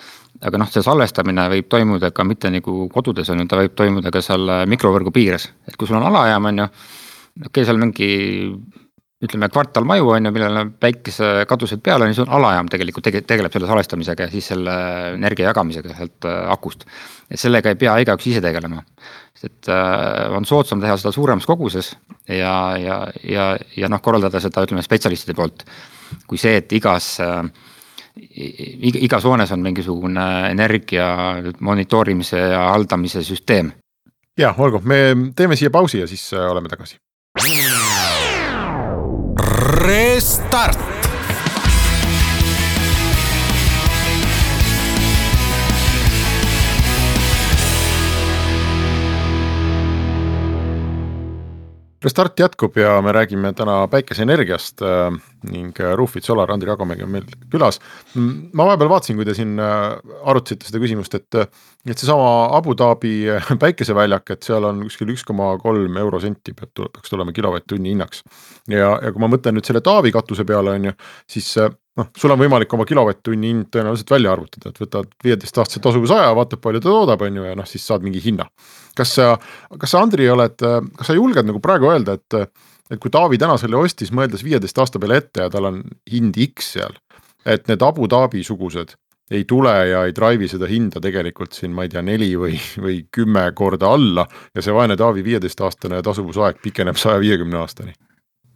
Aga 0.47 0.63
noh, 0.63 0.71
see 0.71 0.85
salvestamine 0.87 1.49
võib 1.53 1.69
toimuda 1.73 2.13
ka 2.15 2.25
mitte 2.25 2.51
nagu 2.55 2.87
kodudes 2.93 3.31
on 3.35 3.43
ju, 3.43 3.51
ta 3.51 3.61
võib 3.61 3.77
toimuda 3.79 4.13
ka 4.15 4.23
seal 4.25 4.49
mikrovõrgu 4.71 5.13
piires, 5.15 5.51
et 5.67 5.77
kui 5.77 5.89
sul 5.89 5.99
on 6.01 6.09
alajaam, 6.09 6.51
on 6.53 6.65
ju. 6.65 6.69
okei 7.37 7.49
okay,, 7.51 7.69
seal 7.69 7.81
mingi 7.83 8.11
ütleme 9.25 9.49
kvartal 9.49 9.87
maju 9.89 10.11
on 10.13 10.29
ju, 10.29 10.33
millel 10.35 10.59
on 10.61 10.73
päikesekatused 10.81 11.81
peal 11.85 12.05
on 12.05 12.11
ju, 12.11 12.17
siis 12.19 12.27
on 12.27 12.35
alajaam 12.37 12.69
tegelikult 12.73 13.07
tege-, 13.07 13.23
tegeleb 13.25 13.55
selle 13.55 13.69
salvestamisega 13.71 14.27
ja 14.27 14.33
siis 14.33 14.51
selle 14.53 14.75
energia 15.15 15.49
jagamisega 15.49 15.95
sealt 15.97 16.29
äh, 16.29 16.43
akust. 16.53 16.85
et 17.31 17.41
sellega 17.41 17.73
ei 17.73 17.81
pea 17.81 17.97
igaüks 18.05 18.29
ise 18.29 18.43
tegelema, 18.45 18.83
sest 19.33 19.49
et 19.49 19.71
äh, 19.73 20.37
on 20.37 20.45
soodsam 20.49 20.85
teha 20.85 20.99
seda 21.01 21.15
suuremas 21.17 21.49
koguses 21.49 21.95
ja, 22.29 22.77
ja, 22.81 22.99
ja, 23.25 23.47
ja 23.77 23.89
noh, 23.89 24.03
korraldada 24.05 24.43
seda 24.43 24.67
ütleme 24.69 24.85
spetsialistide 24.85 25.37
poolt. 25.39 25.65
kui 26.29 26.39
see, 26.39 26.59
et 26.61 26.77
igas 26.77 27.15
äh, 27.25 27.41
igas 28.17 29.25
hoones 29.25 29.53
on 29.53 29.61
mingisugune 29.61 30.51
energia 30.51 31.07
monitoorimise 31.61 32.39
ja 32.39 32.69
haldamise 32.71 33.23
süsteem. 33.23 33.73
ja 34.39 34.55
olgu, 34.59 34.81
me 34.85 35.17
teeme 35.37 35.57
siia 35.57 35.71
pausi 35.71 36.01
ja 36.01 36.07
siis 36.07 36.33
oleme 36.33 36.69
tagasi. 36.69 36.97
Restart. 39.87 40.96
Restart 52.07 52.39
jätkub 52.39 52.77
ja 52.79 53.01
me 53.03 53.11
räägime 53.13 53.51
täna 53.59 53.81
päikeseenergiast 53.91 54.83
äh, 54.83 55.15
ning 55.51 55.73
äh, 55.81 55.95
Rufit 55.99 56.25
Solar, 56.25 56.53
Andri 56.53 56.71
Agomägi 56.71 57.03
on 57.03 57.11
meil 57.11 57.25
külas. 57.51 57.81
ma 58.53 58.67
vahepeal 58.69 58.93
vaatasin, 58.93 59.17
kui 59.19 59.27
te 59.27 59.35
siin 59.35 59.57
äh, 59.59 59.97
arutasite 60.23 60.69
seda 60.69 60.79
küsimust, 60.85 61.17
et, 61.19 61.39
et 61.83 61.99
seesama 61.99 62.29
Abu 62.55 62.77
Dhabi 62.79 63.17
päikeseväljak, 63.65 64.37
et 64.37 64.47
seal 64.47 64.69
on 64.69 64.85
kuskil 64.87 65.11
üks 65.17 65.27
koma 65.27 65.49
kolm 65.59 65.99
eurosenti 65.99 66.55
peab, 66.55 66.71
peaks 66.85 67.11
tulema 67.11 67.35
kilovatt-tunni 67.35 67.97
hinnaks. 67.97 68.23
ja, 68.71 68.93
ja 69.03 69.11
kui 69.11 69.25
ma 69.25 69.33
mõtlen 69.33 69.59
nüüd 69.59 69.67
selle 69.67 69.83
Taavi 69.83 70.15
katuse 70.15 70.47
peale, 70.47 70.79
on 70.79 70.91
ju, 70.93 70.95
siis 71.35 71.51
noh, 72.01 72.11
sul 72.17 72.35
on 72.35 72.41
võimalik 72.41 72.73
oma 72.77 72.87
kilovatt-tunni 72.89 73.51
hind 73.53 73.71
tõenäoliselt 73.75 74.13
välja 74.13 74.35
arvutada, 74.37 74.73
et 74.73 74.81
võtad 74.83 75.11
viieteistaastase 75.25 75.83
tasuvusaja, 75.85 76.35
vaatad, 76.37 76.61
palju 76.63 76.83
ta 76.83 76.91
toodab, 76.91 77.25
on 77.27 77.41
ju, 77.41 77.47
ja 77.49 77.57
noh, 77.59 77.69
siis 77.69 77.87
saad 77.89 78.05
mingi 78.07 78.23
hinna. 78.25 78.49
Kas 78.97 79.17
sa, 79.19 79.33
kas 79.81 79.95
sa, 79.95 80.03
Andri, 80.05 80.29
oled, 80.33 80.57
kas 80.99 81.11
sa 81.11 81.17
julged 81.17 81.49
nagu 81.49 81.63
praegu 81.65 81.91
öelda, 81.93 82.19
et, 82.21 82.61
et 82.93 83.01
kui 83.03 83.13
Taavi 83.13 83.41
täna 83.41 83.57
selle 83.61 83.81
ostis, 83.81 84.13
mõeldes 84.15 84.45
viieteist 84.47 84.79
aasta 84.83 85.03
peale 85.03 85.21
ette 85.23 85.47
ja 85.47 85.53
tal 85.53 85.73
on 85.73 85.83
hind 86.13 86.39
X 86.51 86.77
seal, 86.77 86.97
et 87.47 87.69
need 87.71 87.85
Abu 87.87 88.09
Dhabi 88.11 88.45
sugused 88.47 88.97
ei 89.31 89.43
tule 89.43 89.73
ja 89.89 90.05
ei 90.07 90.13
drive'i 90.15 90.47
seda 90.47 90.69
hinda 90.71 91.01
tegelikult 91.03 91.57
siin, 91.57 91.73
ma 91.75 91.83
ei 91.83 91.91
tea, 91.91 92.03
neli 92.07 92.31
või, 92.39 92.55
või 92.79 93.01
kümme 93.11 93.49
korda 93.59 93.91
alla 93.91 94.23
ja 94.55 94.63
see 94.63 94.75
vaene 94.75 94.95
Taavi 94.99 95.25
viieteistaastane 95.27 95.99
tasuvusaeg 96.07 96.61
pikeneb 96.63 97.01
saja 97.01 97.19
viiekümne 97.23 97.59
aastani 97.59 97.97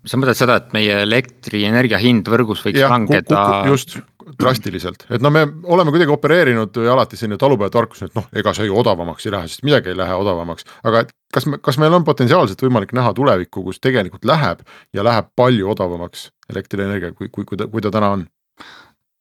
sa 0.06 0.20
mõtled 0.20 0.38
seda, 0.38 0.56
et 0.60 0.72
meie 0.76 1.02
elektrienergia 1.04 2.00
hind 2.00 2.28
võrgus 2.30 2.64
võiks 2.64 2.80
ja, 2.80 2.88
langeda? 2.92 3.44
just, 3.68 3.98
drastiliselt, 4.40 5.04
et 5.10 5.22
no 5.22 5.30
me 5.34 5.42
oleme 5.72 5.92
kuidagi 5.92 6.12
opereerinud 6.14 6.76
alati 6.92 7.18
selline 7.18 7.38
talupojatarkus, 7.40 8.04
et 8.06 8.16
noh, 8.16 8.26
ega 8.36 8.52
see 8.56 8.68
ju 8.68 8.76
odavamaks 8.80 9.26
ei 9.26 9.34
lähe, 9.34 9.50
sest 9.50 9.64
midagi 9.66 9.92
ei 9.92 9.98
lähe 9.98 10.16
odavamaks. 10.16 10.66
aga 10.86 11.04
et 11.04 11.14
kas 11.34 11.46
me, 11.50 11.58
kas 11.62 11.80
meil 11.82 11.94
on 11.96 12.06
potentsiaalselt 12.06 12.62
võimalik 12.64 12.94
näha 12.96 13.12
tulevikku, 13.16 13.64
kus 13.66 13.80
tegelikult 13.82 14.24
läheb 14.28 14.62
ja 14.96 15.04
läheb 15.06 15.30
palju 15.36 15.70
odavamaks 15.74 16.28
elektrienergia, 16.52 17.12
kui, 17.16 17.28
kui, 17.28 17.44
kui 17.48 17.60
ta, 17.60 17.68
kui 17.70 17.84
ta 17.84 17.92
täna 17.94 18.14
on? 18.16 18.26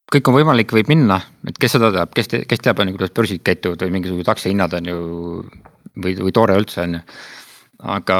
kõik 0.09 0.31
on 0.31 0.39
võimalik, 0.39 0.71
võib 0.73 0.89
minna, 0.89 1.19
et 1.47 1.57
kes 1.61 1.75
seda 1.77 1.91
teab, 1.93 2.13
kes, 2.17 2.31
kes 2.49 2.63
teab, 2.65 2.79
on 2.81 2.89
ju, 2.89 2.97
kuidas 2.97 3.13
börsid 3.13 3.43
käituvad 3.45 3.83
või 3.85 3.99
mingisugused 3.99 4.31
aktsiahinnad 4.33 4.73
on 4.79 4.89
ju 4.89 4.99
või, 6.01 6.15
või 6.17 6.33
toore 6.33 6.57
üldse 6.57 6.81
on 6.85 6.97
ju, 6.97 7.01
aga 7.97 8.17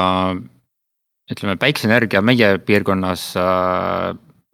ütleme, 1.30 1.56
päikseenergia 1.60 2.22
meie 2.24 2.56
piirkonnas 2.66 3.30
äh, 3.38 4.10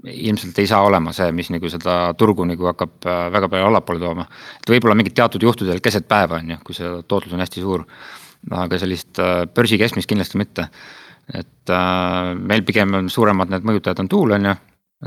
ilmselt 0.07 0.59
ei 0.59 0.69
saa 0.71 0.83
olema 0.87 1.13
see, 1.17 1.31
mis 1.35 1.49
nagu 1.53 1.71
seda 1.73 1.97
turgu 2.19 2.47
nagu 2.49 2.69
hakkab 2.71 3.09
äh, 3.09 3.25
väga 3.35 3.51
palju 3.53 3.71
allapoole 3.71 4.03
tooma. 4.03 4.29
et 4.61 4.71
võib-olla 4.71 4.97
mingid 4.99 5.17
teatud 5.17 5.43
juhtudel 5.43 5.81
keset 5.85 6.09
päeva 6.09 6.41
on 6.41 6.55
ju, 6.55 6.61
kui 6.65 6.77
see 6.77 6.93
tootlus 7.09 7.35
on 7.35 7.45
hästi 7.45 7.65
suur. 7.65 7.87
aga 8.51 8.79
sellist 8.79 9.19
äh, 9.19 9.45
börsi 9.47 9.79
keskmist 9.79 10.09
kindlasti 10.09 10.39
mitte. 10.39 10.69
et 11.35 11.71
äh, 11.71 12.35
meil 12.39 12.63
pigem 12.63 12.95
on 12.95 13.11
suuremad 13.11 13.51
need 13.51 13.67
mõjutajad 13.67 14.05
on 14.05 14.09
tuul 14.09 14.37
on 14.39 14.51
ju, 14.51 14.57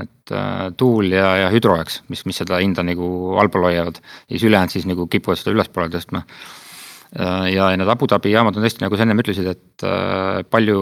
et 0.03 0.33
äh, 0.35 0.65
tuul 0.77 1.13
ja, 1.13 1.35
ja 1.45 1.51
hüdro, 1.53 1.77
eks, 1.81 2.01
mis, 2.09 2.25
mis 2.25 2.41
seda 2.43 2.59
hinda 2.59 2.83
nagu 2.83 3.37
allpool 3.39 3.69
hoiavad. 3.69 4.01
siis 4.27 4.43
ülejäänud 4.43 4.73
siis 4.73 4.89
nagu 4.89 5.07
kipuvad 5.07 5.39
seda 5.39 5.55
ülespoole 5.55 5.93
tõstma 5.93 6.25
ja 7.17 7.69
need 7.77 7.89
Abu 7.89 8.07
Dhabi 8.09 8.33
jaamad 8.33 8.57
on 8.57 8.65
tõesti, 8.65 8.83
nagu 8.83 8.97
sa 8.97 9.05
ennem 9.05 9.21
ütlesid, 9.23 9.47
et 9.49 9.85
äh, 9.87 10.41
palju 10.45 10.81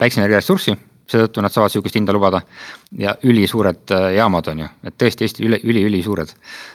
päikseenergia 0.00 0.40
ressurssi, 0.40 0.74
seetõttu 1.08 1.44
nad 1.44 1.54
saavad 1.54 1.72
sihukest 1.72 1.96
hinda 1.96 2.12
lubada. 2.12 2.40
ja 2.98 3.14
ülisuured 3.22 3.94
äh, 3.94 4.08
jaamad 4.16 4.50
on 4.50 4.64
ju, 4.64 4.68
et 4.84 4.96
tõesti 4.98 5.28
Eesti 5.28 5.46
üli, 5.46 5.60
üli, 5.64 5.84
ülisuured. 5.90 6.34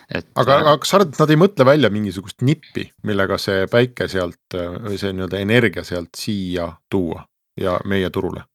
et. 0.09 0.29
aga, 0.35 0.61
aga 0.61 0.77
kas 0.79 0.93
sa 0.93 0.97
arvad, 1.01 1.11
et 1.13 1.19
nad 1.19 1.35
ei 1.35 1.41
mõtle 1.43 1.65
välja 1.65 1.91
mingisugust 1.93 2.41
nippi, 2.41 2.87
millega 3.03 3.37
see 3.37 3.67
päike 3.67 4.07
sealt 4.07 4.55
või 4.55 4.97
see 5.01 5.11
nii-öelda 5.11 5.43
energia 5.43 5.83
sealt 5.83 6.15
siia 6.17 6.71
tuua 6.89 7.27
ja 7.59 7.77
meie 7.85 8.09
turule? 8.09 8.47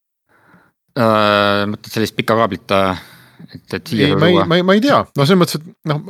mõtled 0.99 1.93
sellist 1.93 2.17
pika 2.17 2.35
kaablita 2.35 2.97
et, 3.47 3.75
et 3.77 3.91
siia 3.91 4.09
ei, 4.09 4.17
ma 4.19 4.29
ei, 4.29 4.39
ma 4.49 4.59
ei, 4.59 4.65
ma 4.67 4.77
ei 4.77 4.83
tea, 4.83 4.99
no 5.17 5.27
selles 5.27 5.41
mõttes, 5.41 5.61
et 5.61 5.91
noh, 5.91 6.01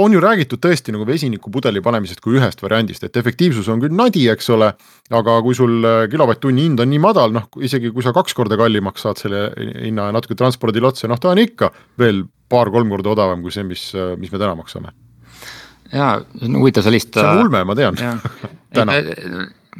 on 0.00 0.14
ju 0.14 0.22
räägitud 0.22 0.60
tõesti 0.62 0.94
nagu 0.94 1.06
vesinikupudeli 1.08 1.82
panemisest 1.84 2.22
kui 2.24 2.38
ühest 2.38 2.62
variandist, 2.64 3.04
et 3.06 3.18
efektiivsus 3.20 3.68
on 3.72 3.82
küll 3.82 3.94
nadi, 3.96 4.26
eks 4.32 4.50
ole. 4.54 4.72
aga 5.18 5.36
kui 5.44 5.56
sul 5.56 5.84
äh, 5.88 6.06
kilovatt-tunni 6.12 6.66
hind 6.66 6.82
on 6.84 6.90
nii 6.92 7.02
madal, 7.02 7.34
noh 7.34 7.48
isegi 7.64 7.92
kui 7.94 8.04
sa 8.04 8.14
kaks 8.16 8.36
korda 8.36 8.58
kallimaks 8.60 9.06
saad 9.06 9.20
selle 9.20 9.48
hinna 9.56 10.08
ja 10.08 10.16
natuke 10.16 10.36
transpordile 10.38 10.90
otsa, 10.90 11.10
noh 11.10 11.20
ta 11.20 11.32
on 11.32 11.42
ikka 11.42 11.72
veel 12.00 12.24
paar-kolm 12.48 12.90
korda 12.92 13.14
odavam 13.14 13.44
kui 13.44 13.54
see, 13.54 13.66
mis, 13.68 13.90
äh, 13.96 14.16
mis 14.20 14.32
me 14.32 14.40
täna 14.40 14.56
maksame. 14.58 14.94
ja 15.92 16.18
see 16.34 16.50
on 16.50 16.60
huvitav 16.62 16.88
sellist. 16.88 17.14
see 17.14 17.24
on 17.28 17.46
ulme, 17.46 17.64
ma 17.64 17.78
tean 17.78 17.96
täna 18.76 18.98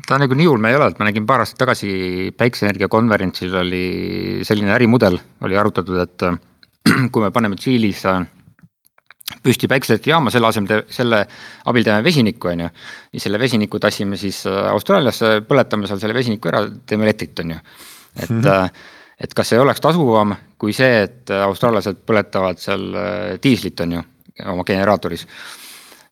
ta 0.07 0.18
nagu 0.21 0.37
nii 0.37 0.47
ulme 0.49 0.71
ei 0.71 0.77
ole, 0.79 0.90
et 0.92 1.01
ma 1.01 1.09
nägin 1.09 1.27
paar 1.27 1.42
aastat 1.42 1.59
tagasi 1.62 1.90
päikseenergia 2.38 2.88
konverentsil 2.92 3.55
oli 3.61 3.87
selline 4.47 4.73
ärimudel 4.77 5.18
oli 5.44 5.59
arutatud, 5.59 5.99
et 6.05 6.27
kui 7.12 7.22
me 7.22 7.31
paneme 7.35 7.57
Tšiilis 7.59 8.03
äh, 8.09 8.27
püsti 9.44 9.68
päikeseelektrijaama, 9.70 10.33
selle 10.33 10.48
asemel, 10.48 10.85
selle 10.92 11.22
abil 11.68 11.87
teeme 11.87 12.05
vesinikku, 12.05 12.53
on 12.53 12.64
ju. 12.66 12.68
ja 13.12 13.24
selle 13.24 13.40
vesiniku 13.40 13.81
tassime 13.83 14.18
siis 14.20 14.44
äh, 14.48 14.66
Austraaliasse, 14.72 15.38
põletame 15.48 15.90
seal 15.90 16.01
selle 16.03 16.16
vesiniku 16.16 16.53
ära, 16.53 16.64
teeme 16.87 17.09
elektrit, 17.09 17.38
on 17.44 17.57
ju. 17.57 17.62
et 18.16 18.31
mm, 18.31 18.40
-hmm. 18.40 18.85
et 19.20 19.35
kas 19.35 19.53
ei 19.53 19.59
oleks 19.59 19.81
tasuvam 19.81 20.37
kui 20.59 20.72
see, 20.72 21.03
et 21.03 21.31
austraallased 21.31 22.05
põletavad 22.07 22.59
seal 22.59 22.85
diislit, 23.42 23.81
on 23.81 23.92
ju, 23.92 24.03
oma 24.46 24.64
generaatoris. 24.64 25.27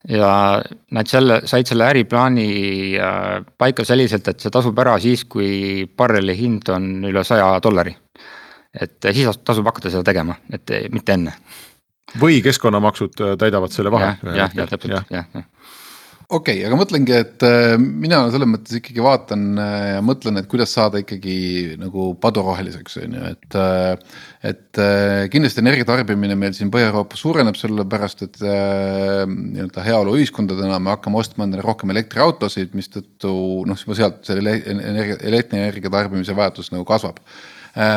ja 0.09 0.63
nad 0.91 1.07
selle, 1.07 1.41
said 1.45 1.67
selle 1.67 1.85
äriplaani 1.85 2.49
paika 3.59 3.85
selliselt, 3.85 4.29
et 4.29 4.41
see 4.41 4.51
tasub 4.51 4.79
ära 4.79 4.99
siis, 5.01 5.25
kui 5.25 5.87
barreli 5.97 6.37
hind 6.37 6.69
on 6.69 7.05
üle 7.05 7.25
saja 7.25 7.59
dollari 7.63 7.97
et 8.81 9.11
siis 9.17 9.41
tasub 9.45 9.67
hakata 9.69 9.93
seda 9.93 10.05
tegema, 10.07 10.39
et 10.53 10.77
mitte 10.93 11.17
enne. 11.17 11.35
või 12.21 12.41
keskkonnamaksud 12.45 13.21
äh, 13.21 13.37
täidavad 13.41 13.75
selle 13.75 13.93
vahe. 13.93 14.15
jah, 14.23 14.35
jah, 14.45 14.57
ja, 14.63 14.67
täpselt, 14.71 14.93
jah, 15.11 15.29
jah 15.35 15.45
okei 16.27 16.59
okay,, 16.59 16.63
aga 16.67 16.77
mõtlengi, 16.79 17.15
et 17.15 17.45
äh, 17.47 17.73
mina 17.79 18.21
selles 18.35 18.51
mõttes 18.51 18.79
ikkagi 18.79 19.03
vaatan 19.03 19.45
äh, 19.63 19.87
ja 19.95 20.05
mõtlen, 20.07 20.41
et 20.41 20.49
kuidas 20.51 20.75
saada 20.75 21.01
ikkagi 21.03 21.77
nagu 21.81 22.13
paduroheliseks, 22.23 22.99
on 23.05 23.19
ju, 23.19 23.33
et. 23.35 23.59
et 24.47 24.81
kindlasti 25.33 25.63
energia 25.63 25.87
tarbimine 25.89 26.37
meil 26.39 26.53
siin 26.55 26.69
Põhja-Euroopas 26.71 27.23
suureneb, 27.25 27.57
sellepärast 27.59 28.21
et 28.27 28.37
nii-öelda 28.45 29.83
heaoluühiskondadena 29.83 30.77
me 30.79 30.93
hakkame 30.93 31.19
ostma 31.19 31.47
endale 31.47 31.65
rohkem 31.65 31.91
elektriautosid, 31.95 32.77
mistõttu 32.79 33.33
noh, 33.67 33.81
juba 33.81 33.97
sealt 33.99 34.21
selle 34.29 34.59
energia, 34.69 35.17
elektrienergia 35.33 35.91
tarbimise 35.97 36.37
vajadus 36.37 36.71
nagu 36.75 36.87
kasvab 36.87 37.19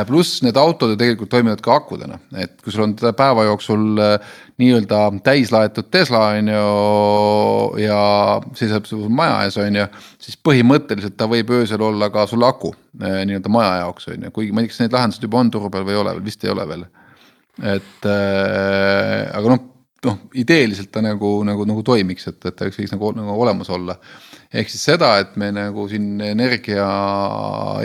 pluss 0.08 0.42
need 0.44 0.58
autod 0.60 0.92
ju 0.92 0.98
tegelikult 1.00 1.30
toimivad 1.32 1.62
ka 1.64 1.78
akudena, 1.80 2.18
et 2.36 2.58
kui 2.60 2.74
sul 2.74 2.84
on 2.84 2.96
päeva 3.00 3.46
jooksul 3.48 4.02
äh, 4.04 4.32
nii-öelda 4.60 5.06
täis 5.24 5.54
laetud 5.56 5.88
Tesla 5.92 6.26
on 6.34 6.50
ju 6.52 6.64
ja 7.86 8.00
seisab 8.60 8.90
sul 8.90 9.08
maja 9.08 9.46
ees 9.48 9.56
on 9.62 9.80
ju, 9.80 9.86
siis 10.20 10.36
põhimõtteliselt 10.44 11.16
ta 11.20 11.30
võib 11.32 11.54
öösel 11.56 11.84
olla 11.86 12.10
ka 12.12 12.26
sul 12.28 12.44
aku 12.44 12.74
äh, 12.76 13.22
nii-öelda 13.30 13.52
maja 13.54 13.78
jaoks 13.86 14.12
on 14.12 14.28
ju, 14.28 14.34
kuigi 14.36 14.52
ma 14.52 14.66
ei 14.66 14.68
tea, 14.68 14.76
kas 14.76 14.84
need 14.84 14.98
lahendused 14.98 15.28
juba 15.30 15.40
on 15.40 15.54
turu 15.56 15.72
peal 15.72 15.88
või 15.88 15.96
ei 15.96 16.02
ole 16.02 16.16
veel, 16.18 16.26
vist 16.28 16.44
ei 16.44 16.52
ole 16.52 16.68
veel. 16.74 16.86
et 17.76 18.10
äh, 18.12 19.30
aga 19.32 19.56
noh, 19.56 19.64
noh 20.10 20.20
ideeliselt 20.44 20.92
ta 20.92 21.04
nagu, 21.06 21.38
nagu, 21.48 21.68
nagu 21.72 21.86
toimiks, 21.88 22.28
et, 22.34 22.42
et 22.44 22.60
ta 22.60 22.68
võiks 22.68 22.92
nagu, 22.98 23.14
nagu 23.16 23.40
olemas 23.48 23.72
olla 23.72 23.96
ehk 24.50 24.72
siis 24.72 24.86
seda, 24.90 25.12
et 25.22 25.36
me 25.38 25.52
nagu 25.54 25.86
siin 25.92 26.22
energia, 26.26 26.88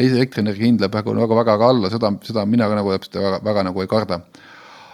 elektrienergia 0.01 0.69
hind 0.71 0.81
läheb 0.81 0.97
väga, 0.97 1.13
väga, 1.21 1.41
väga 1.43 1.71
alla, 1.75 1.91
seda, 1.93 2.13
seda 2.25 2.47
mina 2.49 2.69
ka 2.71 2.79
nagu 2.79 2.95
täpselt 2.95 3.21
väga, 3.21 3.41
väga 3.45 3.65
nagu 3.69 3.85
ei 3.85 3.91
karda. 3.91 4.21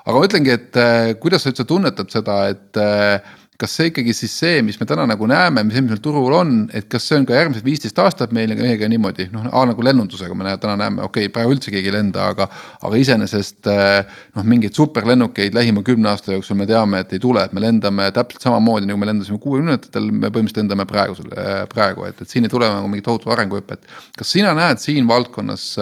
aga 0.01 0.17
ma 0.17 0.27
ütlengi, 0.27 0.51
et 0.57 0.81
äh, 0.81 1.13
kuidas 1.23 1.45
sa 1.45 1.53
üldse 1.53 1.67
tunnetad 1.69 2.11
seda, 2.11 2.41
et 2.51 2.81
äh, 2.81 3.21
kas 3.61 3.75
see 3.77 3.91
ikkagi 3.91 4.15
siis 4.17 4.33
see, 4.43 4.61
mis 4.65 4.79
me 4.81 4.87
täna 4.89 5.05
nagu 5.09 5.27
näeme, 5.29 5.63
mis, 5.69 5.77
meil 5.85 6.01
turul 6.03 6.33
on, 6.37 6.55
et 6.77 6.87
kas 6.91 7.05
see 7.09 7.19
on 7.21 7.27
ka 7.29 7.37
järgmised 7.37 7.67
viisteist 7.67 7.99
aastat 8.01 8.33
meil 8.37 8.55
meiega 8.57 8.89
niimoodi, 8.91 9.29
noh 9.35 9.49
nagu 9.51 9.85
lennundusega 9.85 10.37
me 10.37 10.55
täna 10.63 10.77
näeme, 10.81 11.05
okei 11.05 11.29
okay,, 11.29 11.35
praegu 11.35 11.55
üldse 11.55 11.73
keegi 11.75 11.93
ei 11.93 11.97
lenda, 11.99 12.31
aga. 12.33 12.49
aga 12.81 13.01
iseenesest 13.01 13.69
noh, 13.69 14.47
mingeid 14.47 14.77
superlennukeid 14.77 15.57
lähima 15.57 15.85
kümne 15.87 16.11
aasta 16.13 16.35
jooksul 16.35 16.59
me 16.59 16.67
teame, 16.71 17.03
et 17.05 17.13
ei 17.17 17.23
tule, 17.23 17.45
et 17.45 17.55
me 17.57 17.63
lendame 17.65 18.09
täpselt 18.17 18.49
samamoodi 18.49 18.89
nagu 18.89 19.01
me 19.01 19.11
lendasime 19.11 19.41
kuuekümnendatel, 19.43 20.11
me 20.11 20.29
põhimõtteliselt 20.29 20.65
lendame 20.65 20.87
praegusel, 20.91 21.33
praegu, 21.73 22.07
et, 22.09 22.25
et 22.25 22.33
siin 22.33 22.49
ei 22.49 22.53
tule 22.53 22.69
nagu 22.71 22.89
mingit 22.91 23.07
tohutu 23.09 23.33
arenguhüpet. 23.35 23.85
kas 24.17 24.37
sina 24.37 24.55
näed 24.57 24.81
siin 24.83 25.09
valdkonnas 25.11 25.73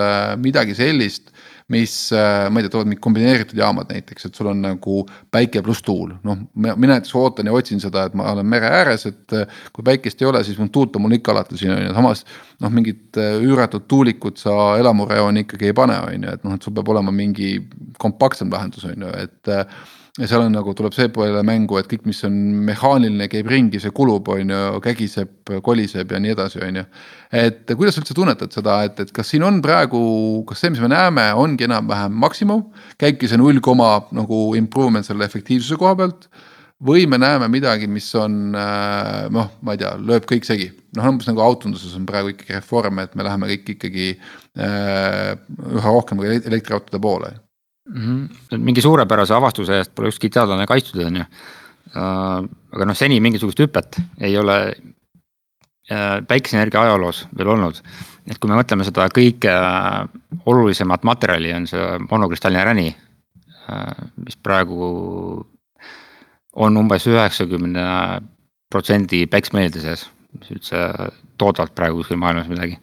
midagi 0.43 0.77
sellist 0.79 1.31
mis, 1.69 1.95
äh, 2.17 2.47
ma 2.51 2.61
ei 2.61 2.65
tea, 2.65 2.73
toovad 2.73 2.89
mingid 2.89 3.03
kombineeritud 3.05 3.59
jaamad 3.61 3.91
näiteks, 3.93 4.29
et 4.29 4.39
sul 4.39 4.49
on 4.49 4.63
nagu 4.65 5.03
päike 5.35 5.61
pluss 5.65 5.85
tuul, 5.85 6.15
noh, 6.25 6.39
mina 6.57 6.95
näiteks 6.95 7.13
ootan 7.21 7.51
ja 7.51 7.57
otsin 7.57 7.83
seda, 7.83 8.07
et 8.09 8.17
ma 8.17 8.31
olen 8.33 8.49
mere 8.49 8.71
ääres, 8.81 9.05
et 9.11 9.37
äh, 9.37 9.61
kui 9.77 9.85
päikest 9.85 10.23
ei 10.23 10.31
ole, 10.31 10.41
siis 10.47 10.57
mul 10.61 10.73
tuult 10.73 10.97
on 10.97 11.05
mul 11.05 11.19
ikka 11.19 11.35
alati 11.35 11.61
siin 11.61 11.75
on 11.77 11.83
ju, 11.85 11.93
samas 11.97 12.25
noh, 12.65 12.73
mingit 12.73 13.21
äh, 13.21 13.37
üüratut 13.45 13.85
tuulikut 13.91 14.41
sa 14.41 14.79
elamurajooni 14.81 15.45
ikkagi 15.45 15.69
ei 15.69 15.77
pane, 15.77 16.01
on 16.09 16.29
ju, 16.29 16.39
et 16.39 16.49
noh, 16.49 16.57
et 16.57 16.65
sul 16.65 16.77
peab 16.79 16.89
olema 16.95 17.13
mingi 17.15 17.59
kompaktsem 18.01 18.53
lahendus, 18.55 18.89
on 18.89 19.07
ju, 19.07 19.15
et 19.27 19.55
ja 20.19 20.27
seal 20.27 20.43
on 20.45 20.55
nagu 20.55 20.73
tuleb 20.77 20.95
see 20.97 21.11
poole 21.15 21.43
mängu, 21.47 21.79
et 21.79 21.89
kõik, 21.91 22.05
mis 22.09 22.21
on 22.27 22.35
mehaaniline, 22.67 23.29
käib 23.31 23.49
ringi, 23.51 23.81
see 23.83 23.95
kulub, 23.95 24.29
on 24.35 24.53
ju, 24.53 24.83
kägiseb, 24.85 25.53
koliseb 25.65 26.13
ja 26.15 26.21
nii 26.23 26.35
edasi, 26.35 26.61
on 26.67 26.81
ju. 26.81 26.85
et 27.43 27.73
kuidas 27.79 27.97
sa 27.97 28.03
üldse 28.03 28.17
tunnetad 28.19 28.55
seda, 28.55 28.81
et, 28.89 28.99
et 29.05 29.15
kas 29.15 29.31
siin 29.33 29.47
on 29.47 29.63
praegu, 29.65 30.01
kas 30.49 30.65
see, 30.65 30.75
mis 30.75 30.83
me 30.83 30.91
näeme, 30.93 31.31
ongi 31.39 31.69
enam-vähem 31.69 32.19
maksimum, 32.27 32.67
käibki 33.01 33.31
see 33.31 33.41
null 33.41 33.63
koma 33.65 33.95
nagu 34.17 34.43
improvement 34.59 35.07
selle 35.07 35.29
efektiivsuse 35.29 35.79
koha 35.81 35.95
pealt 35.99 36.31
või 36.85 37.09
me 37.11 37.19
näeme 37.19 37.49
midagi, 37.51 37.89
mis 37.91 38.07
on 38.19 38.55
äh, 38.55 39.27
noh, 39.35 39.51
ma 39.67 39.75
ei 39.75 39.81
tea, 39.83 39.97
lööb 39.99 40.29
kõik 40.31 40.47
segi. 40.47 40.71
noh, 40.97 41.11
umbes 41.11 41.27
nagu 41.29 41.43
autonduses 41.45 41.95
on 41.99 42.07
praegu 42.09 42.33
ikkagi 42.33 42.59
reform, 42.59 43.03
et 43.03 43.15
me 43.19 43.27
läheme 43.27 43.51
kõik 43.51 43.75
ikkagi 43.77 44.09
äh, 44.15 45.35
üha 45.79 45.93
rohkem 45.95 46.23
elektriautode 46.27 47.03
poole 47.03 47.37
mm. 47.89 48.29
-hmm. 48.29 48.59
mingi 48.59 48.81
suurepärase 48.81 49.35
avastuse 49.35 49.77
eest 49.77 49.95
pole 49.95 50.09
ükski 50.09 50.31
teadlane 50.31 50.67
kaitstud, 50.67 51.03
on 51.07 51.17
ju. 51.17 51.25
Äh, 51.97 52.45
aga 52.75 52.85
noh, 52.85 52.97
seni 52.97 53.21
mingisugust 53.21 53.61
hüpet 53.61 54.01
ei 54.21 54.39
ole 54.39 54.57
äh, 55.91 56.19
päikeseenergia 56.29 56.83
ajaloos 56.83 57.27
veel 57.39 57.49
olnud. 57.49 57.83
et 58.29 58.39
kui 58.39 58.51
me 58.51 58.59
mõtleme 58.61 58.85
seda 58.85 59.07
kõige 59.09 59.53
olulisemat 60.47 61.05
materjali, 61.05 61.53
on 61.55 61.67
see 61.67 61.87
monokristalline 62.11 62.65
räni. 62.65 62.97
Äh, 63.73 64.11
mis 64.25 64.37
praegu 64.37 65.47
on 66.53 66.77
umbes 66.77 67.07
üheksakümne 67.07 67.87
protsendi 68.71 69.27
päiksepaneelide 69.27 69.81
sees, 69.81 70.11
mis 70.39 70.51
üldse 70.51 70.77
toodavad 71.39 71.73
praegu 71.75 72.03
kuskil 72.03 72.21
maailmas 72.21 72.49
midagi 72.49 72.77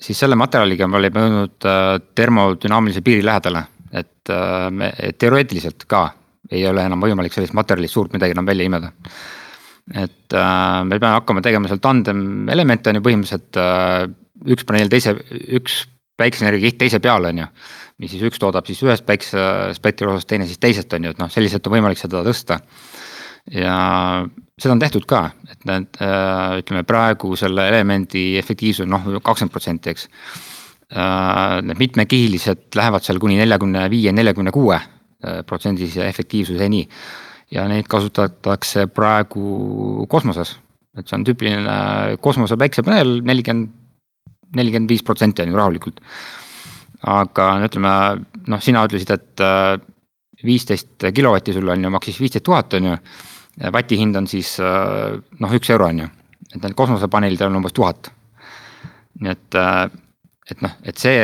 siis 0.00 0.18
selle 0.18 0.36
materjaliga 0.38 0.86
me 0.88 0.96
olime 0.96 1.20
jõudnud 1.20 1.66
termodünaamilise 2.14 3.02
piiri 3.04 3.24
lähedale 3.24 3.64
et 3.92 4.30
äh, 4.30 4.70
me 4.70 4.90
teoreetiliselt 5.18 5.84
ka 5.90 6.06
ei 6.50 6.62
ole 6.66 6.84
enam 6.86 7.02
võimalik 7.02 7.34
sellist 7.34 7.54
materjalist 7.56 7.94
suurt 7.94 8.14
midagi 8.14 8.34
enam 8.34 8.46
välja 8.46 8.66
imeda. 8.66 8.90
et 9.94 10.34
äh, 10.34 10.82
me 10.86 10.98
peame 10.98 11.16
hakkama 11.18 11.42
tegema 11.42 11.70
seal 11.70 11.82
tandem 11.82 12.48
elemente 12.48 12.90
on 12.90 13.00
ju 13.00 13.04
põhimõtteliselt 13.06 13.60
äh, 13.60 14.06
üks 14.54 14.66
paneel 14.66 14.92
teise, 14.92 15.16
üks 15.58 15.82
päikseenergia 16.20 16.70
kiht 16.70 16.78
teise 16.80 17.00
peale 17.00 17.32
on 17.32 17.42
ju. 17.44 17.48
mis 18.00 18.14
siis 18.14 18.22
üks 18.28 18.40
toodab 18.40 18.68
siis 18.68 18.82
ühest 18.86 19.06
päikesespektri 19.08 20.08
osast, 20.08 20.28
teine 20.28 20.46
siis 20.48 20.60
teisest 20.60 20.92
on 20.96 21.04
ju, 21.04 21.14
et 21.14 21.18
noh, 21.20 21.32
selliselt 21.32 21.66
on 21.66 21.76
võimalik 21.76 22.00
seda 22.00 22.22
tõsta. 22.24 22.60
ja 23.52 23.74
seda 24.60 24.76
on 24.76 24.80
tehtud 24.80 25.04
ka, 25.08 25.30
et 25.50 25.66
need 25.68 25.98
ütleme 26.60 26.84
praegu 26.88 27.34
selle 27.36 27.66
elemendi 27.68 28.36
efektiivsus 28.38 28.86
on 28.86 28.94
noh, 28.94 29.20
kakskümmend 29.24 29.52
protsenti, 29.52 29.92
eks 29.92 30.08
Äh, 30.08 30.49
need 30.90 31.78
mitmekihilised 31.78 32.74
lähevad 32.74 33.04
seal 33.06 33.20
kuni 33.22 33.36
neljakümne 33.38 33.84
viie, 33.92 34.10
neljakümne 34.12 34.50
kuue 34.54 34.74
äh, 34.76 35.42
protsendise 35.46 36.06
efektiivsuseni. 36.08 36.88
ja 37.50 37.64
neid 37.66 37.88
kasutatakse 37.90 38.86
praegu 38.94 40.06
kosmoses, 40.08 40.52
et 40.94 41.08
see 41.08 41.16
on 41.16 41.24
tüüpiline 41.26 42.18
kosmose 42.22 42.54
päiksepaneel, 42.54 43.16
nelikümmend, 43.26 43.72
nelikümmend 44.54 44.90
viis 44.90 45.02
protsenti 45.02 45.42
on 45.42 45.50
ju 45.50 45.56
rahulikult. 45.58 46.00
aga 47.06 47.48
no 47.58 47.70
ütleme, 47.70 47.94
noh, 48.46 48.60
sina 48.62 48.84
ütlesid, 48.86 49.10
et 49.14 49.46
äh, 49.46 49.78
viisteist 50.44 51.10
kilovatti 51.14 51.54
sul 51.54 51.68
on 51.68 51.84
ju, 51.84 51.90
maksis 51.90 52.20
viisteist 52.20 52.44
tuhat 52.44 52.74
on 52.74 52.92
ju. 52.92 52.98
vati 53.72 53.98
hind 53.98 54.16
on 54.16 54.26
siis 54.26 54.56
noh, 54.58 55.50
üks 55.54 55.70
euro 55.70 55.86
on 55.86 55.98
ju, 55.98 56.06
et 56.54 56.62
need 56.62 56.74
kosmosepaneelid 56.74 57.42
on 57.46 57.62
umbes 57.62 57.74
tuhat. 57.74 58.10
nii 59.20 59.30
et 59.30 59.58
et 60.54 60.64
noh, 60.64 60.74
et 60.86 60.98
see 61.00 61.16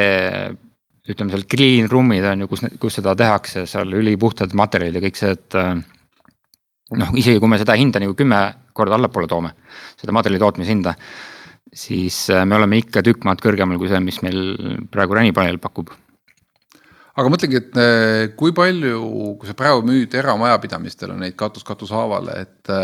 ütleme 1.07 1.33
seal 1.33 1.47
clean 1.51 1.91
room'id 1.91 2.27
on 2.27 2.45
ju, 2.45 2.51
kus, 2.51 2.65
kus 2.83 2.99
seda 2.99 3.15
tehakse, 3.19 3.65
seal 3.71 3.95
ülipuhtad 3.99 4.55
materjalid 4.59 4.99
ja 4.99 5.05
kõik 5.07 5.21
see, 5.21 5.35
et. 5.37 5.59
Äh, 5.59 5.77
noh, 6.97 7.13
isegi 7.19 7.43
kui 7.43 7.51
me 7.51 7.59
seda 7.59 7.75
hinda 7.79 8.03
nagu 8.03 8.15
kümme 8.19 8.41
korda 8.77 8.95
allapoole 8.99 9.27
toome, 9.31 9.53
seda 9.99 10.15
materjali 10.15 10.43
tootmise 10.43 10.71
hinda. 10.75 10.95
siis 11.77 12.31
äh, 12.31 12.45
me 12.47 12.57
oleme 12.57 12.79
ikka 12.79 13.03
tükk 13.05 13.27
maad 13.27 13.43
kõrgemal 13.43 13.79
kui 13.79 13.91
see, 13.91 14.01
mis 14.01 14.21
meil 14.23 14.87
praegu 14.91 15.17
ränipaneel 15.19 15.59
pakub 15.59 15.91
aga 17.17 17.33
mõtlengi, 17.33 17.59
et 17.59 17.79
äh, 17.81 18.23
kui 18.39 18.55
palju, 18.55 19.01
kui 19.41 19.49
sa 19.49 19.57
praegu 19.59 19.83
müüd 19.87 20.15
eramajapidamistele 20.15 21.17
neid 21.19 21.37
katus 21.39 21.67
katushaaval, 21.67 22.31
et 22.37 22.75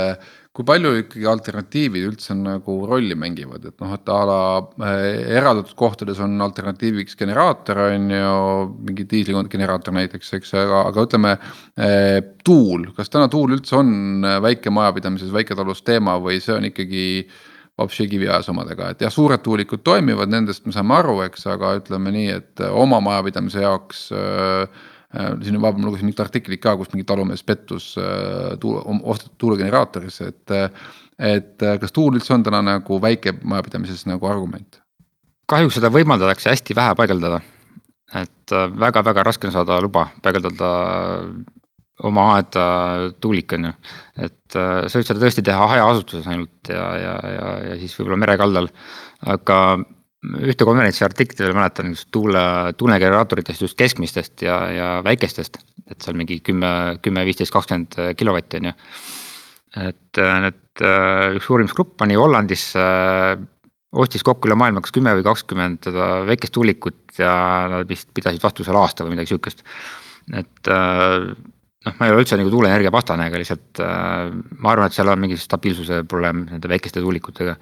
kui 0.53 0.67
palju 0.69 0.91
ikkagi 1.01 1.25
alternatiivid 1.31 2.07
üldse 2.11 2.35
nagu 2.37 2.75
rolli 2.89 3.17
mängivad, 3.17 3.65
et 3.71 3.79
noh, 3.81 3.95
et 3.97 4.11
a 4.13 4.19
la 4.29 4.41
äh, 4.85 5.05
eraldatud 5.39 5.73
kohtades 5.79 6.21
on 6.21 6.37
alternatiiviks 6.45 7.17
generaator 7.17 7.81
on 7.87 8.11
ju, 8.13 8.35
mingi 8.89 9.07
diisligeneraator 9.09 9.97
näiteks, 9.97 10.35
eks, 10.41 10.53
aga, 10.61 10.83
aga 10.91 11.07
ütleme 11.09 11.33
äh,. 11.39 12.21
tuul, 12.45 12.91
kas 12.97 13.09
täna 13.13 13.31
tuul 13.33 13.57
üldse 13.57 13.79
on 13.79 14.29
väikemajapidamises, 14.45 15.33
väiketalus 15.33 15.81
teema 15.87 16.19
või 16.21 16.41
see 16.43 16.57
on 16.59 16.69
ikkagi 16.69 17.07
vapši 17.81 18.05
kiviajas 18.11 18.51
omadega, 18.53 18.91
et 18.93 19.01
jah, 19.07 19.13
suured 19.13 19.41
tuulikud 19.41 19.81
toimivad, 19.87 20.29
nendest 20.29 20.67
me 20.67 20.75
saame 20.77 20.99
aru, 20.99 21.23
eks, 21.25 21.47
aga 21.49 21.79
ütleme 21.79 22.13
nii, 22.13 22.29
et 22.43 22.65
oma 22.69 23.01
majapidamise 23.01 23.65
jaoks 23.65 24.11
Äh, 24.13 24.69
siin 25.13 25.61
vahepeal 25.61 25.83
ma 25.83 25.91
lugesin 25.91 26.09
mingit 26.09 26.23
artiklit 26.25 26.63
ka, 26.63 26.77
kus 26.81 26.93
mingi 26.95 27.07
talumees 27.09 27.45
pettus 27.45 27.93
äh, 28.01 28.55
tuule, 28.61 28.83
ostetud 29.03 29.39
tuulegeneraatorisse, 29.39 30.33
et. 30.33 30.77
et 31.23 31.65
kas 31.81 31.93
tuul 31.93 32.17
üldse 32.19 32.33
on 32.35 32.43
täna 32.43 32.63
nagu 32.65 32.97
väikemajapidamises 33.03 34.07
nagu 34.11 34.27
argument? 34.27 34.81
kahjuks 35.53 35.77
seda 35.77 35.91
võimaldatakse 35.93 36.49
hästi 36.49 36.75
vähe 36.75 36.95
paigaldada. 36.97 37.43
et 38.17 38.55
väga-väga 38.81 39.25
raske 39.27 39.49
on 39.49 39.53
saada 39.55 39.81
luba 39.85 40.07
paigaldada 40.25 40.71
oma 42.09 42.27
aeda 42.37 42.65
tuulik 43.21 43.53
on 43.57 43.69
ju. 43.69 43.73
et 44.27 44.57
sa 44.57 44.99
võid 44.99 45.09
seda 45.09 45.21
tõesti 45.23 45.45
teha 45.47 45.67
hajaasutuses 45.75 46.29
ainult 46.33 46.73
ja, 46.73 46.87
ja, 46.99 47.15
ja, 47.37 47.49
ja 47.69 47.81
siis 47.81 47.95
võib-olla 47.99 48.23
merekaldal, 48.25 48.71
aga 49.35 49.59
ühte 50.23 50.67
konverentsi 50.67 51.05
artiklit 51.05 51.41
veel 51.43 51.57
mäletan 51.57 51.95
tuule, 52.15 52.43
tuulegeneraatoritest 52.79 53.65
just 53.65 53.79
keskmistest 53.79 54.45
ja, 54.47 54.59
ja 54.71 54.89
väikestest. 55.05 55.59
et 55.91 56.05
seal 56.05 56.17
mingi 56.17 56.39
kümme, 56.47 56.99
kümme, 57.03 57.25
viisteist, 57.27 57.53
kakskümmend 57.53 57.99
kilovatti 58.17 58.61
on 58.61 58.71
ju. 58.71 58.75
et 59.89 60.21
äh, 60.23 60.37
need 60.47 60.85
äh, 60.87 61.35
üks 61.39 61.49
uurimisgrupp 61.51 61.97
pani 61.99 62.19
Hollandisse, 62.21 62.79
äh, 62.79 63.35
ostis 63.93 64.23
kokku 64.25 64.49
üle 64.49 64.57
maailma 64.57 64.81
kas 64.85 64.95
kümme 64.95 65.13
või 65.19 65.27
kakskümmend 65.27 65.91
väikest 66.29 66.55
tuulikut 66.55 67.19
ja 67.19 67.33
nad 67.69 67.89
vist 67.91 68.09
pidasid 68.15 68.43
vastu 68.43 68.65
seal 68.65 68.79
aasta 68.79 69.05
või 69.05 69.17
midagi 69.17 69.35
sihukest. 69.35 69.67
et 70.33 70.71
noh, 70.71 71.97
ma 71.99 72.07
ei 72.07 72.15
ole 72.15 72.23
üldse 72.23 72.39
nagu 72.39 72.49
tuuleenergia 72.49 72.95
vastane, 72.95 73.27
aga 73.29 73.43
lihtsalt 73.43 73.83
ma 73.83 74.73
arvan, 74.73 74.87
et 74.89 74.97
seal 74.97 75.13
on 75.13 75.21
mingi 75.21 75.37
stabiilsuse 75.37 76.05
probleem 76.09 76.47
nende 76.55 76.71
väikeste 76.73 77.03
tuulikutega 77.05 77.59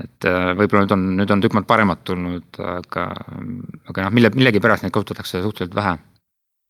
et 0.00 0.28
äh, 0.28 0.52
võib-olla 0.56 0.86
nüüd 0.86 0.94
on, 0.94 1.02
nüüd 1.18 1.34
on 1.34 1.42
tükk 1.44 1.56
maad 1.58 1.68
paremad 1.68 2.00
tulnud, 2.08 2.46
aga, 2.64 3.08
aga 3.90 4.06
noh, 4.06 4.14
mille, 4.16 4.32
millegipärast 4.36 4.86
neid 4.86 4.94
kasutatakse 4.94 5.42
suhteliselt 5.44 5.76
vähe. 5.76 5.98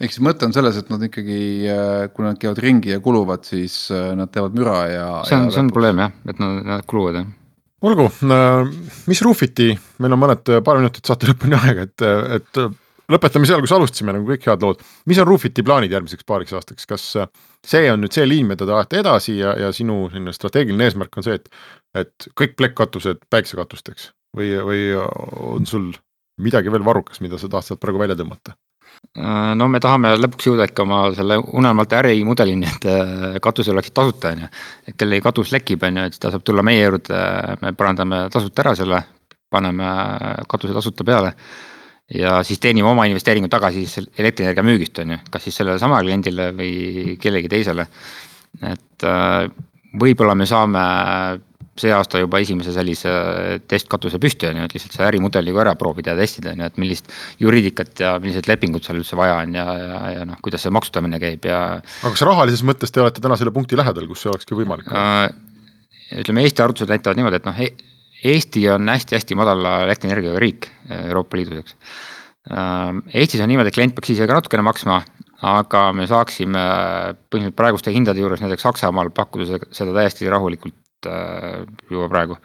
ehk 0.03 0.15
siis 0.15 0.25
mõte 0.27 0.49
on 0.49 0.57
selles, 0.57 0.81
et 0.81 0.91
nad 0.91 1.05
ikkagi, 1.07 1.39
äh, 1.71 2.09
kui 2.15 2.27
nad 2.27 2.41
käivad 2.41 2.59
ringi 2.65 2.97
ja 2.97 3.03
kuluvad, 3.05 3.47
siis 3.47 3.85
äh, 3.95 4.11
nad 4.19 4.33
teevad 4.35 4.59
müra 4.59 4.81
ja. 4.91 5.07
see 5.29 5.39
on, 5.39 5.53
see 5.55 5.63
on 5.63 5.71
probleem 5.75 6.03
jah, 6.03 6.19
et 6.27 6.43
nad, 6.43 6.59
nad 6.67 6.91
kuluvad 6.91 7.21
jah 7.21 7.31
olgu, 7.83 8.05
mis 9.11 9.21
Roofiti, 9.27 9.73
meil 9.99 10.15
on 10.15 10.21
mõned 10.23 10.51
paar 10.63 10.79
minutit 10.79 11.09
saate 11.09 11.27
lõpuni 11.27 11.57
aega, 11.59 11.89
et, 11.89 12.05
et 12.39 12.61
lõpetame 13.13 13.49
seal, 13.49 13.63
kus 13.65 13.75
alustasime, 13.77 14.15
nagu 14.17 14.27
kõik 14.29 14.47
head 14.49 14.65
lood. 14.65 14.83
mis 15.11 15.21
on 15.23 15.29
Roofiti 15.29 15.65
plaanid 15.67 15.93
järgmiseks 15.93 16.27
paariks 16.29 16.57
aastaks, 16.59 16.89
kas 16.89 17.07
see 17.67 17.91
on 17.93 18.03
nüüd 18.03 18.17
see 18.17 18.27
liin, 18.29 18.49
mida 18.51 18.67
te 18.67 18.75
ajate 18.75 19.03
edasi 19.03 19.37
ja, 19.39 19.55
ja 19.59 19.71
sinu 19.77 20.07
selline 20.11 20.35
strateegiline 20.37 20.89
eesmärk 20.89 21.21
on 21.21 21.27
see, 21.27 21.39
et, 21.39 21.49
et 22.05 22.29
kõik 22.39 22.57
plekkkatused 22.59 23.25
päiksekatusteks 23.33 24.11
või, 24.37 24.53
või 24.67 24.83
on 24.97 25.69
sul 25.69 25.93
midagi 26.43 26.73
veel 26.73 26.85
varrukas, 26.85 27.21
mida 27.25 27.39
sa 27.39 27.51
tahad 27.53 27.69
sealt 27.69 27.83
praegu 27.83 28.01
välja 28.03 28.17
tõmmata? 28.19 28.57
Äh, 29.19 29.53
no 29.59 29.67
me 29.69 29.81
tahame 29.83 30.15
lõpuks 30.17 30.47
jõuda 30.49 30.67
ikka 30.69 30.85
oma 30.87 31.01
selle 31.17 31.39
unelmate 31.59 31.99
ärimudelini, 31.99 32.69
et 32.69 32.87
äh, 32.89 33.41
katused 33.45 33.75
oleksid 33.75 33.97
tasuta, 33.97 34.33
on 34.33 34.45
ju. 34.45 34.53
et 34.89 34.97
kellegi 35.01 35.25
katus 35.25 35.53
lekib, 35.53 35.85
on 35.89 36.01
ju, 36.01 36.07
et 36.09 36.21
ta 36.21 36.31
saab 36.33 36.45
tulla 36.47 36.65
meie 36.67 36.87
juurde, 36.87 37.21
me 37.65 37.75
parandame 37.77 38.25
tasuta 38.33 38.65
ära 38.65 38.75
selle, 38.79 39.03
paneme 39.53 39.91
katuse 40.49 40.73
tasuta 40.73 41.05
peale 41.05 41.35
ja 42.11 42.39
siis 42.47 42.61
teenime 42.61 42.89
oma 42.89 43.07
investeeringu 43.09 43.49
tagasi 43.53 43.87
siis 43.87 44.11
elektrienergia 44.19 44.65
müügist, 44.67 44.99
on 45.03 45.15
ju, 45.15 45.21
kas 45.31 45.47
siis 45.47 45.61
sellele 45.61 45.79
samale 45.81 46.09
kliendile 46.09 46.51
või 46.57 47.17
kellelegi 47.21 47.53
teisele. 47.53 47.87
et 48.69 49.07
äh, 49.09 49.49
võib-olla 50.01 50.35
me 50.37 50.47
saame 50.47 50.83
see 51.79 51.93
aasta 51.95 52.21
juba 52.21 52.41
esimese 52.43 52.73
sellise 52.75 53.13
testkatuse 53.71 54.19
püsti, 54.21 54.49
on 54.51 54.61
ju, 54.61 54.67
et 54.69 54.75
lihtsalt 54.77 54.97
see 54.97 55.07
ärimudeli 55.07 55.55
ka 55.55 55.63
ära 55.65 55.73
proovida 55.81 56.13
ja 56.13 56.21
testida, 56.21 56.53
on 56.53 56.61
ju, 56.61 56.69
et 56.69 56.81
millist 56.83 57.09
juriidikat 57.41 58.03
ja 58.05 58.11
millised 58.21 58.49
lepingud 58.51 58.85
seal 58.85 59.01
üldse 59.01 59.17
vaja 59.17 59.39
on 59.41 59.57
ja, 59.57 59.65
ja, 59.81 60.03
ja 60.19 60.27
noh, 60.29 60.41
kuidas 60.45 60.67
see 60.67 60.75
maksustamine 60.75 61.21
käib 61.23 61.49
ja. 61.49 61.63
aga 61.81 62.13
kas 62.13 62.27
rahalises 62.29 62.65
mõttes 62.69 62.93
te 62.93 63.01
olete 63.01 63.25
täna 63.25 63.41
selle 63.41 63.55
punkti 63.57 63.79
lähedal, 63.81 64.05
kus 64.11 64.27
see 64.27 64.33
olekski 64.35 64.59
võimalik 64.59 64.93
äh,? 64.93 65.31
ütleme, 66.21 66.45
Eesti 66.45 66.61
arvutused 66.61 66.93
näitavad 66.93 67.17
niimoodi, 67.17 67.41
et 67.41 67.49
noh, 67.49 67.57
Eesti 68.23 68.69
on 68.71 68.87
hästi-hästi 68.89 69.37
madala 69.39 69.81
elektrienergiaga 69.87 70.41
riik 70.43 70.69
Euroopa 71.03 71.39
Liidus, 71.39 71.63
eks. 71.63 71.77
Ähm, 72.53 73.03
Eestis 73.15 73.43
on 73.43 73.51
niimoodi, 73.51 73.71
et 73.71 73.77
klient 73.77 73.95
peaks 73.97 74.13
ise 74.15 74.27
ka 74.27 74.37
natukene 74.39 74.65
maksma, 74.67 75.01
aga 75.47 75.83
me 75.95 76.07
saaksime 76.11 76.63
põhimõtteliselt 77.31 77.59
praeguste 77.59 77.95
hindade 77.95 78.23
juures 78.23 78.43
näiteks 78.43 78.67
Saksamaal 78.67 79.11
pakkuda 79.15 79.61
seda 79.75 79.95
täiesti 79.95 80.31
rahulikult 80.31 81.11
äh, 81.11 81.63
juba 81.91 82.11
praegu. 82.13 82.39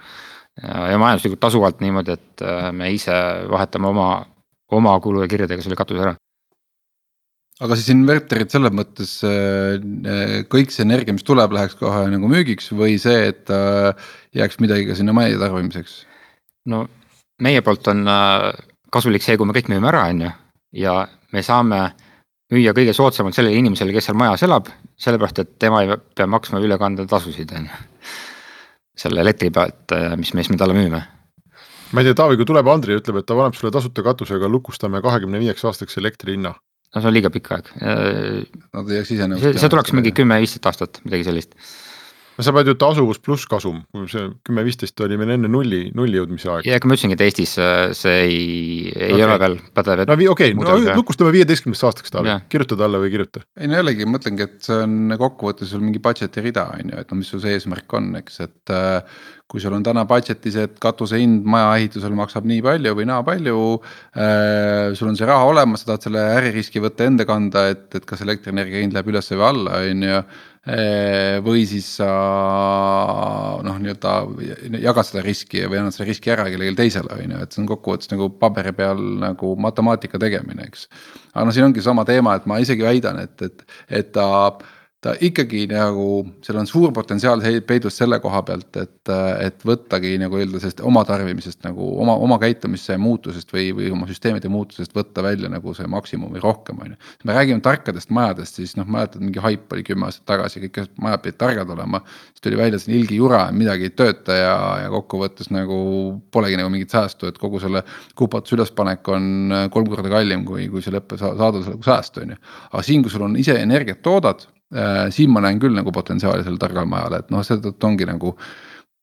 ja 0.58 0.98
majanduslikult 0.98 1.40
tasuvalt 1.40 1.82
niimoodi, 1.86 2.18
et 2.18 2.42
äh, 2.42 2.72
me 2.74 2.90
ise 2.94 3.14
vahetame 3.50 3.92
oma, 3.92 4.08
oma 4.74 5.00
kulu 5.02 5.22
ja 5.22 5.30
kirjadega 5.30 5.62
selle 5.62 5.78
katuse 5.78 6.02
ära 6.02 6.16
aga 7.64 7.78
siis 7.78 7.90
inverterid 7.94 8.54
selles 8.54 8.74
mõttes 8.76 9.18
äh, 9.26 10.44
kõik 10.52 10.74
see 10.74 10.86
energia, 10.86 11.16
mis 11.16 11.26
tuleb, 11.28 11.56
läheks 11.56 11.78
kohe 11.80 12.06
nagu 12.12 12.30
müügiks 12.30 12.70
või 12.78 12.98
see, 13.02 13.32
et 13.32 13.54
äh, 13.54 14.10
jääks 14.38 14.60
midagi 14.64 14.88
ka 14.90 14.98
sinna 14.98 15.16
maja 15.18 15.40
tarbimiseks? 15.42 16.00
no 16.70 16.86
meie 17.44 17.64
poolt 17.66 17.90
on 17.94 18.06
äh, 18.12 18.52
kasulik 18.94 19.26
see, 19.26 19.38
kui 19.40 19.50
me 19.50 19.58
kõik 19.58 19.72
müüme 19.74 19.90
ära, 19.90 20.06
on 20.12 20.28
ju, 20.28 20.34
ja 20.84 21.00
me 21.34 21.44
saame 21.46 21.82
müüa 22.54 22.72
kõige 22.78 22.94
soodsamalt 22.96 23.36
sellele 23.36 23.58
inimesele, 23.60 23.96
kes 23.96 24.10
seal 24.10 24.20
majas 24.20 24.46
elab, 24.48 24.70
sellepärast 25.02 25.44
et 25.44 25.58
tema 25.60 25.84
ei 25.84 25.98
pea 26.16 26.30
maksma 26.30 26.62
ülekandetasusid, 26.64 27.52
on 27.58 27.68
ju. 27.68 27.84
selle 28.98 29.22
elektri 29.22 29.52
pealt, 29.54 29.94
mis, 30.18 30.32
mis 30.38 30.50
me 30.50 30.58
talle 30.58 30.78
müüme 30.78 31.02
ma 31.94 32.02
ei 32.02 32.08
tea, 32.08 32.16
Taavi, 32.20 32.38
kui 32.38 32.48
tuleb 32.48 32.68
Andri 32.70 32.96
ja 32.96 33.02
ütleb, 33.02 33.22
et 33.22 33.28
ta 33.28 33.36
paneb 33.38 33.56
sulle 33.56 33.72
tasuta 33.74 34.04
katusega, 34.04 34.50
lukustame 34.52 35.02
kahekümne 35.02 35.40
viieks 35.40 35.64
aastaks 35.70 35.98
elektri 36.02 36.36
hinna 36.36 36.54
no 36.96 37.02
see 37.02 37.10
on 37.10 37.16
liiga 37.18 37.32
pikk 37.34 37.52
aeg. 37.56 37.74
Nad 37.82 38.92
ei 38.92 39.02
jääks 39.02 39.12
ise 39.16 39.28
see, 39.42 39.58
see 39.60 39.74
tuleks 39.74 39.94
mingi 39.98 40.14
kümme-viisteist 40.16 40.72
aastat, 40.72 41.02
midagi 41.08 41.28
sellist 41.28 41.58
no 42.38 42.46
sa 42.46 42.54
pead 42.54 42.70
ju 42.70 42.76
tasuvus 42.80 43.20
pluss 43.24 43.48
kasum, 43.50 43.82
see 44.12 44.28
kümme-viisteist 44.48 45.06
oli 45.06 45.18
meil 45.20 45.34
enne 45.36 45.50
nulli, 45.52 45.88
nulli 45.98 46.20
jõudmise 46.20 46.52
aeg. 46.54 46.68
ja 46.70 46.78
ega 46.78 46.90
ma 46.90 46.98
ütlesingi, 46.98 47.18
et 47.18 47.24
Eestis 47.26 47.56
äh, 47.62 47.94
see 47.98 48.18
ei, 48.28 48.42
ei 48.94 49.16
okay. 49.16 49.26
ole 49.26 49.38
veel 49.44 49.58
pädev. 49.78 50.04
no 50.10 50.18
okei 50.34 50.54
okay,, 50.54 50.58
no 50.58 50.98
lukustame 51.00 51.34
viieteistkümneks 51.36 51.86
aastaks 51.90 52.14
talle, 52.14 52.40
kirjuta 52.52 52.78
talle 52.80 53.02
või 53.02 53.10
ei 53.10 53.16
kirjuta. 53.18 53.46
ei 53.58 53.72
no 53.72 53.80
jällegi 53.82 54.10
mõtlengi, 54.10 54.50
et 54.50 54.60
see 54.70 54.78
on 54.84 55.18
kokkuvõttes 55.18 55.74
sul 55.74 55.84
mingi 55.86 56.04
budget'i 56.04 56.46
rida 56.46 56.70
on 56.76 56.94
ju, 56.94 57.02
et 57.02 57.12
no 57.12 57.20
mis 57.22 57.34
sul 57.34 57.42
see 57.44 57.58
eesmärk 57.58 57.98
on, 57.98 58.14
eks, 58.22 58.40
et 58.46 58.76
äh, 58.76 59.02
kui 59.48 59.62
sul 59.64 59.74
on 59.78 59.84
täna 59.86 60.04
budget'is, 60.08 60.58
et 60.60 60.76
katuse 60.84 61.20
hind 61.22 61.46
maja 61.48 61.72
ehitusel 61.80 62.16
maksab 62.18 62.48
nii 62.50 62.60
palju 62.66 62.94
või 62.98 63.08
naa 63.08 63.24
palju 63.28 63.58
äh,. 63.80 64.94
sul 64.98 65.10
on 65.14 65.18
see 65.20 65.30
raha 65.30 65.48
olemas, 65.48 65.86
sa 65.86 65.94
tahad 65.94 66.10
selle 66.10 66.26
äririski 66.36 66.84
võtta 66.84 67.08
enda 67.08 67.26
kanda, 67.30 67.70
et, 67.72 67.88
et 67.96 68.06
kas 68.08 68.22
elektrienergia 68.26 68.84
hind 68.84 68.98
läheb 68.98 69.14
üles 69.14 69.32
või 69.32 69.48
alla, 69.48 69.82
on 69.88 70.06
ju. 70.10 70.22
Või 70.68 71.62
siis 71.70 71.86
sa 72.00 72.08
noh, 73.64 73.78
nii-öelda 73.80 74.14
jagad 74.84 75.08
seda 75.08 75.24
riski 75.24 75.62
või 75.64 75.80
annad 75.80 75.96
selle 75.96 76.10
riski 76.10 76.34
ära 76.34 76.48
kellelegi 76.50 76.76
teisele, 76.76 77.14
on 77.16 77.36
ju, 77.36 77.44
et 77.44 77.56
see 77.56 77.62
on 77.64 77.70
kokkuvõttes 77.70 78.12
nagu 78.12 78.28
paberi 78.42 78.74
peal 78.76 79.00
nagu 79.22 79.54
matemaatika 79.64 80.20
tegemine, 80.20 80.68
eks. 80.68 80.90
aga 81.34 81.46
noh, 81.48 81.56
siin 81.56 81.70
ongi 81.70 81.86
sama 81.86 82.04
teema, 82.08 82.36
et 82.36 82.50
ma 82.52 82.60
isegi 82.64 82.84
väidan, 82.84 83.22
et, 83.24 83.48
et, 83.48 83.64
et 84.02 84.12
ta 84.12 84.28
ta 85.08 85.14
ikkagi 85.24 85.64
nagu, 85.72 86.08
seal 86.44 86.60
on 86.60 86.68
suur 86.68 86.92
potentsiaal 86.96 87.42
peidus 87.68 87.98
selle 88.00 88.20
koha 88.24 88.42
pealt, 88.48 88.80
et, 88.82 89.12
et 89.44 89.64
võttagi 89.68 90.16
nagu 90.20 90.40
öelda 90.40 90.60
sellest 90.60 90.82
oma 90.88 91.04
tarbimisest 91.08 91.64
nagu 91.64 91.88
oma, 92.02 92.18
oma 92.24 92.38
käitumise 92.42 92.98
muutusest 93.00 93.54
või, 93.54 93.70
või 93.78 93.92
oma 93.94 94.08
süsteemide 94.10 94.52
muutusest 94.52 94.96
võtta 94.98 95.24
välja 95.24 95.52
nagu 95.52 95.74
see 95.78 95.88
maksimum 95.92 96.34
või 96.36 96.44
rohkem, 96.44 96.82
on 96.84 96.92
ju. 96.94 97.00
me 97.30 97.38
räägime 97.38 97.64
tarkadest 97.64 98.12
majadest, 98.16 98.60
siis 98.60 98.76
noh, 98.80 98.90
mäletad, 98.90 99.24
mingi 99.24 99.42
haip 99.44 99.72
oli 99.74 99.86
kümme 99.88 100.10
aastat 100.10 100.28
tagasi, 100.34 100.66
kõik 100.66 100.92
majad 101.04 101.24
pidid 101.24 101.40
targad 101.40 101.72
olema. 101.78 102.02
siis 102.34 102.44
tuli 102.50 102.60
välja 102.60 102.82
selline 102.82 103.04
ilgi 103.04 103.22
jura, 103.22 103.46
midagi 103.56 103.88
ei 103.88 103.96
tööta 103.96 104.36
ja, 104.36 104.58
ja 104.84 104.92
kokkuvõttes 104.92 105.52
nagu 105.56 105.80
polegi 106.32 106.60
nagu 106.60 106.74
mingit 106.74 106.92
säästu, 106.92 107.32
et 107.32 107.40
kogu 107.40 107.62
selle 107.64 107.86
kupatuse 108.18 108.58
ülespanek 108.60 109.08
on 109.14 109.56
kolm 109.72 109.94
korda 109.94 110.12
kallim, 110.12 110.44
kui, 110.48 110.68
kui 110.74 110.84
see 110.84 110.96
lõppe 110.96 111.20
saada 111.22 111.64
selle 111.64 111.80
säästu, 111.86 112.26
on 112.26 112.36
ju. 112.36 112.44
aga 112.74 112.86
siin, 112.90 113.06
kui 113.06 113.14
sul 113.14 113.28
on 113.30 113.40
ise 113.40 113.56
energiat 113.62 114.04
toodad 114.04 114.48
siin 115.14 115.32
ma 115.32 115.44
näen 115.44 115.60
küll 115.64 115.76
nagu 115.76 115.94
potentsiaali 115.96 116.44
sellele 116.44 116.60
targale 116.60 116.90
majale, 116.92 117.22
et 117.24 117.30
noh, 117.32 117.46
seetõttu 117.46 117.88
ongi 117.88 118.08
nagu. 118.08 118.36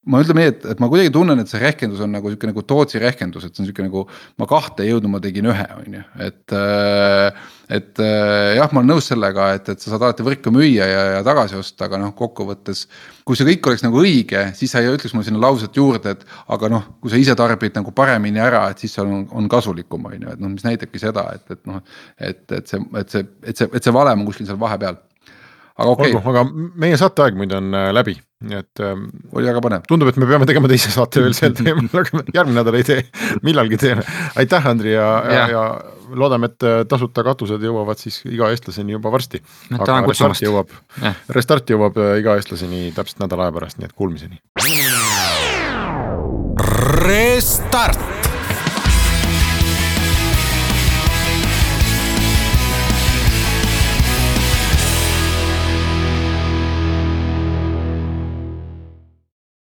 ma 0.05 0.19
ütleme 0.21 0.43
nii, 0.43 0.49
et, 0.51 0.65
et 0.69 0.81
ma 0.83 0.85
kuidagi 0.85 1.09
tunnen, 1.09 1.39
et 1.41 1.49
see 1.49 1.57
rehkendus 1.57 2.03
on 2.05 2.11
nagu 2.13 2.29
sihuke 2.29 2.45
nagu 2.45 2.61
Tootsi 2.61 2.99
rehkendus, 3.01 3.47
et 3.47 3.55
see 3.55 3.63
on 3.63 3.69
sihuke 3.71 3.81
nagu. 3.87 4.03
ma 4.37 4.45
kahte 4.45 4.83
ei 4.85 4.91
jõudnud, 4.91 5.15
ma 5.15 5.21
tegin 5.23 5.47
ühe, 5.49 5.65
on 5.79 5.95
ju, 5.97 6.03
et, 6.21 6.53
äh, 6.53 7.47
et 7.79 8.03
äh, 8.05 8.51
jah, 8.59 8.69
ma 8.69 8.83
olen 8.83 8.93
nõus 8.93 9.09
sellega, 9.09 9.47
et, 9.57 9.71
et 9.73 9.81
sa 9.81 9.95
saad 9.95 10.05
alati 10.05 10.27
võrku 10.27 10.53
müüa 10.53 10.85
ja, 10.91 11.01
ja 11.15 11.23
tagasi 11.25 11.57
osta, 11.57 11.87
aga 11.89 11.97
noh, 12.03 12.13
kokkuvõttes. 12.19 12.85
kui 13.25 13.39
see 13.39 13.49
kõik 13.49 13.71
oleks 13.71 13.87
nagu 13.87 14.03
õige, 14.03 14.45
siis 14.53 14.77
sa 14.77 14.85
ei 14.85 14.93
ütleks 14.93 15.17
mulle 15.17 15.25
sinna 15.25 15.41
lauset 15.41 15.81
juurde, 15.81 16.13
et 16.13 16.37
aga 16.53 16.69
noh, 16.69 16.85
kui 17.01 17.09
sa 17.09 17.17
ise 17.17 17.33
tarbid 17.33 17.73
nagu 17.73 17.89
paremini 17.89 18.45
ära, 18.45 18.67
et 18.69 18.85
siis 18.85 18.93
see 18.93 19.01
on, 19.01 19.25
on 19.33 19.49
kasulikum, 19.49 20.05
on 20.05 20.21
ju, 20.21 20.37
et 20.37 20.45
noh, 20.45 20.53
mis 20.53 20.69
näitabki 20.69 21.01
seda, 21.01 21.31
et, 21.33 21.57
et 21.57 21.65
noh. 21.65 21.81
et, 22.21 22.45
et 22.51 22.69
see, 22.69 22.85
et 23.01 23.17
see, 23.17 23.25
et 23.41 23.57
see, 23.57 23.73
et 23.73 23.81
see 23.81 23.97
valem 23.97 24.21
on 24.21 24.29
kuskil 24.29 24.45
seal 24.45 24.61
vahepeal 24.61 25.01
aga 25.75 25.91
okei 25.91 26.13
okay.. 26.15 26.31
aga 26.31 26.43
meie 26.79 26.97
saateaeg 26.99 27.35
muide 27.39 27.57
on 27.59 27.75
äh, 27.75 27.89
läbi, 27.95 28.15
nii 28.47 28.59
et 28.61 28.83
ähm,. 28.83 29.09
oli 29.35 29.49
väga 29.49 29.63
põnev. 29.63 29.83
tundub, 29.89 30.11
et 30.11 30.19
me 30.21 30.29
peame 30.29 30.47
tegema 30.47 30.71
teise 30.71 30.91
saate 30.93 31.23
veel 31.23 31.35
sel 31.37 31.55
teemal, 31.57 31.89
aga 32.01 32.23
järgmine 32.31 32.59
nädal 32.61 32.79
ei 32.79 32.87
tee, 32.87 33.03
millalgi 33.45 33.79
teeme. 33.81 34.05
aitäh, 34.39 34.69
Andri 34.71 34.95
ja, 34.95 35.09
ja, 35.27 35.45
ja, 35.51 35.65
loodame, 36.15 36.51
et 36.53 36.67
äh, 36.67 36.81
tasuta 36.89 37.25
katused 37.27 37.63
jõuavad 37.67 37.99
siis 37.99 38.21
iga 38.29 38.49
eestlaseni 38.55 38.95
juba 38.95 39.11
varsti. 39.13 39.43
aga 39.75 40.01
Restart 40.07 40.43
jõuab, 40.47 40.75
Restart 41.35 41.75
jõuab 41.75 41.99
äh, 41.99 42.17
iga 42.23 42.39
eestlaseni 42.39 42.91
täpselt 42.95 43.25
nädala 43.25 43.49
aja 43.49 43.57
pärast, 43.59 43.81
nii 43.81 43.91
et 43.91 43.97
kuulmiseni. 43.99 44.39
Restart 47.05 48.14